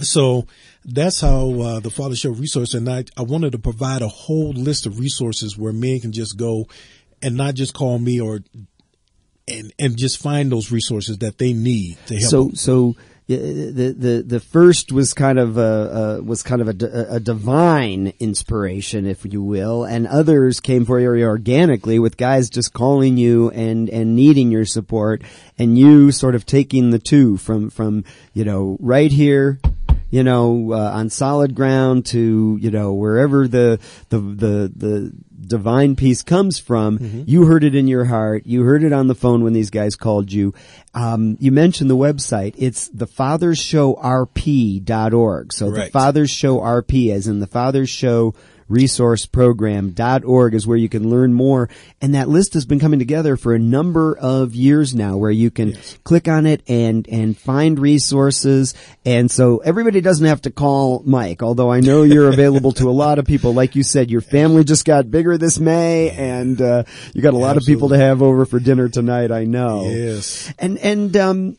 So 0.00 0.46
that's 0.84 1.20
how 1.20 1.60
uh, 1.60 1.80
the 1.80 1.90
Father 1.90 2.16
Show 2.16 2.30
resource, 2.30 2.72
and 2.72 2.88
I, 2.88 3.04
I 3.16 3.22
wanted 3.22 3.52
to 3.52 3.58
provide 3.58 4.00
a 4.00 4.08
whole 4.08 4.52
list 4.52 4.86
of 4.86 4.98
resources 4.98 5.58
where 5.58 5.72
men 5.72 6.00
can 6.00 6.12
just 6.12 6.38
go 6.38 6.66
and 7.20 7.36
not 7.36 7.54
just 7.54 7.74
call 7.74 7.98
me 7.98 8.20
or 8.20 8.40
and 9.52 9.72
and 9.78 9.96
just 9.96 10.18
find 10.18 10.50
those 10.50 10.70
resources 10.70 11.18
that 11.18 11.38
they 11.38 11.52
need 11.52 11.98
to 12.06 12.16
help. 12.16 12.30
So, 12.30 12.44
them. 12.44 12.56
so 12.56 12.96
the 13.28 13.94
the 13.96 14.24
the 14.26 14.40
first 14.40 14.92
was 14.92 15.14
kind 15.14 15.38
of 15.38 15.56
a, 15.56 16.18
a 16.20 16.22
was 16.22 16.42
kind 16.42 16.60
of 16.60 16.68
a, 16.68 17.06
a 17.16 17.20
divine 17.20 18.12
inspiration, 18.18 19.06
if 19.06 19.24
you 19.24 19.42
will, 19.42 19.84
and 19.84 20.06
others 20.06 20.60
came 20.60 20.84
for 20.84 20.98
you 21.00 21.24
organically 21.24 21.98
with 21.98 22.16
guys 22.16 22.50
just 22.50 22.72
calling 22.72 23.16
you 23.16 23.50
and 23.50 23.88
and 23.88 24.16
needing 24.16 24.50
your 24.50 24.64
support, 24.64 25.22
and 25.58 25.78
you 25.78 26.10
sort 26.12 26.34
of 26.34 26.44
taking 26.44 26.90
the 26.90 26.98
two 26.98 27.36
from 27.36 27.70
from 27.70 28.04
you 28.34 28.44
know 28.44 28.76
right 28.80 29.12
here 29.12 29.60
you 30.12 30.22
know, 30.22 30.72
uh, 30.72 30.90
on 30.92 31.08
solid 31.08 31.54
ground 31.54 32.04
to, 32.04 32.58
you 32.60 32.70
know, 32.70 32.92
wherever 32.92 33.48
the, 33.48 33.80
the, 34.10 34.18
the, 34.18 34.72
the 34.76 35.12
divine 35.46 35.96
peace 35.96 36.22
comes 36.22 36.58
from, 36.58 36.98
you 37.26 37.46
heard 37.46 37.64
it 37.64 37.74
in 37.74 37.88
your 37.88 38.04
heart. 38.04 38.46
You 38.46 38.62
heard 38.62 38.84
it 38.84 38.92
on 38.92 39.06
the 39.08 39.14
phone 39.14 39.42
when 39.44 39.52
these 39.52 39.70
guys 39.70 39.96
called 39.96 40.32
you. 40.32 40.54
Um, 40.94 41.36
you 41.40 41.52
mentioned 41.52 41.90
the 41.90 41.96
website. 41.96 42.54
It's 42.56 42.88
the 42.88 43.06
Father's 43.06 43.58
Show 43.58 43.94
RP.org. 43.94 45.52
So 45.52 45.70
the 45.70 45.90
Father's 45.90 46.30
Show 46.30 46.58
RP 46.58 47.12
as 47.12 47.26
in 47.26 47.40
the 47.40 47.46
Father's 47.46 47.90
Show 47.90 48.34
resource 48.72 49.26
program.org 49.26 50.54
is 50.54 50.66
where 50.66 50.76
you 50.76 50.88
can 50.88 51.08
learn 51.08 51.34
more. 51.34 51.68
And 52.00 52.14
that 52.14 52.28
list 52.28 52.54
has 52.54 52.66
been 52.66 52.80
coming 52.80 52.98
together 52.98 53.36
for 53.36 53.54
a 53.54 53.58
number 53.58 54.16
of 54.16 54.54
years 54.54 54.94
now 54.94 55.16
where 55.16 55.30
you 55.30 55.50
can 55.50 55.76
click 56.04 56.28
on 56.28 56.46
it 56.46 56.62
and, 56.68 57.06
and 57.08 57.36
find 57.36 57.78
resources. 57.78 58.74
And 59.04 59.30
so 59.30 59.58
everybody 59.58 60.00
doesn't 60.00 60.26
have 60.26 60.42
to 60.42 60.50
call 60.50 61.02
Mike, 61.04 61.42
although 61.42 61.70
I 61.70 61.80
know 61.80 62.02
you're 62.02 62.28
available 62.32 62.72
to 62.72 62.88
a 62.88 62.92
lot 62.92 63.18
of 63.18 63.24
people. 63.26 63.54
Like 63.54 63.76
you 63.76 63.82
said, 63.82 64.10
your 64.10 64.20
family 64.20 64.64
just 64.64 64.84
got 64.84 65.10
bigger 65.10 65.38
this 65.38 65.58
May 65.58 66.10
and, 66.10 66.60
uh, 66.60 66.84
you 67.12 67.22
got 67.22 67.34
a 67.34 67.38
lot 67.38 67.56
of 67.56 67.64
people 67.64 67.90
to 67.90 67.98
have 67.98 68.22
over 68.22 68.44
for 68.46 68.58
dinner 68.58 68.88
tonight. 68.88 69.30
I 69.30 69.44
know. 69.44 69.88
yes, 69.88 70.52
And 70.58 70.78
and 70.78 71.16
um, 71.16 71.56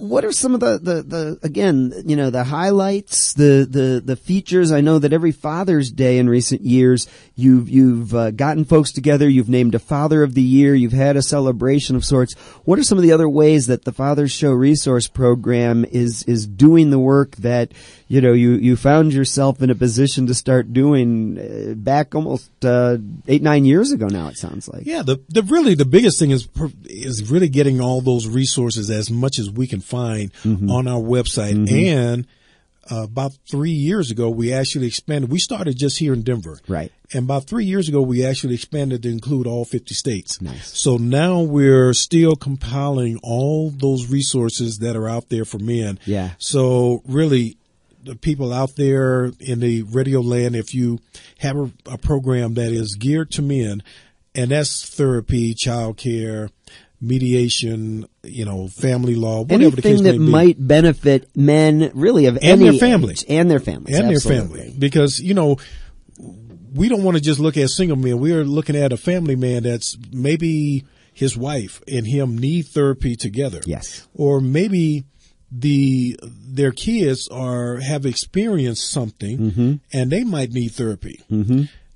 what 0.00 0.24
are 0.24 0.32
some 0.32 0.54
of 0.54 0.60
the, 0.60 0.78
the, 0.78 1.02
the 1.02 1.38
again 1.42 1.92
you 2.06 2.16
know 2.16 2.30
the 2.30 2.44
highlights 2.44 3.34
the, 3.34 3.66
the 3.68 4.02
the 4.04 4.16
features? 4.16 4.72
I 4.72 4.80
know 4.80 4.98
that 4.98 5.12
every 5.12 5.32
Father's 5.32 5.90
Day 5.90 6.18
in 6.18 6.28
recent 6.28 6.62
years 6.62 7.06
you've 7.34 7.68
you've 7.68 8.14
uh, 8.14 8.30
gotten 8.30 8.64
folks 8.64 8.92
together. 8.92 9.28
You've 9.28 9.48
named 9.48 9.74
a 9.74 9.78
Father 9.78 10.22
of 10.22 10.34
the 10.34 10.42
Year. 10.42 10.74
You've 10.74 10.92
had 10.92 11.16
a 11.16 11.22
celebration 11.22 11.96
of 11.96 12.04
sorts. 12.04 12.34
What 12.64 12.78
are 12.78 12.82
some 12.82 12.98
of 12.98 13.02
the 13.02 13.12
other 13.12 13.28
ways 13.28 13.66
that 13.66 13.84
the 13.84 13.92
Father's 13.92 14.32
Show 14.32 14.52
Resource 14.52 15.06
Program 15.06 15.84
is 15.84 16.22
is 16.24 16.46
doing 16.46 16.90
the 16.90 16.98
work 16.98 17.36
that 17.36 17.72
you 18.10 18.20
know 18.20 18.32
you 18.32 18.50
you 18.66 18.74
found 18.76 19.12
yourself 19.14 19.62
in 19.62 19.70
a 19.70 19.74
position 19.74 20.26
to 20.26 20.34
start 20.34 20.72
doing 20.72 21.38
uh, 21.38 21.74
back 21.74 22.14
almost 22.14 22.50
uh, 22.64 22.98
eight 23.28 23.40
nine 23.40 23.64
years 23.64 23.92
ago 23.92 24.08
now? 24.08 24.26
It 24.28 24.36
sounds 24.36 24.68
like. 24.68 24.84
yeah. 24.84 25.02
The 25.02 25.16
the 25.28 25.44
really 25.44 25.74
the 25.76 25.84
biggest 25.84 26.18
thing 26.18 26.32
is 26.32 26.48
is 26.84 27.30
really 27.30 27.48
getting 27.48 27.80
all 27.80 28.00
those 28.00 28.26
resources 28.26 28.90
as 28.90 29.10
much 29.10 29.38
as 29.38 29.48
we 29.48 29.66
can 29.68 29.80
find 29.80 30.32
on 30.44 30.86
our 30.88 31.00
website 31.00 31.70
and. 31.70 32.26
Uh, 32.90 33.04
about 33.04 33.30
three 33.48 33.70
years 33.70 34.10
ago, 34.10 34.28
we 34.28 34.52
actually 34.52 34.88
expanded. 34.88 35.30
We 35.30 35.38
started 35.38 35.76
just 35.78 35.98
here 36.00 36.12
in 36.12 36.22
Denver. 36.22 36.58
Right. 36.66 36.90
And 37.12 37.22
about 37.22 37.44
three 37.44 37.64
years 37.64 37.88
ago, 37.88 38.00
we 38.02 38.24
actually 38.24 38.54
expanded 38.54 39.04
to 39.04 39.08
include 39.08 39.46
all 39.46 39.64
50 39.64 39.94
states. 39.94 40.40
Nice. 40.40 40.76
So 40.76 40.96
now 40.96 41.40
we're 41.40 41.92
still 41.92 42.34
compiling 42.34 43.20
all 43.22 43.70
those 43.70 44.10
resources 44.10 44.78
that 44.78 44.96
are 44.96 45.08
out 45.08 45.28
there 45.28 45.44
for 45.44 45.58
men. 45.60 46.00
Yeah. 46.04 46.30
So 46.38 47.02
really, 47.06 47.58
the 48.04 48.16
people 48.16 48.52
out 48.52 48.76
there 48.76 49.32
in 49.40 49.60
the 49.60 49.82
radio 49.82 50.20
land, 50.20 50.56
if 50.56 50.74
you 50.74 50.98
have 51.38 51.56
a, 51.56 51.70
a 51.86 51.98
program 51.98 52.54
that 52.54 52.72
is 52.72 52.94
geared 52.94 53.30
to 53.32 53.42
men, 53.42 53.82
and 54.34 54.50
that's 54.50 54.88
therapy, 54.88 55.54
child 55.54 55.96
care, 55.96 56.50
mediation, 57.00 58.06
you 58.22 58.44
know, 58.44 58.68
family 58.68 59.14
law, 59.14 59.42
whatever 59.42 59.74
the 59.76 59.82
case 59.82 60.00
anything 60.00 60.04
may 60.04 60.12
that 60.12 60.18
be. 60.18 60.30
might 60.30 60.56
benefit 60.68 61.28
men 61.36 61.90
really 61.94 62.26
of 62.26 62.36
And 62.36 62.44
any 62.62 62.70
their 62.70 62.78
family. 62.78 63.12
age. 63.12 63.24
and 63.28 63.50
their 63.50 63.58
families 63.60 63.98
and 63.98 64.08
their 64.10 64.20
family 64.20 64.74
because 64.78 65.18
you 65.20 65.34
know 65.34 65.56
we 66.74 66.88
don't 66.88 67.02
want 67.02 67.16
to 67.16 67.22
just 67.22 67.40
look 67.40 67.56
at 67.56 67.68
single 67.70 67.96
men 67.96 68.18
we're 68.20 68.44
looking 68.44 68.76
at 68.76 68.92
a 68.92 68.96
family 68.96 69.34
man 69.34 69.62
that's 69.64 69.96
maybe 70.12 70.84
his 71.12 71.36
wife 71.36 71.82
and 71.88 72.06
him 72.06 72.36
need 72.38 72.66
therapy 72.66 73.16
together 73.16 73.60
Yes. 73.66 74.06
or 74.14 74.40
maybe 74.40 75.04
the 75.50 76.18
their 76.22 76.72
kids 76.72 77.28
are 77.28 77.78
have 77.80 78.06
experienced 78.06 78.90
something 78.90 79.38
Mm-hmm. 79.38 79.74
and 79.92 80.10
they 80.10 80.24
might 80.24 80.50
need 80.52 80.68
therapy 80.72 81.20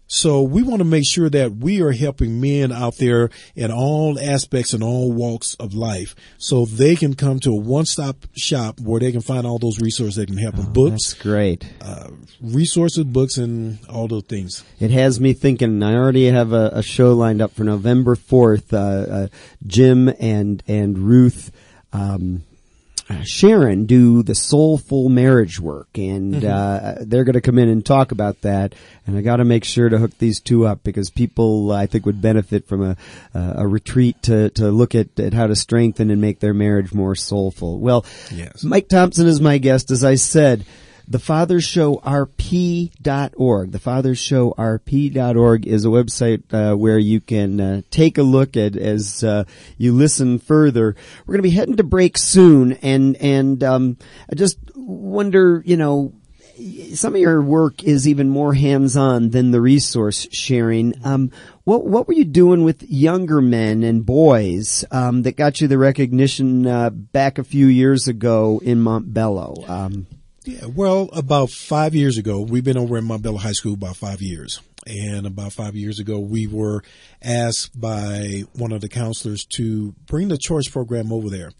so 0.06 0.42
we 0.42 0.62
want 0.62 0.80
to 0.80 0.84
make 0.84 1.04
sure 1.06 1.30
that 1.30 1.56
we 1.56 1.80
are 1.80 1.92
helping 1.92 2.40
men 2.40 2.70
out 2.70 2.98
there 2.98 3.30
in 3.56 3.72
all 3.72 4.18
aspects 4.20 4.72
and 4.74 4.82
all 4.82 5.10
walks 5.10 5.54
of 5.54 5.72
life 5.74 6.14
so 6.36 6.66
they 6.66 6.94
can 6.94 7.14
come 7.14 7.40
to 7.40 7.50
a 7.50 7.56
one-stop 7.56 8.16
shop 8.36 8.78
where 8.80 9.00
they 9.00 9.10
can 9.12 9.22
find 9.22 9.46
all 9.46 9.58
those 9.58 9.80
resources 9.80 10.16
that 10.16 10.26
can 10.26 10.36
help 10.36 10.56
them 10.56 10.72
books 10.72 11.12
That's 11.12 11.22
great. 11.22 11.66
Uh, 11.80 12.10
resources, 12.40 13.04
books, 13.04 13.38
and 13.38 13.78
all 13.88 14.06
those 14.06 14.24
things. 14.24 14.62
It 14.78 14.90
has 14.90 15.18
me 15.20 15.32
thinking. 15.32 15.82
I 15.82 15.94
already 15.94 16.26
have 16.26 16.52
a, 16.52 16.70
a 16.74 16.82
show 16.82 17.14
lined 17.14 17.40
up 17.40 17.52
for 17.52 17.64
November 17.64 18.14
fourth. 18.14 18.72
Uh, 18.74 18.76
uh, 18.78 19.28
Jim 19.66 20.12
and 20.20 20.62
and 20.68 20.98
Ruth. 20.98 21.50
Um, 21.92 22.42
Sharon 23.22 23.86
do 23.86 24.22
the 24.22 24.34
soulful 24.34 25.08
marriage 25.08 25.60
work, 25.60 25.88
and 25.96 26.34
Mm-hmm. 26.34 26.46
uh, 26.46 27.04
they're 27.06 27.24
going 27.24 27.34
to 27.34 27.40
come 27.40 27.58
in 27.58 27.68
and 27.68 27.84
talk 27.84 28.12
about 28.12 28.40
that. 28.42 28.74
And 29.06 29.16
I 29.18 29.20
got 29.20 29.36
to 29.36 29.44
make 29.44 29.64
sure 29.64 29.88
to 29.88 29.98
hook 29.98 30.12
these 30.18 30.40
two 30.40 30.66
up 30.66 30.82
because 30.82 31.10
people, 31.10 31.70
I 31.72 31.86
think, 31.86 32.06
would 32.06 32.22
benefit 32.22 32.66
from 32.66 32.82
a 32.82 32.96
uh, 33.34 33.52
a 33.56 33.68
retreat 33.68 34.22
to 34.22 34.48
to 34.50 34.70
look 34.70 34.94
at, 34.94 35.18
at 35.20 35.34
how 35.34 35.46
to 35.46 35.54
strengthen 35.56 36.10
and 36.10 36.20
make 36.20 36.40
their 36.40 36.54
marriage 36.54 36.92
more 36.94 37.14
soulful. 37.14 37.78
Well, 37.78 38.04
Yes. 38.32 38.64
Mike 38.64 38.88
Thompson 38.88 39.26
is 39.26 39.40
my 39.40 39.58
guest, 39.58 39.90
as 39.90 40.02
I 40.04 40.14
said. 40.14 40.64
The 41.06 41.18
Father's 41.18 41.64
Show 41.64 41.96
RP.org. 41.96 43.72
The 43.72 43.78
Father's 43.78 44.18
is 45.66 45.84
a 45.84 45.88
website 45.88 46.42
uh, 46.52 46.76
where 46.76 46.98
you 46.98 47.20
can 47.20 47.60
uh, 47.60 47.82
take 47.90 48.16
a 48.16 48.22
look 48.22 48.56
at 48.56 48.74
as 48.74 49.22
uh, 49.22 49.44
you 49.76 49.92
listen 49.92 50.38
further. 50.38 50.96
We're 51.26 51.32
going 51.32 51.42
to 51.42 51.48
be 51.48 51.54
heading 51.54 51.76
to 51.76 51.84
break 51.84 52.16
soon, 52.16 52.72
and 52.74 53.16
and 53.16 53.62
um, 53.62 53.98
I 54.30 54.34
just 54.34 54.58
wonder, 54.74 55.62
you 55.66 55.76
know, 55.76 56.14
some 56.94 57.14
of 57.14 57.20
your 57.20 57.42
work 57.42 57.84
is 57.84 58.08
even 58.08 58.30
more 58.30 58.54
hands-on 58.54 59.30
than 59.30 59.50
the 59.50 59.60
resource 59.60 60.26
sharing. 60.30 60.94
Um, 61.04 61.32
what 61.64 61.84
what 61.84 62.08
were 62.08 62.14
you 62.14 62.24
doing 62.24 62.64
with 62.64 62.82
younger 62.82 63.42
men 63.42 63.82
and 63.82 64.06
boys 64.06 64.86
um, 64.90 65.22
that 65.22 65.36
got 65.36 65.60
you 65.60 65.68
the 65.68 65.76
recognition 65.76 66.66
uh, 66.66 66.88
back 66.88 67.36
a 67.36 67.44
few 67.44 67.66
years 67.66 68.08
ago 68.08 68.58
in 68.64 68.78
Montbello? 68.78 69.68
Yeah, 70.44 70.66
well, 70.66 71.08
about 71.14 71.50
five 71.50 71.94
years 71.94 72.18
ago, 72.18 72.40
we've 72.40 72.64
been 72.64 72.76
over 72.76 72.98
at 72.98 73.02
Montbello 73.02 73.38
High 73.38 73.52
School 73.52 73.74
about 73.74 73.96
five 73.96 74.20
years. 74.20 74.60
And 74.86 75.26
about 75.26 75.54
five 75.54 75.74
years 75.74 75.98
ago, 75.98 76.18
we 76.18 76.46
were 76.46 76.82
asked 77.22 77.80
by 77.80 78.42
one 78.52 78.70
of 78.70 78.82
the 78.82 78.88
counselors 78.90 79.46
to 79.56 79.94
bring 80.06 80.28
the 80.28 80.36
choice 80.36 80.68
program 80.68 81.10
over 81.10 81.30
there. 81.30 81.52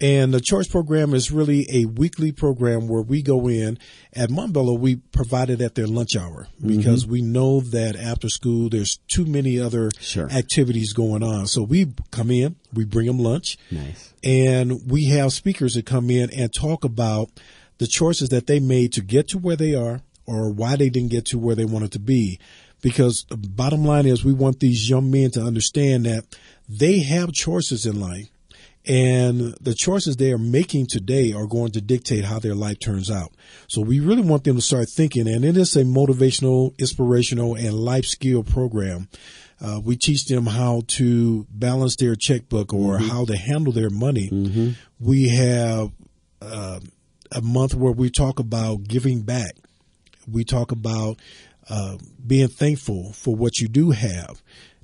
And 0.00 0.34
the 0.34 0.40
choice 0.40 0.66
program 0.66 1.14
is 1.14 1.30
really 1.30 1.66
a 1.72 1.84
weekly 1.84 2.32
program 2.32 2.88
where 2.88 3.02
we 3.02 3.22
go 3.22 3.46
in. 3.48 3.78
At 4.12 4.30
Montbello, 4.30 4.78
we 4.78 4.96
provide 4.96 5.50
it 5.50 5.60
at 5.60 5.74
their 5.74 5.86
lunch 5.86 6.16
hour 6.16 6.48
mm-hmm. 6.56 6.76
because 6.76 7.06
we 7.06 7.20
know 7.22 7.60
that 7.60 7.94
after 7.94 8.28
school, 8.28 8.70
there's 8.70 8.98
too 9.08 9.24
many 9.24 9.60
other 9.60 9.90
Sure. 10.00 10.30
activities 10.30 10.94
going 10.94 11.22
on. 11.22 11.46
So 11.46 11.62
we 11.62 11.92
come 12.10 12.30
in, 12.30 12.56
we 12.72 12.84
bring 12.84 13.06
them 13.06 13.18
lunch 13.18 13.56
nice. 13.70 14.12
and 14.24 14.90
we 14.90 15.06
have 15.06 15.32
speakers 15.32 15.74
that 15.74 15.86
come 15.86 16.10
in 16.10 16.30
and 16.32 16.52
talk 16.52 16.84
about 16.84 17.28
the 17.78 17.86
choices 17.86 18.28
that 18.30 18.46
they 18.46 18.60
made 18.60 18.92
to 18.92 19.00
get 19.00 19.28
to 19.28 19.38
where 19.38 19.56
they 19.56 19.74
are 19.74 20.02
or 20.26 20.50
why 20.50 20.76
they 20.76 20.88
didn't 20.88 21.10
get 21.10 21.26
to 21.26 21.38
where 21.38 21.54
they 21.54 21.64
wanted 21.64 21.92
to 21.92 21.98
be. 21.98 22.38
Because 22.80 23.24
the 23.30 23.36
bottom 23.36 23.84
line 23.84 24.06
is 24.06 24.24
we 24.24 24.32
want 24.34 24.60
these 24.60 24.90
young 24.90 25.10
men 25.10 25.30
to 25.32 25.42
understand 25.42 26.04
that 26.04 26.24
they 26.68 27.00
have 27.00 27.32
choices 27.32 27.86
in 27.86 27.98
life 27.98 28.28
and 28.86 29.54
the 29.60 29.74
choices 29.74 30.16
they 30.16 30.32
are 30.32 30.38
making 30.38 30.86
today 30.86 31.32
are 31.32 31.46
going 31.46 31.72
to 31.72 31.80
dictate 31.80 32.24
how 32.24 32.38
their 32.38 32.54
life 32.54 32.78
turns 32.80 33.10
out. 33.10 33.32
So 33.66 33.80
we 33.80 34.00
really 34.00 34.22
want 34.22 34.44
them 34.44 34.56
to 34.56 34.62
start 34.62 34.90
thinking 34.90 35.26
and 35.26 35.44
it 35.44 35.56
is 35.56 35.74
a 35.76 35.84
motivational, 35.84 36.76
inspirational 36.78 37.54
and 37.54 37.72
life 37.74 38.04
skill 38.04 38.42
program. 38.42 39.08
Uh, 39.60 39.80
we 39.82 39.96
teach 39.96 40.26
them 40.26 40.46
how 40.46 40.82
to 40.88 41.46
balance 41.48 41.96
their 41.96 42.14
checkbook 42.14 42.74
or 42.74 42.98
how 42.98 43.24
to 43.24 43.36
handle 43.36 43.72
their 43.72 43.88
money. 43.88 44.28
We 45.00 45.28
have 45.28 45.90
uh, 46.42 46.80
a 47.34 47.42
month 47.42 47.74
where 47.74 47.92
we 47.92 48.08
talk 48.08 48.38
about 48.38 48.84
giving 48.84 49.22
back. 49.22 49.56
We 50.30 50.44
talk 50.44 50.72
about 50.72 51.18
uh, 51.68 51.98
being 52.26 52.48
thankful 52.48 53.12
for 53.12 53.34
what 53.34 53.58
you 53.58 53.68
do 53.68 53.90
have, 53.90 54.42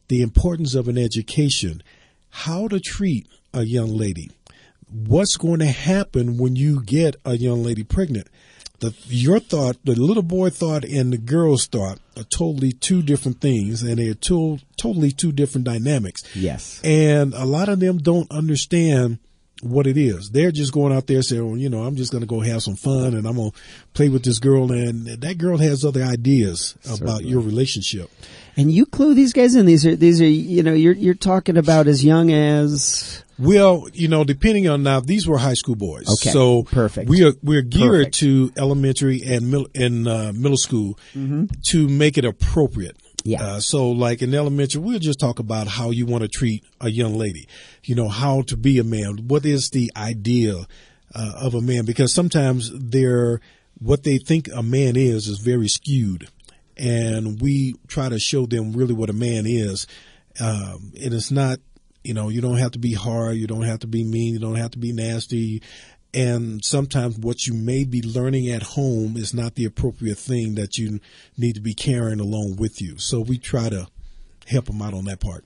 the 0.08 0.22
importance 0.22 0.74
of 0.74 0.88
an 0.88 0.98
education, 0.98 1.82
how 2.30 2.68
to 2.68 2.80
treat 2.80 3.26
a 3.54 3.62
young 3.62 3.96
lady, 3.96 4.30
what's 4.88 5.36
going 5.36 5.60
to 5.60 5.66
happen 5.66 6.36
when 6.36 6.56
you 6.56 6.82
get 6.82 7.16
a 7.24 7.36
young 7.36 7.62
lady 7.62 7.84
pregnant. 7.84 8.28
The, 8.80 8.94
your 9.06 9.40
thought, 9.40 9.76
the 9.84 9.94
little 9.94 10.22
boy 10.22 10.48
thought 10.48 10.84
and 10.84 11.12
the 11.12 11.18
girl's 11.18 11.66
thought 11.66 11.98
are 12.16 12.24
totally 12.24 12.72
two 12.72 13.02
different 13.02 13.42
things 13.42 13.82
and 13.82 13.98
they're 13.98 14.14
two, 14.14 14.58
totally 14.80 15.12
two 15.12 15.32
different 15.32 15.66
dynamics. 15.66 16.22
Yes. 16.34 16.80
And 16.82 17.34
a 17.34 17.44
lot 17.44 17.68
of 17.68 17.80
them 17.80 17.98
don't 17.98 18.30
understand 18.30 19.18
what 19.62 19.86
it 19.86 19.96
is. 19.96 20.30
They're 20.30 20.50
just 20.50 20.72
going 20.72 20.92
out 20.92 21.06
there 21.06 21.22
saying, 21.22 21.46
well, 21.46 21.56
you 21.56 21.68
know, 21.68 21.82
I'm 21.82 21.96
just 21.96 22.12
going 22.12 22.22
to 22.22 22.26
go 22.26 22.40
have 22.40 22.62
some 22.62 22.76
fun 22.76 23.14
and 23.14 23.26
I'm 23.26 23.36
going 23.36 23.50
to 23.50 23.58
play 23.94 24.08
with 24.08 24.24
this 24.24 24.38
girl. 24.38 24.72
And 24.72 25.06
that 25.06 25.38
girl 25.38 25.58
has 25.58 25.84
other 25.84 26.02
ideas 26.02 26.76
about 26.90 27.24
your 27.24 27.40
relationship. 27.40 28.10
And 28.56 28.70
you 28.70 28.86
clue 28.86 29.14
these 29.14 29.32
guys 29.32 29.54
in. 29.54 29.66
These 29.66 29.86
are 29.86 29.96
these 29.96 30.20
are 30.20 30.26
you 30.26 30.62
know 30.62 30.72
you're 30.72 30.92
you're 30.94 31.14
talking 31.14 31.56
about 31.56 31.86
as 31.86 32.04
young 32.04 32.30
as 32.32 33.22
Well, 33.38 33.88
you 33.94 34.08
know, 34.08 34.24
depending 34.24 34.68
on 34.68 34.82
now, 34.82 35.00
these 35.00 35.26
were 35.26 35.38
high 35.38 35.54
school 35.54 35.76
boys. 35.76 36.08
Okay, 36.08 36.30
So 36.30 36.64
perfect. 36.64 37.08
We 37.08 37.24
are 37.24 37.32
we're 37.42 37.62
geared 37.62 37.90
Perfect. 38.06 38.14
to 38.16 38.52
elementary 38.58 39.22
and 39.24 39.50
middle 39.50 39.68
and 39.74 40.06
uh, 40.08 40.32
middle 40.34 40.58
school 40.58 40.98
to 41.66 41.88
make 41.88 42.18
it 42.18 42.24
appropriate. 42.24 42.96
Yeah. 43.24 43.42
Uh, 43.42 43.60
so, 43.60 43.90
like 43.90 44.22
in 44.22 44.34
elementary, 44.34 44.80
we'll 44.80 44.98
just 44.98 45.20
talk 45.20 45.38
about 45.38 45.68
how 45.68 45.90
you 45.90 46.06
want 46.06 46.22
to 46.22 46.28
treat 46.28 46.64
a 46.80 46.90
young 46.90 47.16
lady. 47.16 47.48
You 47.84 47.94
know, 47.94 48.08
how 48.08 48.42
to 48.42 48.56
be 48.56 48.78
a 48.78 48.84
man. 48.84 49.28
What 49.28 49.44
is 49.44 49.70
the 49.70 49.92
idea 49.96 50.54
uh, 51.14 51.32
of 51.36 51.54
a 51.54 51.60
man? 51.60 51.84
Because 51.84 52.14
sometimes 52.14 52.70
they're 52.72 53.40
what 53.78 54.02
they 54.04 54.18
think 54.18 54.48
a 54.54 54.62
man 54.62 54.96
is 54.96 55.26
is 55.26 55.38
very 55.38 55.68
skewed, 55.68 56.28
and 56.76 57.40
we 57.40 57.74
try 57.88 58.08
to 58.08 58.18
show 58.18 58.46
them 58.46 58.72
really 58.72 58.94
what 58.94 59.10
a 59.10 59.14
man 59.14 59.44
is. 59.46 59.86
Um, 60.38 60.92
and 61.02 61.12
it's 61.12 61.30
not, 61.30 61.58
you 62.04 62.14
know, 62.14 62.28
you 62.28 62.40
don't 62.40 62.56
have 62.56 62.72
to 62.72 62.78
be 62.78 62.94
hard, 62.94 63.36
you 63.36 63.46
don't 63.46 63.62
have 63.62 63.80
to 63.80 63.86
be 63.86 64.04
mean, 64.04 64.32
you 64.34 64.38
don't 64.38 64.54
have 64.54 64.70
to 64.72 64.78
be 64.78 64.92
nasty. 64.92 65.62
And 66.12 66.64
sometimes 66.64 67.18
what 67.18 67.46
you 67.46 67.54
may 67.54 67.84
be 67.84 68.02
learning 68.02 68.48
at 68.50 68.62
home 68.62 69.16
is 69.16 69.32
not 69.32 69.54
the 69.54 69.64
appropriate 69.64 70.18
thing 70.18 70.56
that 70.56 70.76
you 70.76 71.00
need 71.38 71.54
to 71.54 71.60
be 71.60 71.74
carrying 71.74 72.18
along 72.20 72.56
with 72.56 72.82
you. 72.82 72.98
So 72.98 73.20
we 73.20 73.38
try 73.38 73.68
to 73.68 73.88
help 74.46 74.64
them 74.66 74.82
out 74.82 74.94
on 74.94 75.04
that 75.04 75.20
part. 75.20 75.44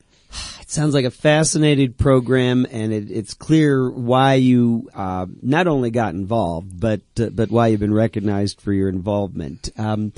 It 0.61 0.71
sounds 0.71 0.95
like 0.95 1.05
a 1.05 1.11
fascinating 1.11 1.93
program, 1.93 2.67
and 2.71 2.93
it, 2.93 3.11
it's 3.11 3.35
clear 3.35 3.91
why 3.91 4.35
you 4.35 4.89
uh, 4.95 5.27
not 5.43 5.67
only 5.67 5.91
got 5.91 6.15
involved, 6.15 6.81
but 6.81 7.03
uh, 7.21 7.31
but 7.31 7.51
why 7.51 7.69
you've 7.69 7.81
been 7.81 7.93
recognized 7.93 8.61
for 8.61 8.73
your 8.73 8.89
involvement. 8.89 9.71
Um, 9.77 10.13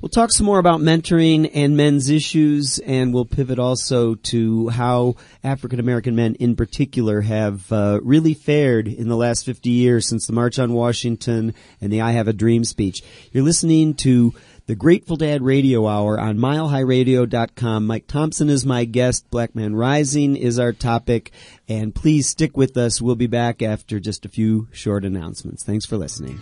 we'll 0.00 0.08
talk 0.08 0.32
some 0.32 0.46
more 0.46 0.58
about 0.58 0.80
mentoring 0.80 1.50
and 1.54 1.76
men's 1.76 2.10
issues, 2.10 2.78
and 2.80 3.14
we'll 3.14 3.24
pivot 3.24 3.58
also 3.58 4.16
to 4.16 4.68
how 4.70 5.14
African 5.44 5.78
American 5.78 6.16
men, 6.16 6.34
in 6.34 6.56
particular, 6.56 7.20
have 7.20 7.70
uh, 7.72 8.00
really 8.02 8.34
fared 8.34 8.88
in 8.88 9.08
the 9.08 9.16
last 9.16 9.44
50 9.44 9.70
years 9.70 10.08
since 10.08 10.26
the 10.26 10.32
March 10.32 10.58
on 10.58 10.72
Washington 10.72 11.54
and 11.80 11.92
the 11.92 12.00
"I 12.00 12.12
Have 12.12 12.28
a 12.28 12.32
Dream" 12.32 12.64
speech. 12.64 13.02
You're 13.30 13.44
listening 13.44 13.94
to 13.94 14.34
the 14.72 14.76
Grateful 14.76 15.16
Dad 15.16 15.42
Radio 15.42 15.86
Hour 15.86 16.18
on 16.18 16.38
milehighradio.com. 16.38 17.86
Mike 17.86 18.06
Thompson 18.06 18.48
is 18.48 18.64
my 18.64 18.86
guest. 18.86 19.28
Black 19.28 19.54
Man 19.54 19.76
Rising 19.76 20.34
is 20.34 20.58
our 20.58 20.72
topic. 20.72 21.30
And 21.68 21.94
please 21.94 22.26
stick 22.26 22.56
with 22.56 22.74
us. 22.78 23.02
We'll 23.02 23.14
be 23.14 23.26
back 23.26 23.60
after 23.60 24.00
just 24.00 24.24
a 24.24 24.30
few 24.30 24.68
short 24.72 25.04
announcements. 25.04 25.62
Thanks 25.62 25.84
for 25.84 25.98
listening. 25.98 26.40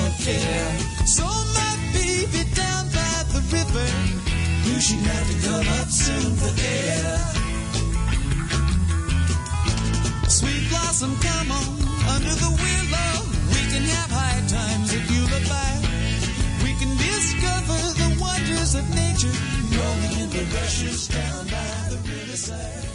don't 0.08 0.18
care. 0.20 1.06
So 1.06 1.24
my 1.24 1.72
baby 1.92 2.44
down 2.54 2.84
by 2.88 3.16
the 3.32 3.40
river, 3.52 3.88
knew 4.64 4.80
she'd 4.80 5.04
have 5.04 5.26
to 5.30 5.36
come 5.48 5.68
up 5.80 5.88
soon 5.88 6.36
for 6.36 6.52
air. 6.64 7.18
Sweet 10.28 10.68
blossom, 10.70 11.14
come 11.20 11.50
on, 11.50 11.72
under 12.14 12.34
the 12.44 12.50
willow, 12.62 13.14
we 13.52 13.60
can 13.72 13.84
have 13.96 14.10
high 14.10 14.42
times 14.48 14.94
if 14.94 15.04
you 15.10 15.22
look 15.32 15.46
back. 15.48 15.80
We 16.64 16.72
can 16.80 16.92
discover 16.96 17.78
the 18.00 18.08
wonders 18.20 18.74
of 18.74 18.84
nature, 18.94 19.36
rolling 19.76 20.14
in 20.22 20.28
the 20.30 20.44
rushes 20.56 21.08
down 21.08 21.46
by 21.46 21.72
the 21.90 21.98
riverside. 22.08 22.88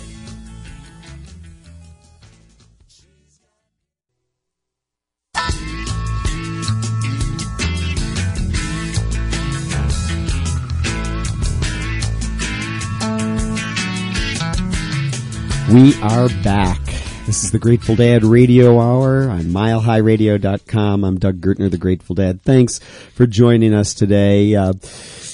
We 15.73 15.99
are 16.03 16.29
back. 16.43 16.79
This 17.25 17.43
is 17.43 17.51
the 17.51 17.57
Grateful 17.57 17.95
Dad 17.95 18.23
Radio 18.23 18.79
Hour 18.79 19.27
on 19.27 19.45
milehighradio.com. 19.45 21.03
I'm 21.03 21.17
Doug 21.17 21.41
Gertner, 21.41 21.71
the 21.71 21.79
Grateful 21.79 22.13
Dad. 22.13 22.43
Thanks 22.43 22.77
for 22.77 23.25
joining 23.25 23.73
us 23.73 23.95
today. 23.95 24.55
Uh, 24.55 24.73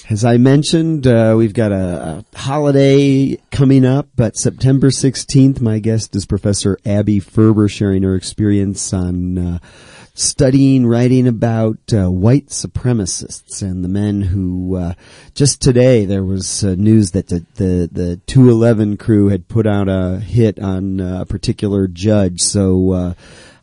As 0.09 0.23
I 0.23 0.37
mentioned, 0.37 1.05
uh, 1.07 1.35
we've 1.37 1.53
got 1.53 1.73
a, 1.73 2.23
a 2.33 2.37
holiday 2.37 3.37
coming 3.51 3.83
up, 3.83 4.07
but 4.15 4.37
September 4.37 4.91
16th, 4.91 5.59
my 5.59 5.79
guest 5.79 6.15
is 6.15 6.25
Professor 6.25 6.79
Abby 6.85 7.19
Ferber 7.19 7.67
sharing 7.67 8.03
her 8.03 8.15
experience 8.15 8.93
on 8.93 9.37
uh, 9.37 9.59
studying, 10.19 10.85
writing 10.85 11.27
about 11.27 11.77
uh, 11.93 12.11
white 12.11 12.47
supremacists 12.47 13.61
and 13.61 13.83
the 13.83 13.87
men 13.87 14.21
who, 14.21 14.75
uh, 14.75 14.93
just 15.33 15.61
today 15.61 16.05
there 16.05 16.23
was 16.23 16.63
uh, 16.63 16.75
news 16.75 17.11
that 17.11 17.27
the, 17.27 17.45
the, 17.55 17.89
the 17.91 18.17
211 18.27 18.97
crew 18.97 19.29
had 19.29 19.47
put 19.47 19.65
out 19.65 19.87
a 19.87 20.19
hit 20.19 20.59
on 20.59 20.99
uh, 20.99 21.21
a 21.21 21.25
particular 21.25 21.87
judge. 21.87 22.41
So, 22.41 22.91
uh, 22.91 23.13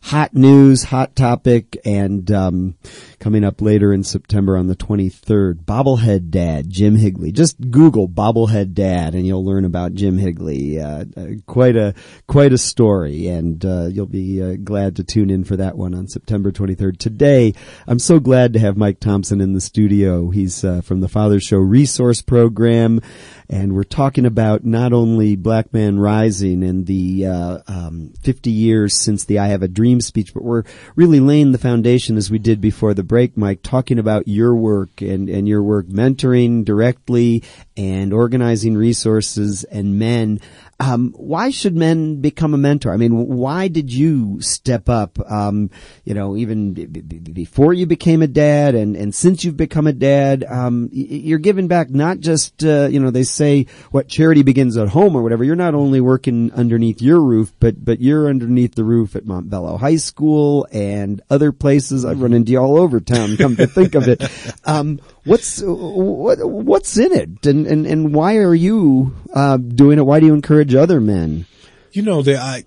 hot 0.03 0.33
news, 0.33 0.85
hot 0.85 1.15
topic, 1.15 1.77
and 1.85 2.31
um, 2.31 2.75
coming 3.19 3.43
up 3.43 3.61
later 3.61 3.91
in 3.91 4.03
September 4.03 4.57
on 4.57 4.67
the 4.67 4.75
23rd, 4.75 5.65
Bobblehead 5.65 6.29
Dad, 6.29 6.69
Jim 6.69 6.95
Higley. 6.95 7.31
Just 7.31 7.71
Google 7.71 8.07
Bobblehead 8.07 8.73
Dad, 8.73 9.15
and 9.15 9.25
you'll 9.25 9.45
learn 9.45 9.65
about 9.65 9.93
Jim 9.93 10.17
Higley. 10.17 10.79
Uh, 10.79 11.05
uh, 11.15 11.25
quite 11.45 11.75
a 11.75 11.93
quite 12.27 12.53
a 12.53 12.57
story, 12.57 13.27
and 13.27 13.63
uh, 13.65 13.85
you'll 13.85 14.05
be 14.05 14.41
uh, 14.41 14.55
glad 14.63 14.95
to 14.95 15.03
tune 15.03 15.29
in 15.29 15.43
for 15.43 15.55
that 15.55 15.77
one 15.77 15.93
on 15.93 16.07
September 16.07 16.51
23rd. 16.51 16.97
Today, 16.97 17.53
I'm 17.87 17.99
so 17.99 18.19
glad 18.19 18.53
to 18.53 18.59
have 18.59 18.77
Mike 18.77 18.99
Thompson 18.99 19.41
in 19.41 19.53
the 19.53 19.61
studio. 19.61 20.29
He's 20.29 20.63
uh, 20.63 20.81
from 20.81 21.01
the 21.01 21.09
Father 21.09 21.39
Show 21.39 21.57
Resource 21.57 22.21
Program 22.21 23.01
and 23.49 23.73
we're 23.73 23.83
talking 23.83 24.25
about 24.25 24.65
not 24.65 24.91
only 24.91 25.35
Black 25.35 25.73
Man 25.73 25.99
Rising 25.99 26.63
and 26.63 26.85
the 26.85 27.27
uh, 27.27 27.59
um, 27.67 28.13
50 28.21 28.51
years 28.51 28.93
since 28.93 29.23
the 29.23 29.39
"I 29.39 29.47
Have 29.47 29.63
a 29.63 29.67
Dream" 29.67 30.01
speech, 30.01 30.33
but 30.33 30.43
we're 30.43 30.63
really 30.95 31.19
laying 31.19 31.53
the 31.53 31.57
foundation 31.57 32.17
as 32.17 32.29
we 32.29 32.39
did 32.39 32.59
before 32.59 32.93
the 32.93 33.03
break, 33.07 33.37
Mike, 33.37 33.61
talking 33.63 33.99
about 33.99 34.27
your 34.27 34.55
work 34.55 35.01
and 35.01 35.29
and 35.29 35.47
your 35.47 35.63
work 35.63 35.87
mentoring 35.87 36.65
directly 36.65 37.43
and 37.75 38.13
organizing 38.13 38.75
resources 38.75 39.63
and 39.65 39.97
men. 39.97 40.39
Um, 40.79 41.11
why 41.17 41.49
should 41.49 41.75
men 41.75 42.21
become 42.21 42.53
a 42.53 42.57
mentor? 42.57 42.93
I 42.93 42.97
mean, 42.97 43.27
why 43.27 43.67
did 43.67 43.91
you 43.91 44.39
step 44.41 44.89
up? 44.89 45.17
Um, 45.29 45.71
you 46.05 46.13
know, 46.13 46.35
even 46.37 46.73
b- 46.73 46.85
b- 46.85 47.01
before 47.01 47.73
you 47.73 47.87
became 47.87 48.21
a 48.21 48.27
dad, 48.27 48.75
and 48.75 48.95
and 48.95 49.13
since 49.13 49.43
you've 49.43 49.57
become 49.57 49.87
a 49.87 49.93
dad, 49.93 50.43
um, 50.43 50.89
y- 50.93 51.07
you're 51.09 51.39
giving 51.39 51.67
back. 51.67 51.89
Not 51.89 52.19
just 52.19 52.63
uh, 52.63 52.89
you 52.91 52.99
know, 52.99 53.09
they 53.09 53.23
say 53.23 53.65
what 53.89 54.07
charity 54.07 54.43
begins 54.43 54.77
at 54.77 54.89
home 54.89 55.15
or 55.15 55.23
whatever. 55.23 55.43
You're 55.43 55.55
not 55.55 55.73
only 55.73 55.99
working 55.99 56.53
underneath 56.53 57.01
your 57.01 57.21
roof, 57.21 57.53
but 57.59 57.83
but 57.83 57.99
you're 57.99 58.29
underneath 58.29 58.75
the 58.75 58.83
roof 58.83 59.15
at 59.15 59.25
Montbello 59.25 59.79
High 59.79 59.95
School 59.95 60.67
and 60.71 61.21
other 61.31 61.51
places. 61.51 62.05
I've 62.05 62.21
run 62.21 62.33
into 62.33 62.51
you 62.51 62.59
all 62.59 62.77
over 62.77 62.99
town. 62.99 63.35
Come 63.37 63.55
to 63.55 63.65
think 63.65 63.95
of 63.95 64.07
it, 64.07 64.21
um, 64.65 64.99
what's 65.27 65.61
what 65.63 66.39
what's 66.43 66.97
in 66.97 67.11
it, 67.13 67.45
and 67.45 67.67
and 67.67 67.85
and 67.85 68.13
why 68.13 68.37
are 68.37 68.55
you 68.55 69.15
uh, 69.33 69.57
doing 69.57 69.99
it? 69.99 70.05
Why 70.05 70.19
do 70.19 70.25
you 70.25 70.33
encourage 70.33 70.73
other 70.73 70.99
men? 70.99 71.45
You 71.91 72.01
know 72.01 72.21
that 72.21 72.37
I 72.37 72.63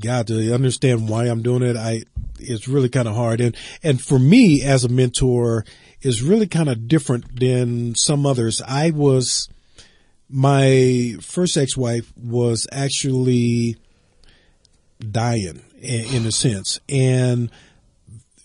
got 0.00 0.28
to 0.28 0.54
understand 0.54 1.08
why 1.08 1.26
I'm 1.26 1.42
doing 1.42 1.62
it. 1.62 1.76
I 1.76 2.02
it's 2.38 2.68
really 2.68 2.88
kind 2.88 3.08
of 3.08 3.14
hard, 3.14 3.40
and 3.40 3.56
and 3.82 4.00
for 4.00 4.18
me 4.18 4.62
as 4.62 4.84
a 4.84 4.88
mentor 4.88 5.64
is 6.00 6.22
really 6.22 6.46
kind 6.46 6.68
of 6.68 6.86
different 6.88 7.40
than 7.40 7.94
some 7.94 8.24
others. 8.24 8.62
I 8.66 8.90
was 8.90 9.48
my 10.30 11.16
first 11.20 11.56
ex-wife 11.56 12.12
was 12.16 12.66
actually 12.70 13.76
dying 14.98 15.62
in, 15.80 16.14
in 16.14 16.26
a 16.26 16.32
sense, 16.32 16.80
and 16.88 17.50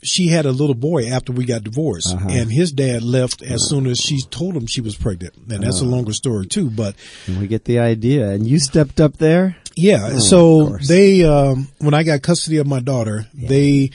she 0.04 0.28
had 0.28 0.45
a 0.45 0.51
little 0.51 0.76
boy 0.76 1.08
after 1.08 1.32
we 1.32 1.45
got 1.45 1.64
divorced, 1.64 2.14
Uh-huh. 2.14 2.28
and 2.30 2.51
his 2.51 2.72
dad 2.72 3.01
left 3.04 3.41
as 3.41 3.68
soon 3.70 3.88
as 3.88 3.99
she 3.99 4.20
told 4.30 4.56
him 4.56 4.68
she 4.68 4.82
was 4.82 4.95
pregnant, 4.95 5.34
and 5.49 5.64
that's 5.64 5.80
a 5.80 5.84
Uh-huh. 5.84 5.91
longer 5.95 6.14
story 6.14 6.45
too. 6.45 6.70
But 6.70 6.95
We 7.39 7.47
get 7.47 7.66
the 7.66 7.80
idea, 7.80 8.30
and 8.32 8.45
you 8.47 8.60
stepped 8.60 8.99
up 9.01 9.18
there. 9.18 9.56
yeah, 9.76 10.10
Oh, 10.14 10.20
so 10.20 10.78
they 10.88 11.24
um, 11.24 11.70
when 11.80 11.93
I 11.93 12.04
got 12.04 12.22
custody 12.22 12.58
of 12.58 12.68
my 12.68 12.80
daughter, 12.80 13.28
they 13.34 13.89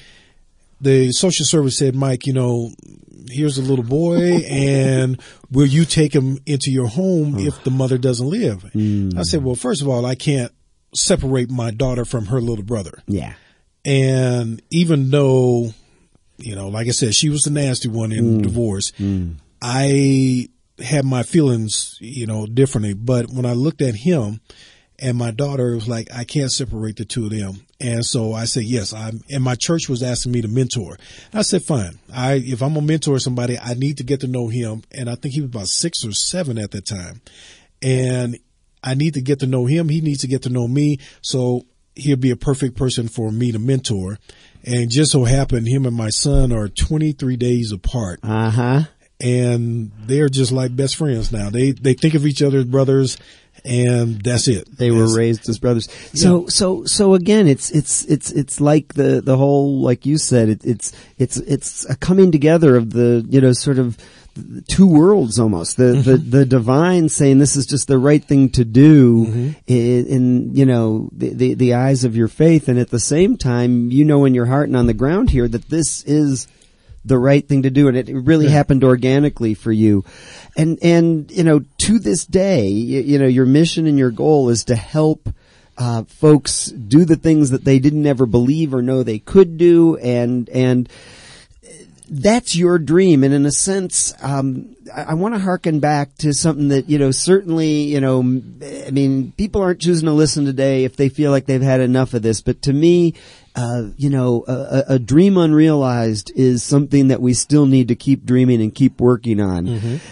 the 0.81 1.11
social 1.13 1.45
service 1.45 1.77
said, 1.77 1.95
Mike, 1.97 2.27
you 2.27 2.33
know, 2.33 2.71
here's 3.29 3.59
a 3.59 3.63
little 3.63 3.85
boy, 3.85 4.37
and 4.49 5.21
will 5.51 5.67
you 5.67 5.85
take 5.85 6.15
him 6.15 6.39
into 6.47 6.71
your 6.71 6.87
home 6.87 7.37
if 7.39 7.63
the 7.65 7.71
mother 7.71 7.99
doesn't 7.99 8.29
live? 8.29 8.63
Hmm. 8.73 9.11
I 9.19 9.23
said, 9.25 9.43
well, 9.45 9.57
first 9.57 9.83
of 9.83 9.89
all, 9.89 10.07
I 10.07 10.15
can't 10.15 10.53
separate 10.95 11.51
my 11.51 11.71
daughter 11.73 12.05
from 12.05 12.27
her 12.27 12.41
little 12.41 12.65
brother, 12.65 13.03
Yeah, 13.07 13.35
and 13.85 14.63
even 14.71 15.11
though, 15.11 15.75
you 16.39 16.55
know, 16.55 16.69
like 16.69 16.87
I 16.87 16.93
said, 16.93 17.15
she 17.15 17.29
was 17.29 17.43
the 17.43 17.51
nasty 17.51 17.89
one 17.89 18.13
in 18.13 18.39
mm. 18.39 18.43
divorce. 18.43 18.93
Mm. 18.93 19.35
I 19.61 20.49
had 20.83 21.05
my 21.05 21.23
feelings, 21.25 21.97
you 22.01 22.27
know, 22.27 22.47
differently. 22.47 22.95
But 22.95 23.31
when 23.31 23.45
I 23.45 23.53
looked 23.53 23.83
at 23.83 23.97
him 23.97 24.41
and 24.99 25.19
my 25.19 25.33
daughter, 25.33 25.73
it 25.73 25.75
was 25.75 25.89
like, 25.89 26.09
I 26.15 26.25
can't 26.25 26.53
separate 26.53 26.97
the 26.97 27.05
two 27.05 27.25
of 27.25 27.31
them. 27.31 27.67
And 27.81 28.05
so 28.05 28.33
I 28.33 28.45
said, 28.45 28.65
yes, 28.65 28.93
I'm, 28.93 29.23
and 29.31 29.43
my 29.43 29.55
church 29.55 29.89
was 29.89 30.03
asking 30.03 30.33
me 30.33 30.43
to 30.43 30.49
mentor. 30.49 30.97
I 31.33 31.43
said, 31.43 31.63
fine. 31.63 31.99
I, 32.13 32.35
if 32.35 32.63
I'm 32.63 32.75
gonna 32.75 32.87
mentor 32.87 33.19
somebody, 33.19 33.59
I 33.59 33.75
need 33.75 33.99
to 33.99 34.05
get 34.05 34.21
to 34.21 34.27
know 34.27 34.49
him. 34.49 34.83
And 34.93 35.09
I 35.09 35.15
think 35.15 35.35
he 35.35 35.41
was 35.41 35.51
about 35.51 35.69
six 35.69 36.05
or 36.05 36.13
seven 36.13 36.59
at 36.59 36.71
that 36.73 36.87
time. 36.87 37.21
And 37.83 38.39
I 38.83 38.95
need 38.95 39.15
to 39.15 39.21
get 39.21 39.41
to 39.41 39.47
know 39.47 39.67
him. 39.67 39.89
He 39.89 40.01
needs 40.01 40.21
to 40.21 40.29
get 40.29 40.43
to 40.43 40.51
know 40.51 40.67
me. 40.67 40.99
So 41.21 41.67
he'll 41.95 42.17
be 42.17 42.31
a 42.31 42.37
perfect 42.37 42.77
person 42.77 43.09
for 43.09 43.31
me 43.31 43.53
to 43.53 43.59
mentor. 43.59 44.19
And 44.65 44.91
just 44.91 45.13
so 45.13 45.25
happened, 45.25 45.69
him 45.69 45.87
and 45.87 45.97
my 45.97 46.11
son 46.11 46.53
are 46.53 46.69
23 46.69 47.37
days 47.37 47.73
apart 47.73 48.21
uh 48.23 48.51
huh. 48.51 48.81
and 49.21 49.91
they're 50.07 50.29
just 50.29 50.53
like 50.53 50.75
best 50.77 50.97
friends 50.97 51.33
now. 51.33 51.51
They 51.51 51.71
they 51.73 51.95
think 51.95 52.15
of 52.15 52.27
each 52.27 52.43
other 52.43 52.59
as 52.59 52.65
brothers, 52.65 53.17
and 53.65 54.21
that's 54.23 54.47
it. 54.49 54.77
They 54.77 54.91
were 54.91 54.99
That's- 55.01 55.17
raised 55.17 55.49
as 55.49 55.59
brothers. 55.59 55.89
So, 56.13 56.47
so, 56.49 56.85
so 56.85 57.15
again, 57.15 57.47
it's 57.47 57.71
it's 57.71 58.05
it's 58.05 58.31
it's 58.33 58.61
like 58.61 58.95
the 58.95 59.21
the 59.21 59.37
whole, 59.37 59.81
like 59.81 60.07
you 60.07 60.19
said, 60.19 60.49
it, 60.49 60.65
it's 60.65 60.93
it's 61.19 61.37
it's 61.39 61.89
a 61.89 61.97
coming 61.97 62.31
together 62.33 62.77
of 62.77 62.93
the 62.93 63.25
you 63.29 63.41
know 63.41 63.53
sort 63.53 63.79
of 63.79 63.97
two 64.69 64.87
worlds 64.87 65.39
almost. 65.39 65.77
The 65.77 65.93
the 65.93 66.17
the 66.17 66.45
divine 66.47 67.09
saying 67.09 67.39
this 67.39 67.57
is 67.57 67.67
just 67.67 67.89
the 67.89 67.99
right 67.99 68.25
thing 68.25 68.51
to 68.51 68.65
do 68.65 69.55
in, 69.67 70.07
in 70.07 70.57
you 70.57 70.67
know 70.67 71.09
the, 71.13 71.35
the 71.35 71.55
the 71.55 71.75
eyes 71.75 72.05
of 72.05 72.17
your 72.17 72.29
faith, 72.29 72.69
and 72.69 72.79
at 72.79 72.91
the 72.91 73.01
same 73.01 73.37
time, 73.37 73.91
you 73.91 74.05
know 74.05 74.25
in 74.25 74.35
your 74.35 74.47
heart 74.47 74.69
and 74.69 74.77
on 74.77 74.87
the 74.87 74.95
ground 74.95 75.31
here 75.31 75.49
that 75.49 75.69
this 75.69 76.03
is 76.05 76.49
the 77.05 77.19
right 77.19 77.47
thing 77.47 77.63
to 77.63 77.71
do. 77.71 77.89
And 77.89 77.97
it 77.97 78.09
really 78.09 78.49
happened 78.49 78.85
organically 78.85 79.55
for 79.55 79.73
you. 79.73 80.05
And 80.57 80.79
and 80.83 81.31
you 81.31 81.45
know 81.45 81.61
to 81.79 81.99
this 81.99 82.25
day 82.27 82.69
you, 82.69 83.01
you 83.01 83.19
know 83.19 83.27
your 83.27 83.47
mission 83.47 83.87
and 83.87 83.99
your 83.99 84.11
goal 84.11 84.49
is 84.49 84.65
to 84.65 84.77
help 84.77 85.29
uh, 85.77 86.03
folks 86.05 86.67
do 86.67 87.05
the 87.05 87.17
things 87.17 87.51
that 87.51 87.65
they 87.65 87.79
didn't 87.79 88.07
ever 88.07 88.27
believe 88.27 88.75
or 88.75 88.83
know 88.83 89.03
they 89.03 89.19
could 89.19 89.59
do. 89.59 89.97
And 89.97 90.49
and 90.51 90.89
that's 92.11 92.57
your 92.57 92.79
dream. 92.79 93.25
And 93.25 93.35
in 93.35 93.47
a 93.47 93.53
sense 93.53 94.15
um, 94.23 94.77
i, 94.95 95.05
I 95.05 95.15
want 95.15 95.35
to 95.35 95.41
harken 95.41 95.81
back 95.81 96.15
to 96.19 96.33
something 96.33 96.69
that 96.69 96.89
you 96.89 96.99
know 96.99 97.11
certainly 97.11 97.83
you 97.83 98.01
know 98.01 98.21
I 98.21 98.91
mean 98.91 99.33
people 99.37 99.63
aren't 99.63 99.81
choosing 99.81 100.07
to 100.07 100.13
listen 100.13 100.45
today 100.45 100.85
if 100.85 100.97
they 100.97 101.09
feel 101.09 101.31
like 101.31 101.47
they've 101.47 101.61
had 101.61 101.81
enough 101.81 102.15
of 102.15 102.23
this. 102.23 102.41
But 102.41 102.63
to 102.63 102.73
me 102.73 103.15
uh, 103.59 103.89
you 103.97 104.09
know, 104.09 104.45
a, 104.47 104.85
a 104.95 104.99
dream 105.01 105.37
unrealized 105.37 106.31
is 106.37 106.63
something 106.63 107.09
that 107.09 107.21
we 107.21 107.35
still 107.35 107.67
need 107.67 107.89
to 107.89 107.97
keep 107.97 108.25
dreaming 108.25 108.63
and 108.63 108.73
keep 108.73 109.01
working 109.01 109.41
on. 109.41 109.67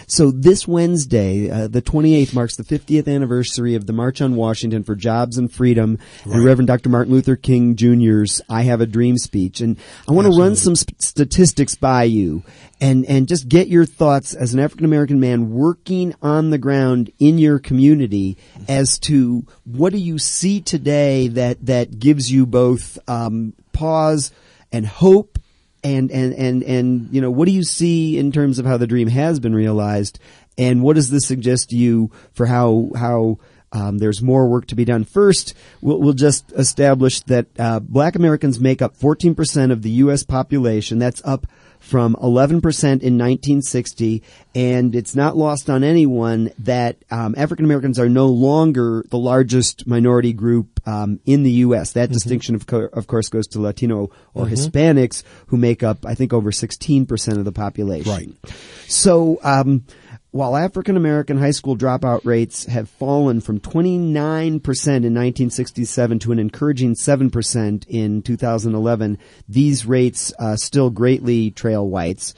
So 0.05 0.31
this 0.31 0.67
Wednesday, 0.67 1.49
uh, 1.49 1.67
the 1.69 1.81
28th, 1.81 2.33
marks 2.33 2.57
the 2.57 2.63
50th 2.63 3.07
anniversary 3.07 3.75
of 3.75 3.85
the 3.85 3.93
March 3.93 4.21
on 4.21 4.35
Washington 4.35 4.83
for 4.83 4.95
Jobs 4.95 5.37
and 5.37 5.49
Freedom 5.51 5.97
and 6.25 6.43
Reverend 6.43 6.67
Dr. 6.67 6.89
Martin 6.89 7.13
Luther 7.13 7.37
King 7.37 7.77
Jr.'s 7.77 8.41
"I 8.49 8.63
Have 8.63 8.81
a 8.81 8.85
Dream" 8.85 9.17
speech. 9.17 9.61
And 9.61 9.77
I 10.09 10.11
want 10.11 10.27
to 10.27 10.37
run 10.37 10.55
some 10.57 10.75
sp- 10.75 10.99
statistics 10.99 11.75
by 11.75 12.03
you 12.03 12.43
and 12.79 13.05
and 13.05 13.27
just 13.27 13.47
get 13.47 13.67
your 13.67 13.85
thoughts 13.85 14.33
as 14.33 14.53
an 14.53 14.59
African 14.59 14.85
American 14.85 15.19
man 15.19 15.51
working 15.51 16.13
on 16.21 16.49
the 16.49 16.57
ground 16.57 17.11
in 17.19 17.37
your 17.37 17.59
community 17.59 18.37
as 18.67 18.99
to 18.99 19.45
what 19.65 19.91
do 19.91 19.99
you 19.99 20.19
see 20.19 20.61
today 20.61 21.27
that 21.29 21.65
that 21.65 21.99
gives 21.99 22.31
you 22.31 22.45
both 22.45 22.97
um, 23.09 23.53
pause 23.73 24.31
and 24.71 24.85
hope 24.85 25.39
and 25.83 26.11
and 26.11 26.33
and 26.33 26.63
and 26.63 27.09
you 27.13 27.21
know 27.21 27.31
what 27.31 27.45
do 27.45 27.51
you 27.51 27.63
see 27.63 28.17
in 28.17 28.31
terms 28.31 28.59
of 28.59 28.65
how 28.65 28.77
the 28.77 28.87
dream 28.87 29.07
has 29.07 29.39
been 29.39 29.55
realized 29.55 30.19
and 30.57 30.81
what 30.81 30.95
does 30.95 31.09
this 31.09 31.25
suggest 31.25 31.69
to 31.69 31.75
you 31.75 32.11
for 32.33 32.45
how 32.45 32.91
how 32.95 33.37
um, 33.71 33.97
there's 33.97 34.21
more 34.21 34.47
work 34.47 34.67
to 34.67 34.75
be 34.75 34.85
done. 34.85 35.03
First, 35.03 35.53
we'll, 35.81 35.99
we'll 35.99 36.13
just 36.13 36.53
establish 36.53 37.19
that 37.23 37.47
uh, 37.59 37.81
Black 37.81 38.15
Americans 38.15 38.61
make 38.61 38.81
up 38.81 38.97
14% 38.97 39.71
of 39.71 39.81
the 39.81 39.89
U.S. 39.89 40.23
population. 40.23 40.99
That's 40.99 41.21
up 41.25 41.47
from 41.79 42.15
11% 42.15 42.61
in 42.81 43.17
1960, 43.17 44.23
and 44.55 44.95
it's 44.95 45.15
not 45.15 45.37
lost 45.37 45.69
on 45.69 45.83
anyone 45.83 46.51
that 46.59 46.97
um, 47.11 47.35
African 47.37 47.65
Americans 47.65 47.99
are 47.99 48.09
no 48.09 48.27
longer 48.27 49.05
the 49.09 49.17
largest 49.17 49.87
minority 49.87 50.33
group 50.33 50.81
um, 50.87 51.19
in 51.25 51.43
the 51.43 51.51
U.S. 51.51 51.93
That 51.93 52.11
distinction, 52.11 52.55
of, 52.55 52.67
co- 52.67 52.89
of 52.91 53.07
course, 53.07 53.29
goes 53.29 53.47
to 53.47 53.61
Latino 53.61 54.09
or 54.33 54.45
Hispanics, 54.45 55.23
who 55.47 55.57
make 55.57 55.83
up, 55.83 56.05
I 56.05 56.15
think, 56.15 56.33
over 56.33 56.51
16% 56.51 57.37
of 57.37 57.45
the 57.45 57.51
population. 57.51 58.11
Right. 58.11 58.55
So, 58.87 59.39
um, 59.43 59.83
while 60.31 60.55
African 60.55 60.97
American 60.97 61.37
high 61.37 61.51
school 61.51 61.77
dropout 61.77 62.25
rates 62.25 62.65
have 62.65 62.89
fallen 62.89 63.41
from 63.41 63.59
29% 63.59 64.27
in 64.37 64.61
1967 64.61 66.19
to 66.19 66.31
an 66.31 66.39
encouraging 66.39 66.95
7% 66.95 67.85
in 67.87 68.21
2011, 68.21 69.17
these 69.47 69.85
rates 69.85 70.33
uh, 70.37 70.55
still 70.55 70.89
greatly 70.89 71.51
trail 71.51 71.87
whites. 71.87 72.33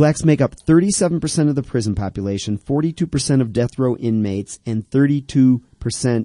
Blacks 0.00 0.24
make 0.24 0.40
up 0.40 0.56
37% 0.56 1.50
of 1.50 1.56
the 1.56 1.62
prison 1.62 1.94
population, 1.94 2.56
42% 2.56 3.42
of 3.42 3.52
death 3.52 3.78
row 3.78 3.98
inmates, 3.98 4.58
and 4.64 4.88
32% 4.88 5.60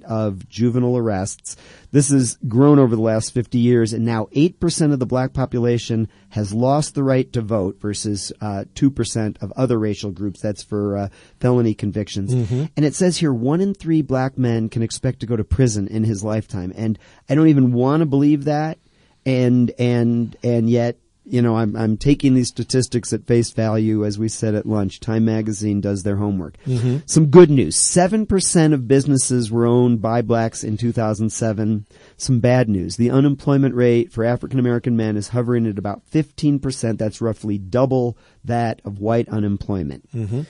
of 0.04 0.48
juvenile 0.48 0.96
arrests. 0.96 1.58
This 1.92 2.08
has 2.08 2.38
grown 2.48 2.78
over 2.78 2.96
the 2.96 3.02
last 3.02 3.34
50 3.34 3.58
years, 3.58 3.92
and 3.92 4.02
now 4.02 4.28
8% 4.34 4.94
of 4.94 4.98
the 4.98 5.04
black 5.04 5.34
population 5.34 6.08
has 6.30 6.54
lost 6.54 6.94
the 6.94 7.02
right 7.02 7.30
to 7.34 7.42
vote 7.42 7.78
versus 7.78 8.32
uh, 8.40 8.64
2% 8.72 9.42
of 9.42 9.52
other 9.52 9.78
racial 9.78 10.10
groups. 10.10 10.40
That's 10.40 10.62
for 10.62 10.96
uh, 10.96 11.08
felony 11.38 11.74
convictions. 11.74 12.32
And 12.76 12.86
it 12.86 12.94
says 12.94 13.18
here 13.18 13.34
one 13.34 13.60
in 13.60 13.74
three 13.74 14.00
black 14.00 14.38
men 14.38 14.70
can 14.70 14.80
expect 14.80 15.20
to 15.20 15.26
go 15.26 15.36
to 15.36 15.44
prison 15.44 15.86
in 15.86 16.02
his 16.02 16.24
lifetime. 16.24 16.72
And 16.74 16.98
I 17.28 17.34
don't 17.34 17.48
even 17.48 17.74
want 17.74 18.00
to 18.00 18.06
believe 18.06 18.44
that. 18.44 18.78
And, 19.26 19.70
and, 19.78 20.34
and 20.42 20.70
yet, 20.70 20.96
you 21.28 21.42
know, 21.42 21.56
I'm, 21.56 21.74
I'm 21.74 21.96
taking 21.96 22.34
these 22.34 22.48
statistics 22.48 23.12
at 23.12 23.26
face 23.26 23.50
value, 23.50 24.04
as 24.04 24.16
we 24.16 24.28
said 24.28 24.54
at 24.54 24.64
lunch. 24.64 25.00
Time 25.00 25.24
magazine 25.24 25.80
does 25.80 26.04
their 26.04 26.16
homework. 26.16 26.56
Mm-hmm. 26.64 26.98
Some 27.06 27.26
good 27.26 27.50
news. 27.50 27.76
7% 27.76 28.72
of 28.72 28.86
businesses 28.86 29.50
were 29.50 29.66
owned 29.66 30.00
by 30.00 30.22
blacks 30.22 30.62
in 30.62 30.76
2007. 30.76 31.86
Some 32.16 32.40
bad 32.40 32.68
news. 32.68 32.96
The 32.96 33.10
unemployment 33.10 33.74
rate 33.74 34.12
for 34.12 34.24
African 34.24 34.60
American 34.60 34.96
men 34.96 35.16
is 35.16 35.28
hovering 35.28 35.66
at 35.66 35.78
about 35.78 36.08
15%. 36.12 36.96
That's 36.96 37.20
roughly 37.20 37.58
double 37.58 38.16
that 38.44 38.80
of 38.84 39.00
white 39.00 39.28
unemployment. 39.28 40.08
Mm-hmm. 40.12 40.42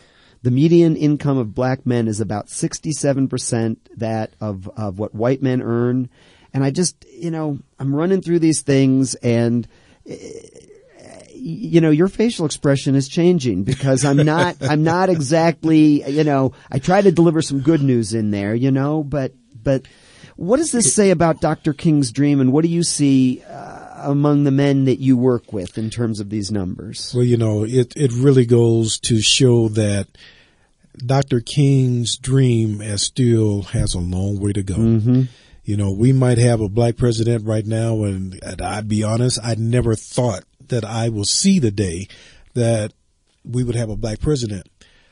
The 0.43 0.51
median 0.51 0.95
income 0.95 1.39
of 1.39 1.55
black 1.55 1.87
men 1.87 2.07
is 2.07 2.21
about 2.21 2.49
67% 2.49 3.79
that 3.97 4.35
of, 4.43 4.69
of 4.77 4.99
what 4.99 5.15
white 5.15 5.43
men 5.43 5.63
earn. 5.63 6.11
And 6.53 6.63
I 6.63 6.71
just, 6.71 7.07
you 7.11 7.31
know, 7.31 7.59
I'm 7.79 7.97
running 7.97 8.21
through 8.21 8.41
these 8.41 8.61
things 8.61 9.15
and, 9.17 9.67
you 11.47 11.81
know, 11.81 11.91
your 11.91 12.09
facial 12.09 12.45
expression 12.45 12.97
is 12.97 13.07
changing 13.07 13.63
because 13.63 14.05
I'm 14.05 14.17
not, 14.17 14.57
I'm 14.63 14.83
not 14.83 15.09
exactly, 15.09 16.03
you 16.11 16.25
know, 16.25 16.53
I 16.73 16.81
try 16.81 17.01
to 17.01 17.13
deliver 17.13 17.41
some 17.41 17.61
good 17.61 17.83
news 17.83 18.15
in 18.15 18.33
there, 18.33 18.53
you 18.55 18.73
know, 18.73 19.05
but, 19.05 19.33
but 19.63 19.87
what 20.35 20.57
does 20.57 20.73
this 20.73 20.93
say 20.93 21.11
about 21.11 21.41
Dr. 21.41 21.73
King's 21.73 22.11
dream 22.11 22.41
and 22.41 22.53
what 22.53 22.63
do 22.63 22.69
you 22.69 22.83
see 22.83 23.43
uh, 23.49 24.11
among 24.11 24.43
the 24.43 24.51
men 24.51 24.87
that 24.87 24.99
you 24.99 25.17
work 25.17 25.53
with 25.53 25.79
in 25.79 25.89
terms 25.89 26.19
of 26.19 26.31
these 26.31 26.51
numbers? 26.51 27.13
Well, 27.15 27.25
you 27.25 27.37
know, 27.37 27.65
it, 27.65 27.93
it 27.97 28.13
really 28.13 28.45
goes 28.45 28.99
to 29.01 29.21
show 29.21 29.69
that 29.69 30.09
Dr. 30.97 31.41
King's 31.41 32.17
dream 32.17 32.81
as 32.81 33.03
still 33.03 33.63
has 33.63 33.95
a 33.95 34.01
long 34.01 34.41
way 34.41 34.53
to 34.53 34.65
go. 34.65 34.75
You 35.63 35.77
know, 35.77 35.91
we 35.91 36.13
might 36.13 36.39
have 36.39 36.61
a 36.61 36.69
black 36.69 36.97
president 36.97 37.45
right 37.45 37.67
now, 37.67 38.05
and, 38.05 38.39
and 38.43 38.63
I'd 38.63 38.89
be 38.89 39.03
honest, 39.03 39.39
I 39.43 39.57
never 39.57 39.97
thought 39.97 40.45
that 40.69 40.85
I 40.85 41.09
will 41.09 41.25
see 41.25 41.59
the 41.59 41.71
day 41.71 42.09
that 42.55 42.93
we 43.45 43.65
would 43.65 43.77
have 43.77 43.91
a 43.91 43.97
black 43.97 44.21
president. 44.21 44.69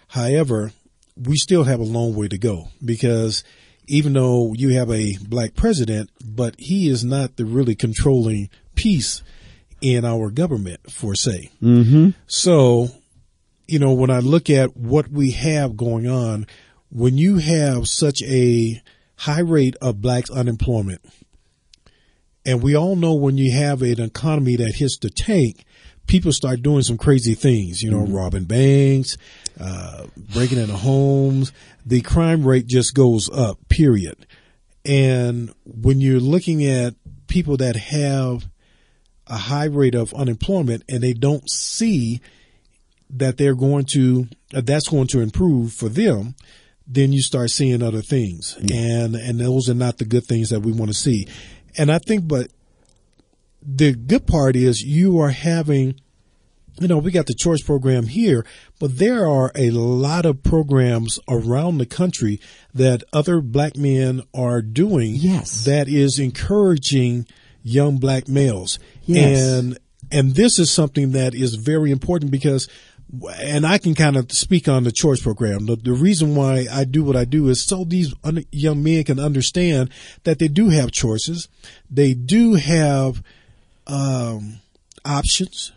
However, 0.09 0.73
we 1.17 1.37
still 1.37 1.65
have 1.65 1.81
a 1.81 1.85
long 1.85 2.15
way 2.15 2.29
to 2.29 2.39
go 2.39 2.69
because 2.85 3.45
even 3.87 4.15
though 4.15 4.55
you 4.55 4.71
have 4.71 4.91
a 4.91 5.17
black 5.29 5.55
president, 5.55 6.11
but 6.25 6.55
he 6.59 6.89
is 6.89 7.05
not 7.05 7.37
the 7.37 7.45
really 7.45 7.75
controlling 7.75 8.49
piece 8.75 9.23
in 9.81 10.05
our 10.05 10.31
government, 10.31 10.81
for 10.91 11.15
say. 11.15 11.51
Mm-hmm. 11.63 12.11
So, 12.27 12.89
you 13.67 13.79
know, 13.79 13.93
when 13.93 14.11
I 14.11 14.21
look 14.21 14.49
at 14.49 14.77
what 14.77 15.09
we 15.09 15.33
have 15.33 15.77
going 15.77 16.09
on, 16.09 16.47
when 16.91 17.19
you 17.19 17.39
have 17.39 17.87
such 17.87 18.23
a 18.23 18.81
high 19.17 19.41
rate 19.41 19.77
of 19.83 20.01
blacks 20.01 20.31
unemployment, 20.31 21.03
and 22.47 22.63
we 22.63 22.77
all 22.77 22.97
know 22.97 23.15
when 23.15 23.39
you 23.39 23.53
have 23.53 23.83
an 23.83 24.01
economy 24.01 24.57
that 24.57 24.75
hits 24.77 24.99
the 24.99 25.11
tank, 25.11 25.65
people 26.07 26.33
start 26.33 26.63
doing 26.63 26.83
some 26.83 26.99
crazy 26.99 27.35
things, 27.35 27.83
you 27.83 27.91
know, 27.91 28.05
robbing 28.07 28.45
banks, 28.45 29.17
uh, 29.59 30.07
breaking 30.17 30.59
into 30.59 30.75
homes. 30.75 31.53
The 31.87 32.03
crime 32.03 32.47
rate 32.47 32.67
just 32.67 32.95
goes 32.95 33.31
up, 33.31 33.59
period. 33.69 34.27
And 34.85 35.55
when 35.65 36.01
you're 36.01 36.21
looking 36.21 36.65
at 36.67 36.95
people 37.27 37.57
that 37.59 37.77
have 37.77 38.47
a 39.27 39.37
high 39.37 39.65
rate 39.65 39.95
of 39.95 40.13
unemployment 40.15 40.83
and 40.89 41.03
they 41.03 41.15
don't 41.15 41.49
see 41.49 42.21
that 43.11 43.37
they're 43.37 43.55
going 43.55 43.85
to 43.85 44.29
uh, 44.55 44.61
that's 44.61 44.89
going 44.89 45.07
to 45.07 45.21
improve 45.21 45.73
for 45.73 45.89
them 45.89 46.35
then 46.87 47.13
you 47.13 47.23
start 47.23 47.49
seeing 47.51 47.83
other 47.83 48.03
things 48.03 48.57
and 48.71 49.15
and 49.15 49.41
those 49.41 49.69
are 49.69 49.75
not 49.75 49.99
the 49.99 50.05
good 50.05 50.25
things 50.25 50.51
that 50.51 50.61
we 50.61 50.73
want 50.73 50.91
to 50.91 50.97
see 50.97 51.27
and 51.77 51.91
i 51.93 51.99
think 51.99 52.27
but 52.29 52.49
the 53.63 53.93
good 53.95 54.27
part 54.27 54.57
is 54.57 54.83
you 54.83 55.19
are 55.19 55.31
having 55.31 55.95
you 56.81 56.89
know 56.89 56.99
we 56.99 57.11
got 57.11 57.27
the 57.27 57.35
choice 57.35 57.63
program 57.63 58.07
here 58.07 58.45
but 58.79 58.99
there 58.99 59.27
are 59.29 59.51
a 59.55 59.71
lot 59.71 60.27
of 60.27 60.43
programs 60.43 61.19
around 61.29 61.79
the 61.79 61.87
country 61.87 62.41
that 62.75 63.03
other 63.13 63.41
black 63.41 63.77
men 63.77 64.23
are 64.35 64.61
doing 64.61 65.15
Yes. 65.15 65.65
that 65.65 65.89
is 65.89 66.19
encouraging 66.19 67.27
young 67.63 67.99
black 67.99 68.29
males 68.29 68.79
Yes. 69.05 69.41
and 69.41 69.79
and 70.11 70.35
this 70.35 70.59
is 70.59 70.71
something 70.71 71.13
that 71.13 71.35
is 71.35 71.55
very 71.55 71.91
important 71.91 72.31
because 72.31 72.69
and 73.39 73.67
I 73.67 73.79
can 73.79 73.95
kind 73.95 74.17
of 74.17 74.33
speak 74.33 74.69
on 74.69 74.85
the 74.85 74.93
choice 74.93 75.21
program. 75.23 75.67
The, 75.67 75.77
the 75.77 75.93
reason 75.93 76.35
why 76.35 76.67
I 76.71 76.85
do 76.85 77.05
what 77.05 77.17
I 77.17 77.25
do 77.25 77.49
is 77.49 77.65
so 77.65 77.85
these 77.85 78.13
un- 78.25 78.45
young 78.51 78.83
men 78.83 79.05
can 79.05 79.21
understand 79.21 79.91
that 80.25 80.39
they 80.39 80.49
do 80.49 80.71
have 80.71 80.91
choices. 80.91 81.49
They 81.91 82.15
do 82.15 82.55
have 82.55 83.23
um, 83.87 84.61
options. 85.05 85.73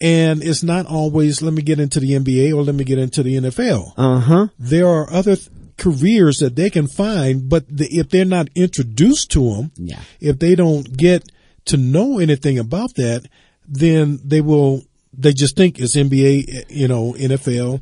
And 0.00 0.42
it's 0.42 0.62
not 0.64 0.86
always, 0.86 1.42
let 1.42 1.54
me 1.54 1.62
get 1.62 1.78
into 1.78 2.00
the 2.00 2.12
NBA 2.12 2.52
or 2.56 2.62
let 2.62 2.74
me 2.74 2.82
get 2.84 2.98
into 2.98 3.22
the 3.22 3.36
NFL. 3.36 3.92
Uh 3.96 4.18
huh. 4.18 4.46
There 4.58 4.88
are 4.88 5.08
other 5.12 5.36
th- 5.36 5.48
careers 5.76 6.38
that 6.38 6.56
they 6.56 6.70
can 6.70 6.88
find, 6.88 7.48
but 7.48 7.64
the, 7.68 7.86
if 7.86 8.08
they're 8.08 8.24
not 8.24 8.48
introduced 8.56 9.30
to 9.32 9.54
them, 9.54 9.70
Yeah. 9.76 10.00
if 10.20 10.38
they 10.40 10.54
don't 10.56 10.96
get 10.96 11.30
to 11.66 11.76
know 11.76 12.18
anything 12.18 12.58
about 12.58 12.94
that, 12.96 13.28
then 13.68 14.18
they 14.24 14.40
will, 14.40 14.82
they 15.12 15.32
just 15.32 15.56
think 15.56 15.78
it's 15.78 15.96
NBA, 15.96 16.70
you 16.70 16.88
know, 16.88 17.12
NFL. 17.12 17.80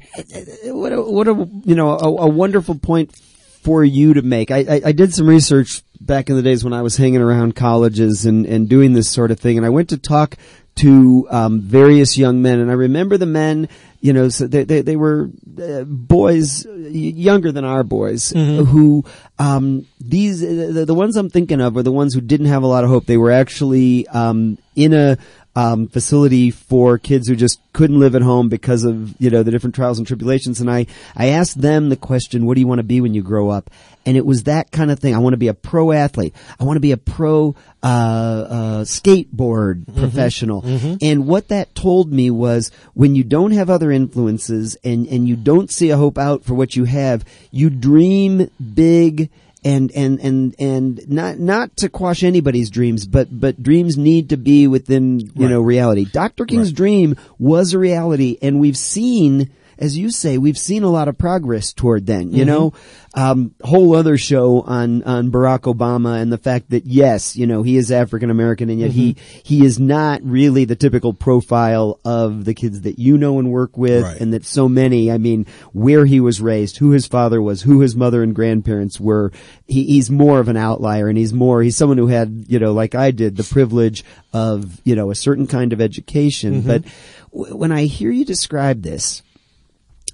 what 0.74 0.92
a, 0.92 1.02
what 1.02 1.28
a 1.28 1.48
you 1.64 1.74
know 1.74 1.90
a, 1.90 2.22
a 2.22 2.28
wonderful 2.28 2.76
point 2.76 3.14
for 3.62 3.84
you 3.84 4.14
to 4.14 4.22
make. 4.22 4.50
I, 4.50 4.58
I, 4.58 4.80
I 4.86 4.92
did 4.92 5.14
some 5.14 5.28
research 5.28 5.82
back 6.00 6.30
in 6.30 6.36
the 6.36 6.42
days 6.42 6.64
when 6.64 6.72
I 6.72 6.82
was 6.82 6.96
hanging 6.96 7.20
around 7.20 7.54
colleges 7.54 8.24
and, 8.24 8.46
and 8.46 8.68
doing 8.68 8.94
this 8.94 9.10
sort 9.10 9.30
of 9.30 9.38
thing, 9.38 9.56
and 9.56 9.66
I 9.66 9.70
went 9.70 9.90
to 9.90 9.98
talk 9.98 10.36
to 10.76 11.26
um, 11.30 11.60
various 11.60 12.16
young 12.16 12.40
men, 12.40 12.58
and 12.58 12.70
I 12.70 12.74
remember 12.74 13.16
the 13.16 13.26
men. 13.26 13.68
You 14.02 14.14
know, 14.14 14.30
so 14.30 14.46
they 14.46 14.64
they, 14.64 14.80
they 14.80 14.96
were 14.96 15.28
uh, 15.62 15.84
boys 15.84 16.64
younger 16.64 17.52
than 17.52 17.66
our 17.66 17.82
boys 17.82 18.30
who 18.30 19.04
um, 19.38 19.86
these 20.00 20.40
the, 20.40 20.86
the 20.86 20.94
ones 20.94 21.16
I'm 21.16 21.28
thinking 21.28 21.60
of 21.60 21.76
are 21.76 21.82
the 21.82 21.92
ones 21.92 22.14
who 22.14 22.22
didn't 22.22 22.46
have 22.46 22.62
a 22.62 22.66
lot 22.66 22.82
of 22.82 22.88
hope. 22.88 23.04
They 23.04 23.18
were 23.18 23.30
actually 23.30 24.08
um, 24.08 24.56
in 24.74 24.94
a 24.94 25.18
um, 25.60 25.88
facility 25.88 26.50
for 26.50 26.96
kids 26.96 27.28
who 27.28 27.36
just 27.36 27.60
couldn't 27.74 28.00
live 28.00 28.14
at 28.14 28.22
home 28.22 28.48
because 28.48 28.84
of 28.84 29.14
you 29.20 29.28
know 29.28 29.42
the 29.42 29.50
different 29.50 29.74
trials 29.74 29.98
and 29.98 30.06
tribulations. 30.06 30.60
And 30.60 30.70
I 30.70 30.86
I 31.14 31.28
asked 31.28 31.60
them 31.60 31.90
the 31.90 31.96
question, 31.96 32.46
"What 32.46 32.54
do 32.54 32.60
you 32.60 32.66
want 32.66 32.78
to 32.78 32.84
be 32.84 33.00
when 33.00 33.12
you 33.12 33.22
grow 33.22 33.50
up?" 33.50 33.70
And 34.06 34.16
it 34.16 34.24
was 34.24 34.44
that 34.44 34.70
kind 34.70 34.90
of 34.90 34.98
thing. 34.98 35.14
I 35.14 35.18
want 35.18 35.34
to 35.34 35.38
be 35.38 35.48
a 35.48 35.54
pro 35.54 35.92
athlete. 35.92 36.34
I 36.58 36.64
want 36.64 36.76
to 36.76 36.80
be 36.80 36.92
a 36.92 36.96
pro 36.96 37.54
uh, 37.82 37.86
uh, 37.86 38.84
skateboard 38.84 39.94
professional. 39.94 40.62
And 41.02 41.26
what 41.26 41.48
that 41.48 41.74
told 41.74 42.10
me 42.10 42.30
was 42.30 42.70
when 42.94 43.14
you 43.14 43.22
don't 43.22 43.52
have 43.52 43.68
other 43.68 43.90
influences 43.90 44.76
and 44.82 45.06
and 45.06 45.28
you 45.28 45.36
don't 45.36 45.70
see 45.70 45.90
a 45.90 45.98
hope 45.98 46.16
out 46.16 46.44
for 46.44 46.54
what 46.54 46.74
you 46.74 46.84
have, 46.84 47.24
you 47.50 47.68
dream 47.68 48.50
big 48.74 49.30
and 49.64 49.90
and 49.92 50.20
and 50.20 50.54
and 50.58 51.08
not 51.08 51.38
not 51.38 51.76
to 51.78 51.88
quash 51.88 52.22
anybody's 52.22 52.70
dreams, 52.70 53.06
but 53.06 53.28
but 53.30 53.62
dreams 53.62 53.96
need 53.96 54.30
to 54.30 54.36
be 54.36 54.66
within 54.66 55.20
you 55.20 55.48
know 55.48 55.60
reality. 55.60 56.04
Dr. 56.04 56.46
King's 56.46 56.72
dream 56.72 57.16
was 57.38 57.74
a 57.74 57.78
reality, 57.78 58.38
and 58.42 58.60
we've 58.60 58.78
seen. 58.78 59.50
As 59.80 59.96
you 59.96 60.10
say, 60.10 60.36
we've 60.36 60.58
seen 60.58 60.82
a 60.82 60.90
lot 60.90 61.08
of 61.08 61.16
progress 61.16 61.72
toward 61.72 62.06
then. 62.06 62.32
You 62.32 62.44
mm-hmm. 62.44 62.46
know, 62.46 62.72
um, 63.14 63.54
whole 63.64 63.96
other 63.96 64.18
show 64.18 64.60
on 64.60 65.02
on 65.04 65.32
Barack 65.32 65.60
Obama 65.60 66.20
and 66.20 66.30
the 66.30 66.38
fact 66.38 66.70
that 66.70 66.86
yes, 66.86 67.34
you 67.34 67.46
know, 67.46 67.62
he 67.62 67.76
is 67.76 67.90
African 67.90 68.30
American, 68.30 68.68
and 68.68 68.78
yet 68.78 68.90
he 68.90 69.14
mm-hmm. 69.14 69.38
he 69.42 69.64
is 69.64 69.80
not 69.80 70.20
really 70.22 70.66
the 70.66 70.76
typical 70.76 71.14
profile 71.14 71.98
of 72.04 72.44
the 72.44 72.54
kids 72.54 72.82
that 72.82 72.98
you 72.98 73.16
know 73.18 73.38
and 73.38 73.50
work 73.50 73.76
with, 73.76 74.02
Right. 74.02 74.20
and 74.20 74.32
that 74.34 74.44
so 74.44 74.68
many. 74.68 75.10
I 75.10 75.18
mean, 75.18 75.46
where 75.72 76.04
he 76.04 76.20
was 76.20 76.40
raised, 76.40 76.76
who 76.76 76.90
his 76.90 77.06
father 77.06 77.40
was, 77.40 77.62
who 77.62 77.80
his 77.80 77.96
mother 77.96 78.22
and 78.22 78.34
grandparents 78.34 79.00
were. 79.00 79.32
He, 79.66 79.84
he's 79.84 80.10
more 80.10 80.40
of 80.40 80.48
an 80.48 80.56
outlier, 80.56 81.08
and 81.08 81.16
he's 81.16 81.32
more. 81.32 81.62
He's 81.62 81.76
someone 81.76 81.98
who 81.98 82.08
had, 82.08 82.44
you 82.48 82.58
know, 82.58 82.72
like 82.72 82.94
I 82.94 83.12
did, 83.12 83.36
the 83.36 83.44
privilege 83.44 84.04
of 84.32 84.80
you 84.84 84.94
know 84.94 85.10
a 85.10 85.14
certain 85.14 85.46
kind 85.46 85.72
of 85.72 85.80
education. 85.80 86.62
Mm-hmm. 86.62 86.68
But 86.68 86.84
w- 87.32 87.56
when 87.56 87.72
I 87.72 87.84
hear 87.84 88.10
you 88.10 88.24
describe 88.24 88.82
this, 88.82 89.22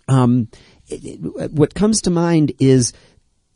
um, 0.09 0.49
it, 0.89 1.05
it, 1.05 1.53
what 1.53 1.75
comes 1.75 2.01
to 2.03 2.11
mind 2.11 2.53
is 2.59 2.93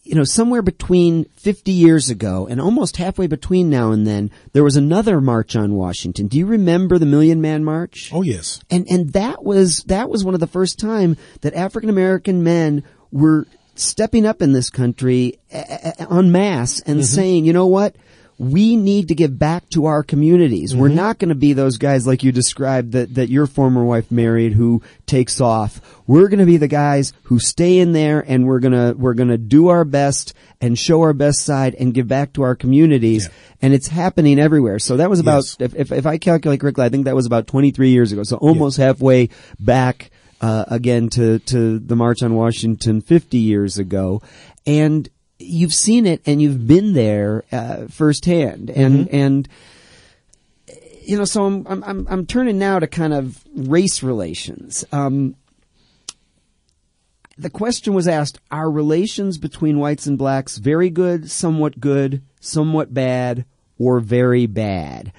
you 0.03 0.14
know, 0.14 0.24
somewhere 0.24 0.62
between 0.62 1.24
50 1.36 1.70
years 1.70 2.09
ago 2.09 2.46
and 2.51 2.61
almost 2.61 2.96
halfway 2.96 3.26
between 3.26 3.68
now 3.68 3.92
and 3.92 4.07
then, 4.07 4.30
there 4.53 4.64
was 4.64 4.76
another 4.76 5.20
march 5.20 5.55
on 5.55 5.74
Washington. 5.74 6.26
Do 6.26 6.38
you 6.38 6.46
remember 6.46 6.98
the 6.98 7.07
Million 7.07 7.40
Man 7.40 7.64
March? 7.64 8.11
Oh 8.12 8.22
yes. 8.22 8.61
And 8.70 8.86
and 8.90 9.12
that 9.12 9.44
was 9.44 9.84
that 9.84 10.09
was 10.09 10.24
one 10.24 10.34
of 10.34 10.40
the 10.40 10.46
first 10.46 10.78
time 10.78 11.16
that 11.42 11.55
African 11.55 11.90
American 11.90 12.42
men 12.42 12.82
were 13.12 13.46
stepping 13.74 14.26
up 14.26 14.42
in 14.42 14.53
this 14.53 14.70
country 14.70 15.38
en 15.51 16.32
masse 16.32 16.80
and 16.80 17.05
saying, 17.05 17.44
you 17.44 17.53
know 17.53 17.66
what? 17.66 17.94
We 18.41 18.74
need 18.74 19.09
to 19.09 19.14
give 19.14 19.38
back 19.38 19.68
to 19.74 19.84
our 19.84 20.03
communities. 20.03 20.74
We're 20.74 20.88
not 20.88 21.18
going 21.18 21.28
to 21.28 21.34
be 21.34 21.53
those 21.53 21.76
guys 21.76 22.07
like 22.07 22.24
you 22.24 22.32
described 22.32 22.93
that, 22.93 23.16
that 23.16 23.28
your 23.28 23.47
former 23.47 23.84
wife 23.84 24.11
married 24.11 24.55
who 24.55 24.82
takes 25.05 25.43
off. 25.43 25.78
We're 26.07 26.28
going 26.28 26.38
to 26.38 26.47
be 26.47 26.57
the 26.57 26.66
guys 26.66 27.12
who 27.24 27.38
stay 27.38 27.80
in 27.80 27.93
there 27.93 28.24
and 28.26 28.47
we're 28.47 28.61
going 28.61 28.72
to, 28.72 28.99
we're 28.99 29.12
going 29.12 29.28
to 29.28 29.36
do 29.36 29.68
our 29.68 29.84
best 29.84 30.32
and 30.59 30.78
show 30.78 31.03
our 31.03 31.12
best 31.12 31.45
side 31.45 31.74
and 31.74 31.93
give 31.93 32.09
back 32.09 32.32
to 32.32 32.43
our 32.43 32.55
communities. 32.57 33.26
Yeah. 33.26 33.34
And 33.61 33.74
it's 33.74 33.88
happening 33.88 34.38
everywhere. 34.41 34.78
So 34.78 34.97
that 34.97 35.11
was 35.11 35.20
about, 35.20 35.45
Yes. 35.45 35.57
if, 35.61 35.74
if, 35.74 35.93
if 35.93 36.07
I 36.07 36.16
calculate 36.16 36.61
correctly, 36.61 36.86
I 36.86 36.88
think 36.88 37.05
that 37.05 37.14
was 37.14 37.26
about 37.26 37.47
23 37.47 37.91
years 37.91 38.11
ago. 38.11 38.22
So 38.22 38.38
almost 38.38 38.78
halfway 38.78 39.28
back, 39.59 40.11
uh, 40.41 40.64
again 40.68 41.11
to, 41.11 41.41
to 41.41 41.78
the 41.78 41.95
March 41.95 42.22
on 42.22 42.34
Washington 42.34 43.03
50 43.03 43.36
years 43.36 43.76
ago. 43.76 44.22
And 44.66 45.07
you've 45.41 45.74
seen 45.74 46.07
it 46.07 46.22
and 46.26 46.41
you've 46.41 46.66
been 46.66 46.93
there, 46.93 47.45
uh, 47.51 47.86
firsthand. 47.88 48.70
And, 48.70 49.09
and, 49.09 49.49
you 51.03 51.16
know, 51.16 51.24
so 51.24 51.45
I'm, 51.45 51.66
I'm, 51.66 51.82
I'm, 51.84 52.07
I'm 52.09 52.26
turning 52.26 52.59
now 52.59 52.78
to 52.78 52.86
kind 52.86 53.12
of 53.12 53.43
race 53.55 54.03
relations. 54.03 54.84
Um, 54.93 55.34
the 57.38 57.51
question 57.51 57.95
was 57.95 58.07
asked, 58.07 58.38
are 58.51 58.70
relations 58.70 59.38
between 59.38 59.78
whites 59.78 60.07
and 60.07 60.18
blacks 60.18 60.59
very 60.59 60.91
good, 60.91 61.30
somewhat 61.30 61.80
good, 61.80 62.22
somewhat 62.38 62.93
bad, 62.93 63.47
or 63.78 63.99
very 64.01 64.47
bad? 64.47 65.12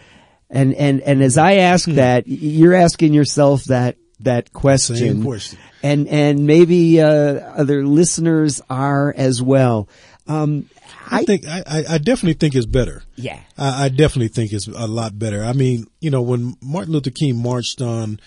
And, 0.50 0.76
and, 0.76 1.02
and 1.02 1.24
as 1.24 1.38
I 1.38 1.56
ask 1.56 1.88
that, 1.90 2.28
you're 2.28 2.76
asking 2.76 3.14
yourself 3.14 3.64
that, 3.66 3.98
that 4.20 4.54
question. 4.54 5.24
Question. 5.24 5.58
And, 5.82 6.08
and 6.08 6.46
maybe, 6.46 7.02
uh, 7.02 7.08
other 7.08 7.88
listeners 7.88 8.62
are 8.70 9.12
as 9.18 9.42
well. 9.42 9.90
Um, 10.28 10.70
I 11.10 11.24
think 11.26 11.46
I, 11.48 11.64
I 11.68 11.84
I 11.90 11.98
definitely 11.98 12.34
think 12.36 12.56
it's 12.56 12.66
better. 12.66 13.04
yeah. 13.16 13.40
I, 13.58 13.86
I 13.86 13.90
definitely 13.90 14.30
think 14.30 14.54
it's 14.54 14.68
a 14.68 14.88
lot 14.88 15.18
better. 15.18 15.44
I 15.44 15.54
mean, 15.54 15.88
you 16.00 16.10
know, 16.12 16.22
when 16.22 16.56
Martin 16.62 16.94
Luther 16.94 17.10
King 17.10 17.42
marched 17.42 17.82
on 17.82 18.20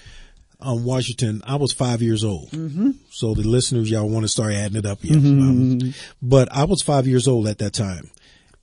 on 0.61 0.85
Washington, 0.85 1.43
I 1.47 1.57
was 1.57 1.73
five 1.73 2.03
years 2.03 2.25
old. 2.25 2.51
Mm-hmm. 2.51 2.91
So 3.11 3.35
the 3.35 3.43
listeners, 3.43 3.91
y'all 3.91 4.09
want 4.09 4.25
to 4.25 4.29
start 4.29 4.53
adding 4.55 4.77
it 4.79 4.87
up 4.87 4.99
yet? 5.03 5.17
Um, 5.17 5.95
but 6.21 6.49
I 6.53 6.65
was 6.65 6.83
five 6.83 7.07
years 7.07 7.29
old 7.29 7.47
at 7.47 7.59
that 7.59 7.73
time, 7.75 8.11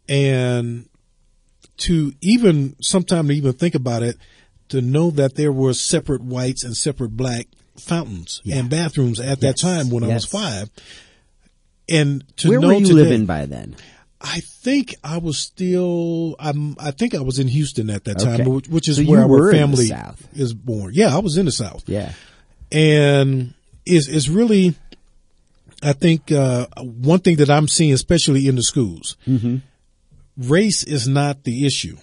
and 0.09 0.87
to 1.77 2.13
even 2.21 2.75
sometime 2.81 3.27
to 3.27 3.33
even 3.33 3.53
think 3.53 3.75
about 3.75 4.03
it, 4.03 4.17
to 4.69 4.81
know 4.81 5.09
that 5.11 5.35
there 5.35 5.51
were 5.51 5.73
separate 5.73 6.21
whites 6.21 6.63
and 6.63 6.75
separate 6.77 7.15
black 7.17 7.47
fountains 7.77 8.41
Yeah. 8.43 8.57
and 8.57 8.69
bathrooms 8.69 9.19
at 9.19 9.39
that 9.41 9.57
time 9.57 9.89
when 9.89 10.03
I 10.03 10.07
was 10.07 10.25
five. 10.25 10.69
And 11.89 12.23
to 12.37 12.49
Where 12.49 12.59
know 12.59 12.67
were 12.67 12.73
you 12.75 12.85
today, 12.85 12.93
living 12.93 13.25
by 13.25 13.45
then? 13.45 13.75
I 14.21 14.39
think 14.41 14.95
I 15.03 15.17
was 15.17 15.37
still. 15.39 16.35
I'm. 16.39 16.75
I 16.79 16.91
think 16.91 17.15
I 17.15 17.21
was 17.21 17.39
in 17.39 17.47
Houston 17.47 17.89
at 17.89 18.03
that 18.05 18.19
time, 18.19 18.41
Okay. 18.41 18.49
which, 18.49 18.67
which 18.69 18.87
is 18.87 18.97
So 18.97 19.03
where 19.05 19.21
our 19.21 19.51
family 19.51 19.87
South. 19.87 20.25
is 20.33 20.53
born. 20.53 20.93
Yeah, 20.93 21.13
I 21.15 21.19
was 21.19 21.37
in 21.37 21.45
the 21.45 21.51
South, 21.51 21.83
Yeah. 21.87 22.13
and 22.71 23.53
is 23.85 24.07
is 24.07 24.29
really. 24.29 24.75
I 25.83 25.93
think 25.93 26.31
uh, 26.31 26.67
one 26.77 27.19
thing 27.19 27.37
that 27.37 27.49
I'm 27.49 27.67
seeing, 27.67 27.91
especially 27.93 28.47
in 28.47 28.55
the 28.55 28.61
schools, 28.61 29.17
Mm-hmm. 29.27 29.57
race 30.37 30.83
is 30.83 31.07
not 31.07 31.43
the 31.43 31.65
issue. 31.65 31.97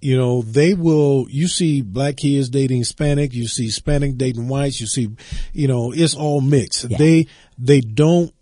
You 0.00 0.16
know, 0.16 0.40
they 0.40 0.72
will. 0.72 1.26
You 1.28 1.46
see 1.46 1.82
black 1.82 2.16
kids 2.16 2.48
dating 2.48 2.78
Hispanic. 2.78 3.34
You 3.34 3.46
see 3.46 3.66
Hispanic 3.66 4.16
dating 4.16 4.48
whites. 4.48 4.80
You 4.80 4.86
see, 4.86 5.10
you 5.52 5.68
know, 5.68 5.92
it's 5.92 6.14
all 6.14 6.40
mixed. 6.40 6.84
Yeah. 6.88 6.96
They 6.96 7.26
they 7.58 7.82
don't 7.82 8.32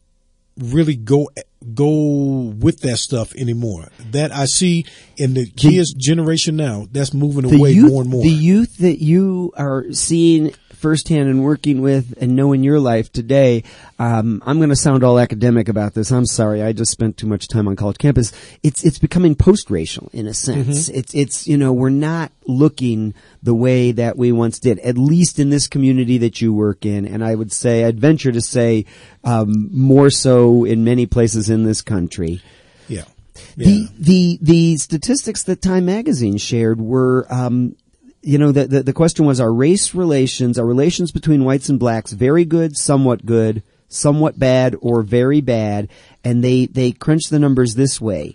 really 0.59 0.97
go 0.97 1.29
go 1.75 2.53
with 2.59 2.81
that 2.81 2.99
stuff 2.99 3.35
anymore. 3.35 3.89
That 4.11 4.33
I 4.33 4.47
see 4.47 4.87
in 5.17 5.35
the 5.35 5.47
kids 5.47 5.93
generation 5.95 6.57
now. 6.57 6.87
That's 6.91 7.13
moving 7.13 7.45
away 7.45 7.73
youth, 7.73 7.91
more 7.91 8.03
and 8.03 8.11
more. 8.11 8.23
The 8.23 8.29
youth 8.29 8.79
that 8.79 9.03
you 9.03 9.53
are 9.57 9.93
seeing 9.93 10.55
firsthand 10.87 11.29
and 11.29 11.43
working 11.43 11.81
with 11.83 12.15
and 12.21 12.37
know 12.37 12.53
in 12.53 12.63
your 12.63 12.79
life 12.79 13.11
today, 13.11 13.65
um, 13.99 14.41
I'm 14.47 14.59
going 14.59 14.69
to 14.69 14.77
sound 14.77 15.03
all 15.03 15.19
academic 15.19 15.69
about 15.69 15.95
this. 15.95 16.13
I'm 16.13 16.27
sorry. 16.27 16.63
I 16.63 16.73
just 16.73 16.93
spent 16.93 17.17
too 17.17 17.27
much 17.27 17.49
time 17.49 17.67
on 17.67 17.75
college 17.75 17.99
campus. 17.99 18.31
It's 18.63 18.85
it's 18.85 19.01
becoming 19.01 19.35
post-racial 19.35 20.11
in 20.13 20.29
a 20.29 20.33
sense. 20.35 20.89
It's 20.89 21.13
it's 21.13 21.49
you 21.49 21.57
know 21.57 21.73
we're 21.73 21.91
not 21.91 22.31
looking 22.47 23.15
the 23.43 23.53
way 23.53 23.91
that 23.91 24.17
we 24.17 24.31
once 24.31 24.61
did, 24.61 24.79
at 24.79 24.97
least 24.97 25.41
in 25.41 25.51
this 25.51 25.67
community 25.67 26.19
that 26.19 26.41
you 26.41 26.55
work 26.55 26.87
in. 26.87 27.05
And 27.05 27.25
I 27.25 27.35
would 27.35 27.51
say, 27.51 27.85
I'd 27.85 27.99
venture 27.99 28.31
to 28.31 28.41
say, 28.41 28.85
um, 29.25 29.69
more 29.73 30.09
so 30.09 30.63
in 30.65 30.85
many 30.85 31.07
places 31.07 31.51
in 31.51 31.65
this 31.65 31.83
country. 31.83 32.41
yeah. 32.87 33.07
The, 33.57 33.89
the 33.99 34.39
the 34.41 34.77
statistics 34.77 35.43
that 35.43 35.61
Time 35.61 35.87
Magazine 35.87 36.39
shared 36.39 36.81
were, 36.81 37.27
um, 37.29 37.75
you 38.27 38.39
know, 38.39 38.51
the, 38.51 38.67
the 38.67 38.83
the 38.83 38.93
question 38.93 39.25
was: 39.25 39.41
Are 39.41 39.55
race 39.55 39.95
relations, 39.95 40.59
are 40.59 40.67
relations 40.67 41.13
between 41.13 41.45
whites 41.45 41.69
and 41.69 41.79
blacks 41.79 42.11
very 42.11 42.45
good, 42.45 42.77
somewhat 42.77 43.25
good, 43.25 43.63
somewhat 43.87 44.37
bad, 44.37 44.75
or 44.81 45.03
very 45.03 45.41
bad? 45.41 45.89
And 46.25 46.43
they 46.43 46.67
they 46.67 46.91
crunched 46.91 47.31
the 47.31 47.39
numbers 47.39 47.77
this 47.77 48.01
way: 48.01 48.35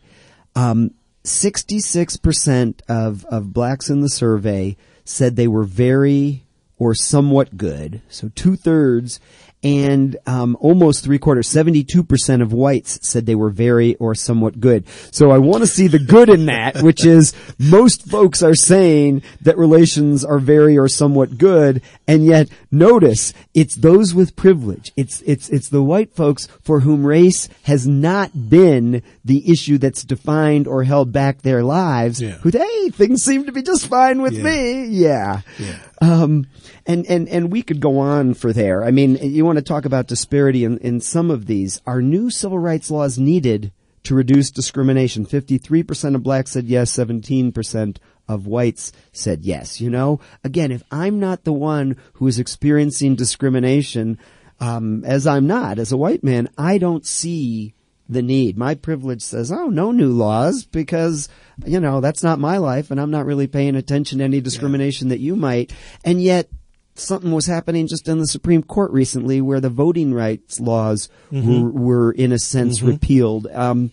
um, 0.56 0.92
sixty-six 1.26 2.16
percent 2.16 2.82
of 2.88 3.26
of 3.26 3.52
blacks 3.52 3.90
in 3.90 4.00
the 4.00 4.10
survey 4.10 4.78
said 5.04 5.36
they 5.36 5.50
were 5.50 5.66
very 5.66 6.46
or 6.78 6.96
somewhat 6.96 7.58
good. 7.58 8.02
So 8.08 8.32
two 8.34 8.56
thirds. 8.56 9.20
And 9.64 10.18
um, 10.26 10.58
almost 10.60 11.04
three 11.04 11.20
quarters, 11.20 11.48
seventy-two 11.48 12.04
percent 12.04 12.42
of 12.42 12.52
whites 12.52 12.98
said 13.08 13.28
they 13.28 13.36
were 13.36 13.52
very 13.52 13.94
or 13.96 14.16
somewhat 14.16 14.60
good. 14.60 14.86
So 15.12 15.30
I 15.30 15.38
want 15.38 15.62
to 15.62 15.68
see 15.68 15.86
the 15.88 16.00
good 16.00 16.30
in 16.30 16.48
that, 16.48 16.82
which 16.82 17.06
is 17.06 17.34
most 17.60 18.10
folks 18.10 18.42
are 18.42 18.56
saying 18.56 19.22
that 19.42 19.60
relations 19.60 20.26
are 20.26 20.40
very 20.40 20.80
or 20.80 20.88
somewhat 20.88 21.38
good, 21.38 21.84
and 22.08 22.26
yet 22.26 22.50
notice 22.72 23.34
it's 23.54 23.76
those 23.76 24.16
with 24.16 24.36
privilege. 24.36 24.92
It's 24.98 25.22
it's 25.28 25.48
it's 25.50 25.70
the 25.70 25.84
white 25.84 26.16
folks 26.16 26.48
for 26.64 26.80
whom 26.80 27.06
race 27.06 27.48
has 27.64 27.86
not 27.88 28.50
been 28.50 29.04
the 29.24 29.48
issue 29.52 29.78
that's 29.78 30.04
defined 30.04 30.68
or 30.68 30.86
held 30.86 31.12
back 31.12 31.44
their 31.44 31.64
lives. 31.64 32.20
Yeah. 32.20 32.32
Who 32.42 32.50
hey, 32.50 32.90
things 32.90 33.24
seem 33.24 33.46
to 33.46 33.52
be 33.52 33.62
just 33.62 33.86
fine 33.86 34.24
with 34.24 34.34
Yeah. 34.34 34.44
me. 34.44 34.86
Yeah. 34.86 35.42
Yeah. 35.60 35.78
Um, 36.02 36.48
and, 36.88 37.06
and, 37.06 37.30
and 37.30 37.52
we 37.52 37.62
could 37.62 37.80
go 37.80 38.00
on 38.00 38.34
for 38.34 38.52
there. 38.52 38.84
I 38.84 38.90
mean, 38.90 39.18
you 39.22 39.46
want 39.46 39.58
to 39.58 39.64
talk 39.64 39.86
about 39.86 40.08
disparity 40.08 40.64
in, 40.64 40.80
in 40.80 41.00
some 41.00 41.30
of 41.30 41.46
these. 41.46 41.80
Are 41.86 42.02
new 42.02 42.32
civil 42.32 42.58
rights 42.58 42.90
laws 42.90 43.20
needed 43.20 43.72
to 44.04 44.16
reduce 44.16 44.50
discrimination? 44.50 45.28
53% 45.28 46.16
of 46.16 46.24
blacks 46.24 46.52
said 46.52 46.66
yes, 46.66 46.92
17% 46.92 47.98
of 48.28 48.48
whites 48.48 48.92
said 49.12 49.46
yes. 49.46 49.80
You 49.80 49.92
know, 49.92 50.20
again, 50.44 50.72
if 50.72 50.82
I'm 50.92 51.20
not 51.20 51.44
the 51.44 51.54
one 51.54 51.98
who 52.14 52.26
is 52.26 52.40
experiencing 52.40 53.16
discrimination, 53.16 54.18
um, 54.60 55.04
as 55.06 55.28
I'm 55.28 55.46
not, 55.46 55.78
as 55.78 55.92
a 55.92 55.98
white 55.98 56.24
man, 56.24 56.50
I 56.58 56.80
don't 56.80 57.06
see 57.06 57.76
the 58.12 58.22
need. 58.22 58.58
My 58.58 58.76
privilege 58.76 59.22
says, 59.22 59.52
oh, 59.52 59.70
no 59.70 59.92
new 59.92 60.12
laws 60.12 60.66
because, 60.66 61.30
you 61.66 61.80
know, 61.80 62.02
that's 62.02 62.24
not 62.24 62.40
my 62.40 62.58
life 62.58 62.92
and 62.92 63.00
I'm 63.00 63.12
not 63.12 63.26
really 63.26 63.48
paying 63.48 63.76
attention 63.76 64.20
to 64.20 64.24
any 64.24 64.42
discrimination 64.42 65.10
that 65.10 65.20
you 65.20 65.36
might. 65.36 65.74
And 66.04 66.22
yet, 66.22 66.50
something 66.96 67.32
was 67.32 67.46
happening 67.46 67.88
just 67.88 68.08
in 68.08 68.20
the 68.20 68.28
Supreme 68.28 68.64
Court 68.64 68.92
recently 68.92 69.42
where 69.42 69.62
the 69.62 69.70
voting 69.70 70.14
rights 70.14 70.60
laws 70.60 71.10
were, 71.32 71.70
were, 71.70 72.12
in 72.12 72.32
a 72.32 72.40
sense, 72.40 72.82
repealed. 72.82 73.48
Um, 73.48 73.92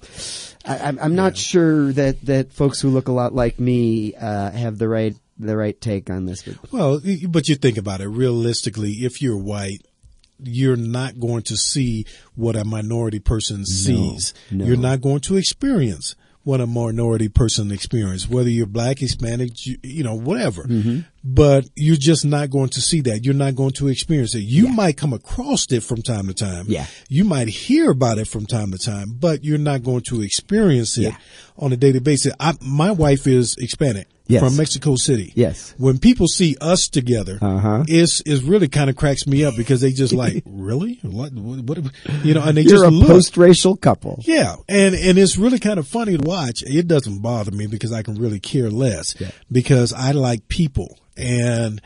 I, 0.64 0.79
I'm, 0.79 0.99
I'm 0.99 1.14
not 1.14 1.37
sure 1.37 1.93
that, 1.93 2.21
that 2.23 2.53
folks 2.53 2.81
who 2.81 2.91
look 2.91 3.09
a 3.09 3.12
lot 3.12 3.35
like 3.35 3.61
me 3.61 4.14
uh, 4.14 4.51
have 4.51 4.79
the 4.79 4.89
right 4.89 5.14
the 5.39 5.57
right 5.57 5.81
take 5.81 6.11
on 6.11 6.27
this. 6.27 6.49
Well, 6.73 7.01
but 7.29 7.49
you 7.49 7.55
think 7.55 7.79
about 7.79 8.01
it 8.01 8.09
realistically. 8.09 9.05
If 9.05 9.23
you're 9.23 9.39
white, 9.39 9.87
you're 10.43 10.76
not 10.76 11.18
going 11.18 11.43
to 11.43 11.57
see 11.57 12.07
what 12.34 12.57
a 12.57 12.64
minority 12.64 13.18
person 13.18 13.64
sees. 13.64 14.34
no. 14.51 14.64
You're 14.64 14.76
not 14.76 15.01
going 15.01 15.20
to 15.20 15.36
experience 15.36 16.14
what 16.45 16.61
a 16.62 16.66
minority 16.66 17.28
person 17.28 17.70
experiences, 17.70 18.26
whether 18.26 18.49
you're 18.49 18.64
black, 18.64 19.01
Hispanic, 19.01 19.66
you, 19.66 19.76
you 19.82 20.03
know, 20.03 20.14
whatever. 20.14 20.62
Mm-hmm. 20.62 21.01
but 21.22 21.68
you're 21.74 21.97
just 21.97 22.24
not 22.24 22.49
going 22.49 22.70
to 22.70 22.80
see 22.80 23.03
that. 23.03 23.22
You're 23.22 23.34
not 23.34 23.55
going 23.55 23.72
to 23.72 23.89
experience 23.89 24.34
it. 24.34 24.45
You 24.45 24.68
might 24.68 24.97
come 24.97 25.12
across 25.12 25.70
it 25.70 25.82
from 25.82 26.01
time 26.01 26.26
to 26.28 26.32
time. 26.32 26.64
Yeah. 26.68 26.86
You 27.11 27.24
might 27.24 27.49
hear 27.49 27.91
about 27.91 28.16
it 28.16 28.28
from 28.28 28.47
time 28.47 28.70
to 28.70 28.78
time, 28.78 29.14
but 29.18 29.45
you're 29.45 29.59
not 29.59 29.82
going 29.82 30.03
to 30.09 30.22
experience 30.22 30.97
it 30.97 31.03
Yeah. 31.03 31.16
On 31.59 31.73
a 31.73 31.77
daily 31.77 31.99
basis. 32.01 32.33
I, 32.41 32.55
my 32.61 32.91
wife 32.93 33.27
is 33.27 33.57
Hispanic 33.59 34.07
Yes. 34.31 34.43
from 34.43 34.57
Mexico 34.59 34.95
City. 34.97 35.33
Yes. 35.35 35.75
When 35.79 35.99
people 35.99 36.27
see 36.29 36.55
us 36.61 36.87
together, 36.89 37.39
Uh-huh. 37.41 37.85
it's, 37.89 38.23
it's 38.27 38.43
really 38.43 38.69
kind 38.69 38.91
of 38.91 38.97
cracks 38.97 39.27
me 39.27 39.43
up 39.43 39.57
because 39.57 39.81
they 39.81 39.91
just 39.91 40.13
like, 40.13 40.43
really? 40.47 40.99
What, 41.03 41.33
what, 41.33 41.61
what, 41.65 41.79
you 42.25 42.35
know, 42.35 42.43
and 42.43 42.55
they 42.57 42.61
You're 42.63 42.71
just 42.73 42.85
a 42.85 42.91
look. 42.91 43.09
post-racial 43.09 43.77
couple. 43.77 44.21
Yeah, 44.27 44.57
and 44.69 44.95
and 44.95 45.17
it's 45.19 45.39
really 45.39 45.59
kind 45.59 45.79
of 45.79 45.89
funny 45.89 46.19
to 46.19 46.23
watch. 46.27 46.63
It 46.63 46.87
doesn't 46.87 47.21
bother 47.23 47.53
me 47.53 47.67
because 47.69 47.91
I 47.91 48.03
can 48.03 48.17
really 48.17 48.39
care 48.39 48.69
less 48.71 49.15
because 49.51 49.95
I 49.95 50.13
like 50.13 50.47
people 50.49 50.99
and 51.17 51.81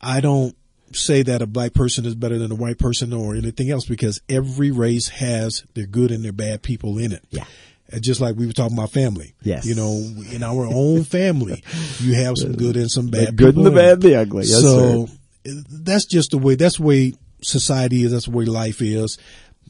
I 0.00 0.20
don't 0.20 0.56
say 0.92 1.22
that 1.22 1.42
a 1.42 1.46
black 1.46 1.74
person 1.74 2.06
is 2.06 2.14
better 2.16 2.38
than 2.38 2.50
a 2.52 2.56
white 2.56 2.78
person 2.78 3.12
or 3.12 3.34
anything 3.36 3.70
else 3.70 3.84
because 3.86 4.20
every 4.28 4.70
race 4.72 5.08
has 5.08 5.64
their 5.74 5.86
good 5.86 6.10
and 6.10 6.24
their 6.24 6.32
bad 6.32 6.62
people 6.62 6.98
in 6.98 7.12
it. 7.12 7.22
Yeah. 7.30 7.44
Uh, 7.92 7.98
Just 7.98 8.20
like 8.20 8.36
we 8.36 8.46
were 8.46 8.52
talking 8.52 8.76
about 8.76 8.90
family. 8.90 9.34
Yes. 9.42 9.66
You 9.66 9.74
know, 9.74 9.92
in 10.32 10.42
our 10.42 10.66
own 10.66 11.04
family, 11.04 11.62
you 12.00 12.14
have 12.14 12.36
some 12.38 12.52
good 12.56 12.76
and 12.76 12.90
some 12.90 13.08
bad 13.08 13.28
The 13.28 13.32
good 13.32 13.56
and 13.56 13.66
the 13.66 13.70
bad 13.70 14.00
the 14.00 14.16
ugly. 14.16 14.44
Yes, 14.46 14.60
so 14.60 15.06
sir. 15.06 15.62
that's 15.70 16.06
just 16.06 16.30
the 16.30 16.38
way, 16.38 16.54
that's 16.54 16.78
the 16.78 16.82
way 16.82 17.12
society 17.42 18.02
is. 18.04 18.12
That's 18.12 18.24
the 18.26 18.30
way 18.30 18.44
life 18.46 18.80
is. 18.80 19.18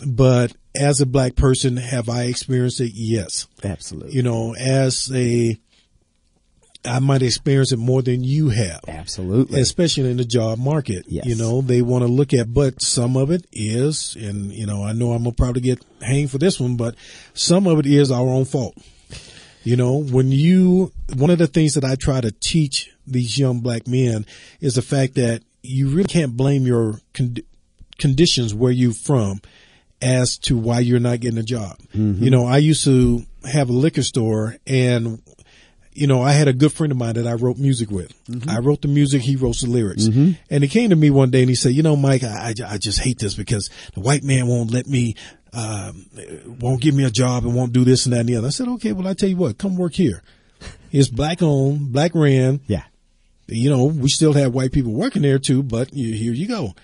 But 0.06 0.52
as 0.74 1.00
a 1.00 1.06
black 1.06 1.36
person, 1.36 1.76
have 1.76 2.08
I 2.08 2.24
experienced 2.24 2.80
it? 2.80 2.92
Yes. 2.94 3.46
Absolutely. 3.62 4.12
You 4.14 4.22
know, 4.22 4.54
as 4.54 5.10
a, 5.14 5.58
I 6.84 6.98
might 6.98 7.22
experience 7.22 7.72
it 7.72 7.78
more 7.78 8.02
than 8.02 8.22
you 8.24 8.50
have. 8.50 8.80
Absolutely. 8.88 9.60
Especially 9.60 10.10
in 10.10 10.16
the 10.16 10.24
job 10.24 10.58
market. 10.58 11.04
Yes. 11.08 11.26
You 11.26 11.36
know, 11.36 11.60
they 11.62 11.82
want 11.82 12.02
to 12.02 12.08
look 12.08 12.34
at, 12.34 12.52
but 12.52 12.82
some 12.82 13.16
of 13.16 13.30
it 13.30 13.46
is, 13.52 14.16
and 14.16 14.52
you 14.52 14.66
know, 14.66 14.84
I 14.84 14.92
know 14.92 15.12
I'm 15.12 15.24
gonna 15.24 15.34
probably 15.34 15.62
get 15.62 15.84
hanged 16.02 16.30
for 16.30 16.38
this 16.38 16.60
one, 16.60 16.76
but 16.76 16.94
some 17.32 17.66
of 17.66 17.78
it 17.78 17.86
is 17.86 18.10
our 18.10 18.28
own 18.28 18.44
fault. 18.44 18.76
You 19.62 19.76
know, 19.76 20.02
when 20.02 20.30
you, 20.30 20.92
one 21.16 21.30
of 21.30 21.38
the 21.38 21.46
things 21.46 21.72
that 21.74 21.84
I 21.84 21.94
try 21.94 22.20
to 22.20 22.30
teach 22.30 22.92
these 23.06 23.38
young 23.38 23.60
black 23.60 23.88
men 23.88 24.26
is 24.60 24.74
the 24.74 24.82
fact 24.82 25.14
that 25.14 25.42
you 25.62 25.88
really 25.88 26.04
can't 26.04 26.36
blame 26.36 26.66
your 26.66 27.00
con- 27.14 27.38
conditions 27.98 28.54
where 28.54 28.72
you 28.72 28.92
from 28.92 29.40
as 30.02 30.36
to 30.36 30.58
why 30.58 30.80
you're 30.80 31.00
not 31.00 31.20
getting 31.20 31.38
a 31.38 31.42
job. 31.42 31.78
Mm-hmm. 31.94 32.22
You 32.22 32.30
know, 32.30 32.44
I 32.44 32.58
used 32.58 32.84
to 32.84 33.24
have 33.50 33.70
a 33.70 33.72
liquor 33.72 34.02
store 34.02 34.56
and 34.66 35.22
you 35.94 36.08
know, 36.08 36.20
I 36.20 36.32
had 36.32 36.48
a 36.48 36.52
good 36.52 36.72
friend 36.72 36.90
of 36.90 36.98
mine 36.98 37.14
that 37.14 37.26
I 37.26 37.34
wrote 37.34 37.56
music 37.56 37.90
with. 37.90 38.12
Mm-hmm. 38.26 38.50
I 38.50 38.58
wrote 38.58 38.82
the 38.82 38.88
music, 38.88 39.22
he 39.22 39.36
wrote 39.36 39.58
the 39.60 39.68
lyrics. 39.68 40.04
Mm-hmm. 40.04 40.32
And 40.50 40.62
he 40.64 40.68
came 40.68 40.90
to 40.90 40.96
me 40.96 41.10
one 41.10 41.30
day 41.30 41.40
and 41.40 41.48
he 41.48 41.54
said, 41.54 41.72
you 41.72 41.82
know, 41.82 41.96
Mike, 41.96 42.24
I, 42.24 42.52
I, 42.58 42.74
I 42.74 42.78
just 42.78 43.00
hate 43.00 43.18
this 43.18 43.34
because 43.34 43.70
the 43.94 44.00
white 44.00 44.24
man 44.24 44.48
won't 44.48 44.72
let 44.72 44.86
me, 44.86 45.14
um, 45.52 46.06
won't 46.60 46.82
give 46.82 46.94
me 46.94 47.04
a 47.04 47.10
job 47.10 47.44
and 47.44 47.54
won't 47.54 47.72
do 47.72 47.84
this 47.84 48.06
and 48.06 48.12
that 48.12 48.20
and 48.20 48.28
the 48.28 48.36
other. 48.36 48.48
I 48.48 48.50
said, 48.50 48.68
okay, 48.68 48.92
well, 48.92 49.06
I 49.06 49.14
tell 49.14 49.28
you 49.28 49.36
what, 49.36 49.56
come 49.56 49.76
work 49.76 49.94
here. 49.94 50.22
It's 50.90 51.08
black 51.08 51.42
owned, 51.42 51.92
black 51.92 52.14
ran. 52.14 52.60
yeah. 52.66 52.84
You 53.46 53.68
know, 53.68 53.84
we 53.84 54.08
still 54.08 54.32
have 54.32 54.54
white 54.54 54.72
people 54.72 54.92
working 54.92 55.20
there 55.22 55.38
too, 55.38 55.62
but 55.62 55.90
here 55.90 56.32
you 56.32 56.48
go. 56.48 56.74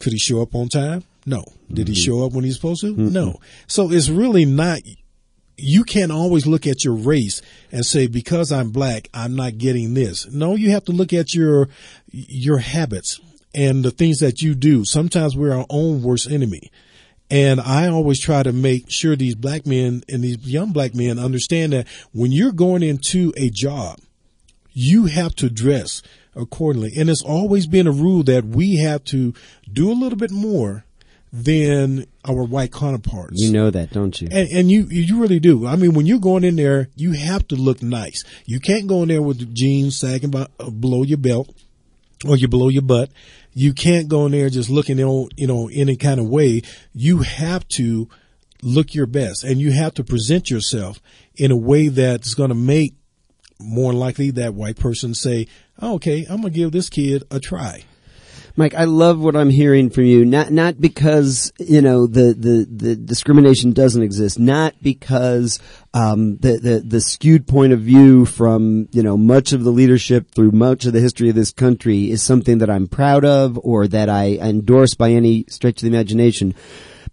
Could 0.00 0.12
he 0.12 0.18
show 0.18 0.42
up 0.42 0.54
on 0.54 0.68
time? 0.68 1.04
No. 1.24 1.44
Did 1.72 1.88
he 1.88 1.94
mm-hmm. 1.94 2.02
show 2.02 2.26
up 2.26 2.32
when 2.32 2.44
he's 2.44 2.56
supposed 2.56 2.80
to? 2.80 2.94
No. 2.96 3.38
So 3.68 3.92
it's 3.92 4.08
really 4.08 4.44
not, 4.44 4.80
you 5.56 5.84
can't 5.84 6.12
always 6.12 6.46
look 6.46 6.66
at 6.66 6.84
your 6.84 6.94
race 6.94 7.40
and 7.70 7.84
say, 7.84 8.06
because 8.06 8.50
I'm 8.50 8.70
black, 8.70 9.08
I'm 9.14 9.36
not 9.36 9.58
getting 9.58 9.94
this. 9.94 10.30
No, 10.30 10.54
you 10.56 10.70
have 10.70 10.84
to 10.84 10.92
look 10.92 11.12
at 11.12 11.34
your, 11.34 11.68
your 12.10 12.58
habits 12.58 13.20
and 13.54 13.84
the 13.84 13.90
things 13.90 14.18
that 14.18 14.42
you 14.42 14.54
do. 14.54 14.84
Sometimes 14.84 15.36
we're 15.36 15.56
our 15.56 15.66
own 15.70 16.02
worst 16.02 16.30
enemy. 16.30 16.70
And 17.30 17.60
I 17.60 17.88
always 17.88 18.20
try 18.20 18.42
to 18.42 18.52
make 18.52 18.90
sure 18.90 19.16
these 19.16 19.34
black 19.34 19.66
men 19.66 20.02
and 20.08 20.22
these 20.22 20.46
young 20.46 20.72
black 20.72 20.94
men 20.94 21.18
understand 21.18 21.72
that 21.72 21.88
when 22.12 22.32
you're 22.32 22.52
going 22.52 22.82
into 22.82 23.32
a 23.36 23.48
job, 23.50 23.98
you 24.72 25.06
have 25.06 25.34
to 25.36 25.48
dress 25.48 26.02
accordingly. 26.36 26.92
And 26.96 27.08
it's 27.08 27.22
always 27.22 27.66
been 27.66 27.86
a 27.86 27.92
rule 27.92 28.22
that 28.24 28.44
we 28.44 28.76
have 28.78 29.04
to 29.04 29.32
do 29.72 29.90
a 29.90 29.94
little 29.94 30.18
bit 30.18 30.32
more 30.32 30.84
than 31.32 32.06
our 32.28 32.44
white 32.44 32.72
counterparts. 32.72 33.40
You 33.40 33.52
know 33.52 33.70
that, 33.70 33.90
don't 33.90 34.20
you? 34.20 34.28
And, 34.30 34.48
and 34.50 34.70
you, 34.70 34.86
you 34.88 35.20
really 35.20 35.40
do. 35.40 35.66
I 35.66 35.76
mean, 35.76 35.94
when 35.94 36.06
you're 36.06 36.18
going 36.18 36.44
in 36.44 36.56
there, 36.56 36.88
you 36.96 37.12
have 37.12 37.46
to 37.48 37.56
look 37.56 37.82
nice. 37.82 38.24
You 38.46 38.60
can't 38.60 38.86
go 38.86 39.02
in 39.02 39.08
there 39.08 39.22
with 39.22 39.38
the 39.38 39.46
jeans 39.46 39.98
sagging 39.98 40.30
by, 40.30 40.46
uh, 40.58 40.70
below 40.70 41.02
your 41.02 41.18
belt 41.18 41.54
or 42.26 42.36
you 42.36 42.48
below 42.48 42.68
your 42.68 42.82
butt. 42.82 43.10
You 43.52 43.72
can't 43.72 44.08
go 44.08 44.26
in 44.26 44.32
there 44.32 44.50
just 44.50 44.70
looking, 44.70 44.98
in, 44.98 45.28
you 45.36 45.46
know, 45.46 45.68
any 45.72 45.96
kind 45.96 46.18
of 46.18 46.28
way. 46.28 46.62
You 46.92 47.18
have 47.18 47.68
to 47.68 48.08
look 48.62 48.94
your 48.94 49.06
best 49.06 49.44
and 49.44 49.60
you 49.60 49.72
have 49.72 49.94
to 49.94 50.04
present 50.04 50.50
yourself 50.50 51.00
in 51.36 51.50
a 51.50 51.56
way 51.56 51.88
that's 51.88 52.34
going 52.34 52.48
to 52.48 52.54
make 52.54 52.94
more 53.60 53.92
likely 53.92 54.30
that 54.32 54.54
white 54.54 54.76
person 54.76 55.14
say, 55.14 55.46
oh, 55.80 55.94
okay, 55.94 56.26
I'm 56.28 56.40
going 56.40 56.52
to 56.52 56.58
give 56.58 56.72
this 56.72 56.88
kid 56.88 57.24
a 57.30 57.38
try. 57.38 57.84
Mike, 58.56 58.74
I 58.74 58.84
love 58.84 59.18
what 59.18 59.34
I'm 59.34 59.50
hearing 59.50 59.90
from 59.90 60.04
you. 60.04 60.24
Not 60.24 60.52
not 60.52 60.80
because 60.80 61.52
you 61.58 61.82
know 61.82 62.06
the 62.06 62.34
the, 62.34 62.66
the 62.70 62.94
discrimination 62.94 63.72
doesn't 63.72 64.02
exist. 64.02 64.38
Not 64.38 64.74
because 64.80 65.58
um, 65.92 66.36
the, 66.36 66.58
the 66.58 66.78
the 66.78 67.00
skewed 67.00 67.48
point 67.48 67.72
of 67.72 67.80
view 67.80 68.24
from 68.26 68.88
you 68.92 69.02
know 69.02 69.16
much 69.16 69.52
of 69.52 69.64
the 69.64 69.72
leadership 69.72 70.30
through 70.30 70.52
much 70.52 70.84
of 70.84 70.92
the 70.92 71.00
history 71.00 71.28
of 71.28 71.34
this 71.34 71.50
country 71.50 72.12
is 72.12 72.22
something 72.22 72.58
that 72.58 72.70
I'm 72.70 72.86
proud 72.86 73.24
of 73.24 73.58
or 73.60 73.88
that 73.88 74.08
I 74.08 74.34
endorse 74.34 74.94
by 74.94 75.10
any 75.10 75.46
stretch 75.48 75.82
of 75.82 75.90
the 75.90 75.96
imagination. 75.96 76.54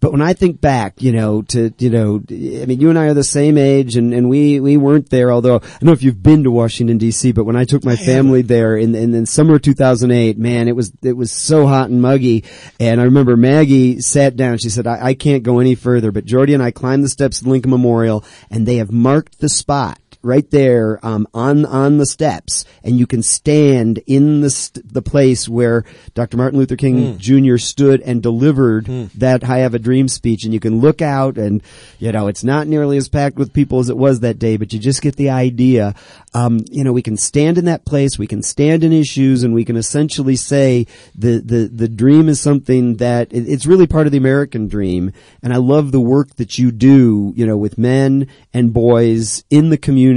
But 0.02 0.12
when 0.12 0.22
I 0.22 0.34
think 0.34 0.60
back, 0.60 1.02
you 1.04 1.12
know, 1.12 1.44
to, 1.44 1.72
you 1.78 1.92
know, 1.92 2.24
I 2.28 2.66
mean, 2.66 2.82
you 2.82 2.90
and 2.90 2.98
I 2.98 3.06
are 3.06 3.14
the 3.14 3.24
same 3.24 3.56
age 3.56 3.96
and, 3.96 4.16
and 4.16 4.28
we, 4.28 4.60
we 4.60 4.76
weren't 4.76 5.12
there, 5.12 5.32
although 5.32 5.58
I 5.58 5.60
don't 5.60 5.84
know 5.84 5.92
if 5.92 6.02
you've 6.02 6.24
been 6.24 6.44
to 6.44 6.52
Washington 6.52 6.98
DC, 6.98 7.36
but 7.36 7.44
when 7.44 7.56
I 7.56 7.66
took 7.66 7.86
my 7.86 7.96
family 7.96 8.42
there 8.42 8.76
in, 8.76 8.96
in, 8.96 9.14
in 9.14 9.28
summer 9.28 9.60
2008, 9.60 10.40
man, 10.40 10.68
it 10.68 10.76
was, 10.76 10.92
it 11.04 11.16
was 11.16 11.32
so 11.32 11.68
hot 11.68 11.92
and 11.92 12.02
muggy. 12.02 12.44
And 12.80 13.00
I 13.00 13.04
remember 13.04 13.38
Maggie 13.38 14.02
sat 14.02 14.36
down. 14.36 14.58
She 14.58 14.70
said, 14.70 14.88
I, 14.88 15.10
I 15.10 15.14
can't 15.14 15.44
go 15.44 15.60
any 15.60 15.76
further, 15.76 16.12
but 16.12 16.26
Jordy 16.26 16.56
and 16.56 16.64
I 16.64 16.72
climbed 16.72 17.04
the 17.04 17.10
steps 17.10 17.40
of 17.40 17.46
Lincoln 17.46 17.70
Memorial 17.70 18.26
and 18.50 18.68
they 18.68 18.78
have 18.78 18.92
marked 18.92 19.40
the 19.40 19.50
spot 19.50 20.00
right 20.24 20.50
there 20.52 21.00
um, 21.06 21.28
on 21.34 21.66
on 21.66 21.98
the 21.98 22.06
steps, 22.06 22.66
and 22.84 22.98
you 23.00 23.08
can 23.08 23.24
stand 23.24 24.00
in 24.06 24.42
the 24.42 24.50
st- 24.50 24.94
the 24.94 25.02
place 25.02 25.48
where 25.50 25.84
Dr. 26.14 26.38
Martin 26.38 26.60
Luther 26.60 26.76
King 26.76 27.18
Jr. 27.18 27.58
stood 27.58 28.02
and 28.02 28.22
delivered 28.22 28.86
that 29.16 29.44
"I 29.44 29.60
Have 29.60 29.74
a 29.74 29.80
Dream" 29.80 30.08
speech, 30.08 30.44
and 30.44 30.54
you 30.54 30.60
can 30.60 30.80
look 30.80 31.02
out, 31.02 31.38
and 31.38 31.62
you 32.00 32.12
know 32.12 32.28
it's 32.28 32.44
not 32.44 32.68
nearly 32.68 32.98
as 32.98 33.10
packed 33.10 33.38
with 33.38 33.54
people 33.54 33.80
as 33.80 33.90
it 33.90 33.98
was 33.98 34.20
that 34.20 34.38
day, 34.40 34.58
but 34.58 34.74
you 34.74 34.80
just 34.80 35.02
get 35.02 35.16
the 35.16 35.30
idea. 35.30 35.96
Um, 36.34 36.62
you 36.72 36.84
know, 36.84 36.94
we 36.94 37.02
can 37.02 37.18
stand 37.18 37.58
in 37.58 37.66
that 37.66 37.84
place, 37.86 38.18
we 38.18 38.28
can 38.28 38.42
stand 38.42 38.84
in 38.84 38.92
his 38.92 39.08
shoes, 39.08 39.44
and 39.44 39.54
we 39.54 39.66
can 39.66 39.76
essentially 39.76 40.36
say 40.36 40.86
the 41.16 41.40
the 41.40 41.68
the 41.74 41.90
dream 41.90 42.30
is 42.30 42.40
something 42.40 42.98
that 42.98 43.32
it- 43.34 43.48
it's 43.50 43.66
really 43.66 43.88
part 43.88 44.06
of 44.06 44.12
the 44.12 44.18
American 44.18 44.68
dream, 44.68 45.12
and 45.44 45.52
I 45.54 45.58
love 45.58 45.92
the 45.92 46.00
work 46.00 46.36
that 46.38 46.58
you 46.60 46.72
do. 46.72 47.34
You 47.36 47.46
know, 47.46 47.58
with 47.58 47.78
men 47.78 48.28
and 48.54 48.72
boys 48.74 49.44
in 49.50 49.70
the 49.70 49.78
community. 49.78 50.11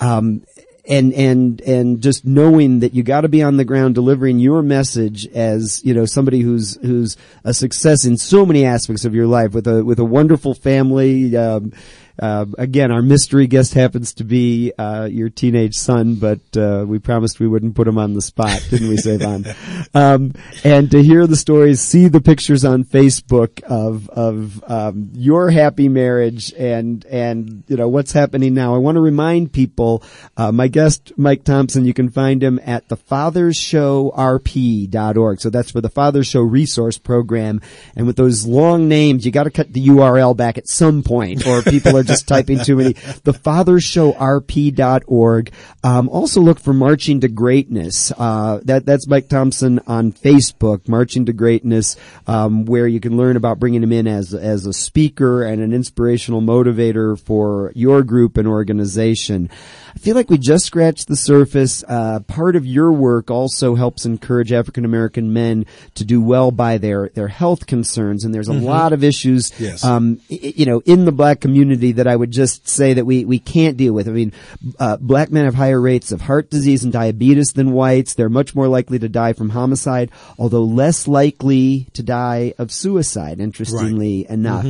Um, 0.00 0.42
and 0.88 1.12
and 1.12 1.60
and 1.60 2.00
just 2.00 2.24
knowing 2.24 2.80
that 2.80 2.94
you 2.94 3.02
got 3.02 3.20
to 3.20 3.28
be 3.28 3.42
on 3.42 3.58
the 3.58 3.64
ground 3.64 3.94
delivering 3.94 4.38
your 4.38 4.62
message 4.62 5.26
as 5.28 5.84
you 5.84 5.92
know 5.92 6.06
somebody 6.06 6.40
who's 6.40 6.78
who's 6.80 7.16
a 7.44 7.52
success 7.52 8.06
in 8.06 8.16
so 8.16 8.46
many 8.46 8.64
aspects 8.64 9.04
of 9.04 9.14
your 9.14 9.26
life 9.26 9.52
with 9.52 9.66
a 9.66 9.84
with 9.84 9.98
a 9.98 10.04
wonderful 10.04 10.54
family. 10.54 11.36
Um, 11.36 11.72
uh, 12.18 12.46
again, 12.58 12.90
our 12.90 13.02
mystery 13.02 13.46
guest 13.46 13.74
happens 13.74 14.14
to 14.14 14.24
be 14.24 14.72
uh, 14.78 15.06
your 15.10 15.28
teenage 15.28 15.74
son, 15.74 16.14
but 16.16 16.40
uh, 16.56 16.84
we 16.86 16.98
promised 16.98 17.38
we 17.38 17.46
wouldn't 17.46 17.76
put 17.76 17.86
him 17.86 17.98
on 17.98 18.14
the 18.14 18.22
spot, 18.22 18.66
didn't 18.70 18.88
we, 18.88 18.96
Savon? 18.96 19.44
um, 19.94 20.32
and 20.64 20.90
to 20.90 21.00
hear 21.02 21.26
the 21.26 21.36
stories, 21.36 21.80
see 21.80 22.08
the 22.08 22.20
pictures 22.20 22.64
on 22.64 22.82
Facebook 22.84 23.62
of 23.62 24.08
of 24.10 24.62
um, 24.68 25.10
your 25.14 25.50
happy 25.50 25.88
marriage 25.88 26.52
and 26.54 27.06
and 27.06 27.62
you 27.68 27.76
know 27.76 27.88
what's 27.88 28.12
happening 28.12 28.54
now. 28.54 28.74
I 28.74 28.78
want 28.78 28.96
to 28.96 29.00
remind 29.00 29.52
people. 29.52 30.02
Uh, 30.36 30.50
my 30.52 30.68
guest, 30.68 31.12
Mike 31.16 31.44
Thompson, 31.44 31.84
you 31.84 31.94
can 31.94 32.08
find 32.08 32.42
him 32.42 32.60
at 32.64 32.88
thefathershowrp.org. 32.88 35.40
So 35.40 35.50
that's 35.50 35.70
for 35.70 35.80
the 35.80 35.88
Father 35.88 36.24
Show 36.24 36.40
Resource 36.40 36.98
Program. 36.98 37.60
And 37.96 38.06
with 38.06 38.16
those 38.16 38.46
long 38.46 38.88
names, 38.88 39.24
you 39.24 39.32
got 39.32 39.44
to 39.44 39.50
cut 39.50 39.72
the 39.72 39.86
URL 39.86 40.36
back 40.36 40.58
at 40.58 40.68
some 40.68 41.02
point, 41.02 41.46
or 41.46 41.62
people 41.62 41.96
are 41.96 42.02
just 42.08 42.26
typing 42.28 42.58
too 42.58 42.76
many. 42.76 42.94
The 43.24 43.32
Father 43.32 43.80
Show 43.80 44.12
RP.org. 44.12 45.52
Um, 45.84 46.08
also 46.08 46.40
look 46.40 46.58
for 46.58 46.72
Marching 46.72 47.20
to 47.20 47.28
Greatness. 47.28 48.12
Uh, 48.16 48.60
that, 48.64 48.84
that's 48.84 49.06
Mike 49.06 49.28
Thompson 49.28 49.80
on 49.86 50.12
Facebook, 50.12 50.88
Marching 50.88 51.26
to 51.26 51.32
Greatness, 51.32 51.96
um, 52.26 52.64
where 52.64 52.86
you 52.86 53.00
can 53.00 53.16
learn 53.16 53.36
about 53.36 53.58
bringing 53.58 53.82
him 53.82 53.92
in 53.92 54.06
as, 54.06 54.34
as 54.34 54.66
a 54.66 54.72
speaker 54.72 55.42
and 55.42 55.62
an 55.62 55.72
inspirational 55.72 56.40
motivator 56.40 57.18
for 57.18 57.72
your 57.74 58.02
group 58.02 58.36
and 58.36 58.48
organization. 58.48 59.50
I 59.94 59.98
feel 59.98 60.14
like 60.14 60.30
we 60.30 60.38
just 60.38 60.66
scratched 60.66 61.08
the 61.08 61.16
surface. 61.16 61.82
Uh, 61.86 62.20
part 62.20 62.56
of 62.56 62.66
your 62.66 62.92
work 62.92 63.30
also 63.30 63.74
helps 63.74 64.04
encourage 64.04 64.52
African 64.52 64.84
American 64.84 65.32
men 65.32 65.66
to 65.94 66.04
do 66.04 66.20
well 66.20 66.50
by 66.50 66.78
their, 66.78 67.08
their 67.10 67.28
health 67.28 67.66
concerns. 67.66 68.24
And 68.24 68.34
there's 68.34 68.48
a 68.48 68.52
lot 68.52 68.92
of 68.92 69.02
issues, 69.02 69.52
Yes. 69.58 69.84
um, 69.84 70.20
you 70.28 70.66
know, 70.66 70.80
in 70.84 71.04
the 71.04 71.12
black 71.12 71.40
community 71.40 71.92
that 71.92 72.06
I 72.06 72.14
would 72.16 72.30
just 72.30 72.68
say 72.68 72.94
that 72.94 73.04
we, 73.06 73.24
we 73.24 73.38
can't 73.38 73.76
deal 73.76 73.92
with. 73.92 74.08
I 74.08 74.12
mean, 74.12 74.32
uh, 74.78 74.96
black 74.98 75.30
men 75.30 75.44
have 75.44 75.54
higher 75.54 75.80
rates 75.80 76.12
of 76.12 76.20
heart 76.20 76.50
disease 76.50 76.84
and 76.84 76.92
diabetes 76.92 77.52
than 77.54 77.72
whites. 77.72 78.14
They're 78.14 78.28
much 78.28 78.54
more 78.54 78.68
likely 78.68 78.98
to 78.98 79.08
die 79.08 79.32
from 79.32 79.50
homicide, 79.50 80.10
although 80.38 80.64
less 80.64 81.08
likely 81.08 81.88
to 81.94 82.02
die 82.02 82.54
of 82.58 82.70
suicide, 82.72 83.40
interestingly 83.40 84.26
enough. 84.28 84.66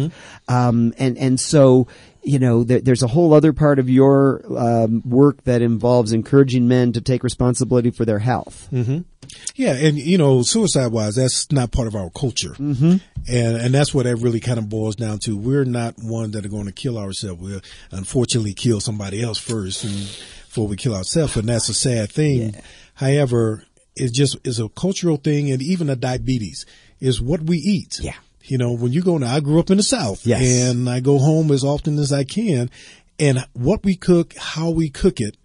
Um, 0.49 0.95
and, 0.99 1.19
and 1.19 1.39
so, 1.41 1.87
you 2.29 2.39
know, 2.39 2.63
there, 2.63 2.81
there's 2.81 3.03
a 3.03 3.07
whole 3.07 3.33
other 3.33 3.55
part 3.55 3.79
of 3.79 3.89
your 3.89 4.43
um, 4.57 5.03
work 5.05 5.43
that 5.45 5.63
involves 5.63 6.13
encouraging 6.13 6.69
men 6.69 6.93
to 6.93 7.01
take 7.01 7.25
responsibility 7.25 7.91
for 7.91 8.05
their 8.05 8.19
health. 8.19 8.69
Yeah, 9.55 9.75
and 9.75 9.97
you 9.99 10.19
know, 10.19 10.43
suicide 10.43 10.93
wise, 10.93 11.17
that's 11.17 11.51
not 11.51 11.73
part 11.73 11.89
of 11.89 11.95
our 11.95 12.11
culture, 12.11 12.51
mm-hmm. 12.51 12.97
and 13.29 13.57
and 13.57 13.75
that's 13.75 13.93
what 13.93 14.05
that 14.05 14.17
really 14.17 14.41
kind 14.41 14.59
of 14.59 14.69
boils 14.69 14.97
down 14.97 15.19
to. 15.21 15.37
We're 15.37 15.65
not 15.65 15.95
one 15.99 16.31
that 16.31 16.47
are 16.47 16.51
going 16.51 16.67
to 16.67 16.73
kill 16.73 16.97
ourselves. 16.97 17.41
We'll 17.41 17.61
unfortunately 17.91 18.55
kill 18.55 18.81
somebody 18.81 19.23
else 19.23 19.39
first, 19.39 19.83
before 19.83 20.67
we 20.67 20.77
kill 20.77 20.95
ourselves, 20.95 21.37
and 21.37 21.49
that's 21.49 21.69
a 21.69 21.75
sad 21.75 22.11
thing. 22.11 22.55
However, 22.95 23.65
it 23.97 24.13
just 24.13 24.37
is 24.47 24.61
a 24.61 24.69
cultural 24.69 25.17
thing, 25.17 25.51
and 25.51 25.61
even 25.61 25.91
a 25.91 25.97
diabetes 25.97 26.65
is 27.01 27.21
what 27.21 27.43
we 27.43 27.59
eat. 27.59 28.01
Yeah. 28.01 28.17
You 28.51 28.59
know, 28.59 28.73
when 28.73 28.93
you 28.93 29.03
go 29.03 29.19
now, 29.19 29.35
I 29.35 29.41
grew 29.41 29.59
up 29.61 29.71
in 29.71 29.77
the 29.77 29.83
South, 29.83 30.27
Yes. 30.27 30.43
and 30.43 30.89
I 30.89 31.01
go 31.01 31.19
home 31.19 31.51
as 31.51 31.65
often 31.65 31.99
as 31.99 32.13
I 32.13 32.25
can, 32.25 32.71
and 33.19 33.45
what 33.53 33.85
we 33.85 33.95
cook, 33.97 34.35
how 34.37 34.71
we 34.71 34.89
cook 34.91 35.21
it, 35.21 35.37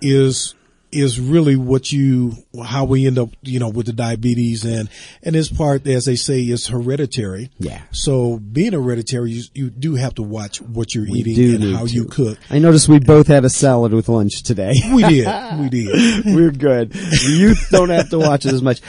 is 0.00 0.54
is 0.90 1.18
really 1.18 1.56
what 1.56 1.90
you 1.90 2.34
how 2.66 2.84
we 2.84 3.06
end 3.06 3.18
up 3.18 3.30
you 3.40 3.58
know 3.58 3.70
with 3.70 3.86
the 3.86 3.94
diabetes 3.94 4.62
and 4.62 4.90
and 5.22 5.34
this 5.34 5.48
part 5.50 5.86
as 5.86 6.04
they 6.04 6.16
say 6.16 6.42
is 6.42 6.66
hereditary 6.66 7.48
Yeah. 7.58 7.80
so 7.92 8.36
being 8.38 8.74
hereditary 8.74 9.30
you, 9.30 9.42
you 9.54 9.70
do 9.70 9.94
have 9.94 10.14
to 10.16 10.22
watch 10.22 10.60
what 10.60 10.94
you're 10.94 11.06
eating 11.06 11.62
and 11.64 11.74
how 11.76 11.86
to. 11.86 11.90
you 11.90 12.04
cook 12.04 12.36
I 12.50 12.58
noticed 12.58 12.90
we 12.90 12.98
both 12.98 13.26
had 13.28 13.46
a 13.46 13.48
salad 13.48 13.94
with 13.94 14.10
lunch 14.10 14.42
today. 14.42 14.74
we 14.92 15.02
did 15.04 15.26
we 15.60 15.68
did 15.70 16.26
We're 16.26 16.50
good. 16.50 16.94
Youth 17.26 17.68
don't 17.70 17.88
have 17.88 18.10
to 18.10 18.18
watch 18.18 18.44
it 18.44 18.52
as 18.52 18.60
much. 18.60 18.82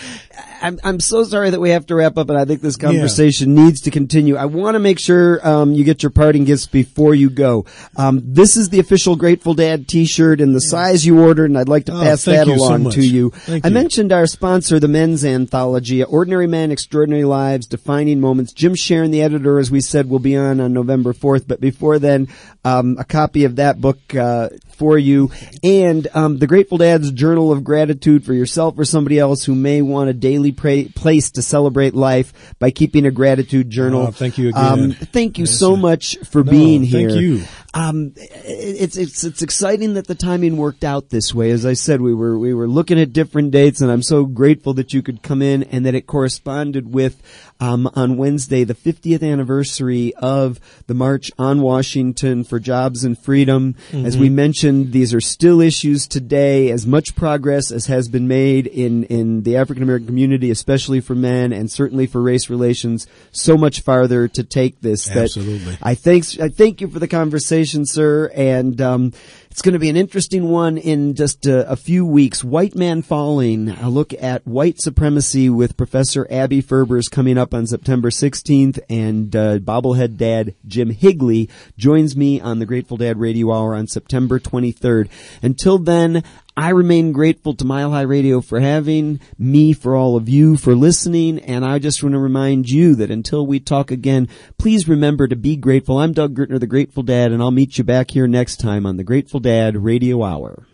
I'm 0.64 0.80
I'm 0.84 1.00
so 1.00 1.24
sorry 1.26 1.50
that 1.50 1.60
we 1.60 1.72
have 1.72 1.86
to 1.88 1.96
wrap 1.96 2.18
up, 2.18 2.30
and 2.30 2.38
I 2.38 2.46
think 2.46 2.62
this 2.62 2.78
conversation 2.78 3.54
needs 3.54 3.82
to 3.82 3.92
continue. 3.92 4.38
I 4.38 4.46
want 4.46 4.76
to 4.76 4.80
make 4.80 4.98
sure 4.98 5.46
um, 5.48 5.74
you 5.74 5.84
get 5.84 6.02
your 6.02 6.10
parting 6.10 6.46
gifts 6.46 6.66
before 6.68 7.14
you 7.14 7.30
go. 7.30 7.66
Um, 7.98 8.22
this 8.24 8.56
is 8.56 8.70
the 8.70 8.80
official 8.80 9.16
Grateful 9.18 9.54
Dad 9.54 9.88
T-shirt 9.88 10.40
in 10.40 10.54
the 10.54 10.62
size 10.62 11.06
you 11.06 11.22
ordered, 11.22 11.50
and 11.50 11.58
I'd 11.60 11.68
like 11.68 11.86
to 11.88 11.94
Oh, 11.94 12.02
pass 12.02 12.24
that 12.26 12.48
you 12.48 12.58
so 12.58 12.64
along 12.64 12.92
to 12.92 13.02
you. 13.06 13.30
Thank 13.32 13.66
I 13.66 13.68
you. 13.68 13.74
mentioned 13.74 14.14
our 14.14 14.26
sponsor, 14.26 14.80
the 14.80 14.88
Men's 14.88 15.26
Anthology, 15.26 16.02
Ordinary 16.04 16.48
Men, 16.48 16.72
Extraordinary 16.72 17.26
Lives, 17.26 17.68
Defining 17.68 18.22
Moments. 18.22 18.54
Jim 18.54 18.74
Sharon, 18.74 19.12
the 19.12 19.22
editor, 19.22 19.60
as 19.60 19.70
we 19.70 19.82
said, 19.82 20.10
will 20.10 20.20
be 20.20 20.38
on 20.38 20.62
on 20.62 20.72
November 20.72 21.12
4th. 21.14 21.46
But 21.46 21.60
before 21.60 22.00
then, 22.00 22.30
um, 22.64 22.96
a 22.98 23.04
copy 23.04 23.44
of 23.44 23.58
that 23.58 23.82
book 23.82 24.16
uh, 24.16 24.48
for 24.78 24.98
you, 24.98 25.30
and 25.62 26.08
um, 26.14 26.40
the 26.40 26.48
Grateful 26.48 26.78
Dad's 26.78 27.12
Journal 27.12 27.52
of 27.52 27.66
Gratitude 27.66 28.24
for 28.26 28.34
yourself 28.34 28.80
or 28.80 28.86
somebody 28.86 29.20
else 29.20 29.44
who 29.44 29.54
may 29.56 29.82
want 29.82 30.10
a 30.10 30.14
daily 30.14 30.53
pra- 30.54 30.86
place 30.96 31.32
to 31.32 31.42
celebrate 31.42 31.94
life 31.94 32.34
by 32.60 32.72
keeping 32.72 33.06
a 33.06 33.12
gratitude 33.12 33.70
journal. 33.70 34.04
Oh, 34.08 34.12
thank 34.12 34.38
you 34.38 34.50
again. 34.50 34.62
Um, 34.64 34.92
thank 34.92 35.38
you 35.38 35.46
Yes, 35.46 35.58
so 35.60 35.76
much 35.76 36.18
for 36.30 36.44
No, 36.44 36.52
being 36.52 36.84
here. 36.84 37.10
thank 37.10 37.22
you. 37.22 37.44
Um, 37.76 38.14
it's 38.16 38.98
it's 38.98 39.24
it's 39.24 39.42
exciting 39.42 39.96
that 39.96 40.06
the 40.06 40.14
timing 40.14 40.58
worked 40.58 40.84
out 40.84 41.10
this 41.10 41.34
way. 41.34 41.50
As 41.50 41.66
I 41.66 41.74
said, 41.74 42.02
we 42.02 42.14
were 42.14 42.38
we 42.38 42.54
were 42.54 42.68
looking 42.68 43.00
at 43.00 43.14
different 43.14 43.50
dates, 43.52 43.82
and 43.82 43.92
I'm 43.92 44.04
so 44.04 44.26
grateful 44.26 44.76
that 44.76 44.94
you 44.94 45.02
could 45.02 45.24
come 45.24 45.42
in 45.42 45.64
and 45.64 45.86
that 45.88 45.96
it 45.96 46.06
corresponded 46.06 46.94
with 46.94 47.20
um, 47.60 47.90
on 47.96 48.18
Wednesday 48.18 48.64
the 48.64 48.74
50th 48.74 49.24
anniversary 49.24 50.14
of 50.16 50.60
the 50.88 50.94
March 50.94 51.32
on 51.38 51.62
Washington 51.62 52.44
for 52.44 52.60
Jobs 52.60 53.04
and 53.04 53.18
Freedom. 53.18 53.76
As 53.92 54.18
we 54.18 54.30
mentioned, 54.30 54.92
these 54.92 55.14
are 55.14 55.22
still 55.22 55.62
issues 55.62 56.08
today. 56.08 56.72
As 56.72 56.86
much 56.86 57.16
progress 57.16 57.72
as 57.72 57.88
has 57.88 58.08
been 58.08 58.28
made 58.28 58.68
in 58.68 59.04
in 59.06 59.44
the 59.44 59.58
African 59.58 59.84
American 59.84 60.08
community, 60.08 60.52
especially 60.52 61.00
for 61.00 61.16
men, 61.16 61.54
and 61.54 61.72
certainly 61.72 62.08
for 62.08 62.22
race 62.22 62.50
relations, 62.50 63.08
so 63.32 63.58
much 63.58 63.82
farther 63.82 64.28
to 64.28 64.44
take 64.44 64.82
this. 64.82 65.06
that 65.06 65.24
Absolutely. 65.24 65.78
I 65.82 65.96
thanks 65.96 66.40
I 66.40 66.50
thank 66.50 66.82
you 66.82 66.90
for 66.90 67.00
the 67.00 67.08
conversation, 67.08 67.86
sir, 67.86 68.32
and 68.36 68.80
um, 68.82 69.14
it's 69.54 69.62
going 69.62 69.74
to 69.74 69.80
be 69.80 69.90
an 69.90 69.96
interesting 69.96 70.50
one 70.50 70.80
in 70.80 71.14
just 71.14 71.46
a, 71.46 71.70
a 71.70 71.76
few 71.76 72.08
weeks. 72.08 72.44
White 72.44 72.74
Man 72.74 73.04
Falling, 73.04 73.70
a 73.70 73.88
look 73.88 74.12
at 74.20 74.48
white 74.48 74.82
supremacy 74.82 75.48
with 75.48 75.78
Professor 75.78 76.26
Abby 76.32 76.60
Ferber's 76.60 77.08
coming 77.08 77.38
up 77.38 77.54
on 77.54 77.68
September 77.68 78.10
16th, 78.10 78.80
and 78.90 79.36
uh, 79.36 79.60
bobblehead 79.60 80.18
dad 80.18 80.56
Jim 80.66 80.90
Higley 80.90 81.52
joins 81.78 82.18
me 82.18 82.42
on 82.42 82.58
the 82.58 82.66
Grateful 82.66 82.98
Dad 82.98 83.20
Radio 83.20 83.54
Hour 83.54 83.76
on 83.76 83.86
September 83.86 84.40
23rd. 84.40 85.08
Until 85.44 85.78
then. 85.78 86.24
I 86.56 86.70
remain 86.70 87.14
grateful 87.14 87.56
to 87.56 87.66
Mile 87.66 87.90
High 87.90 88.02
Radio 88.02 88.40
for 88.40 88.60
having 88.60 89.20
me, 89.40 89.74
for 89.74 89.96
all 89.96 90.16
of 90.16 90.30
you 90.30 90.56
for 90.56 90.76
listening, 90.76 91.40
and 91.40 91.66
I 91.66 91.80
just 91.80 92.04
want 92.04 92.14
to 92.14 92.20
remind 92.20 92.70
you 92.70 92.94
that 92.96 93.10
until 93.10 93.48
we 93.48 93.60
talk 93.60 93.90
again, 93.90 94.30
please 94.60 94.88
remember 94.88 95.28
to 95.28 95.36
be 95.36 95.56
grateful. 95.56 95.98
I'm 95.98 96.14
Doug 96.14 96.36
Gertner, 96.36 96.60
the 96.60 96.68
Grateful 96.68 97.02
Dad, 97.02 97.32
and 97.32 97.42
I'll 97.42 97.50
meet 97.50 97.80
you 97.80 97.84
back 97.84 98.12
here 98.12 98.28
next 98.28 98.58
time 98.58 98.86
on 98.86 98.98
the 98.98 99.04
Grateful 99.04 99.40
Dad 99.40 99.78
Radio 99.78 100.24
Hour. 100.24 100.68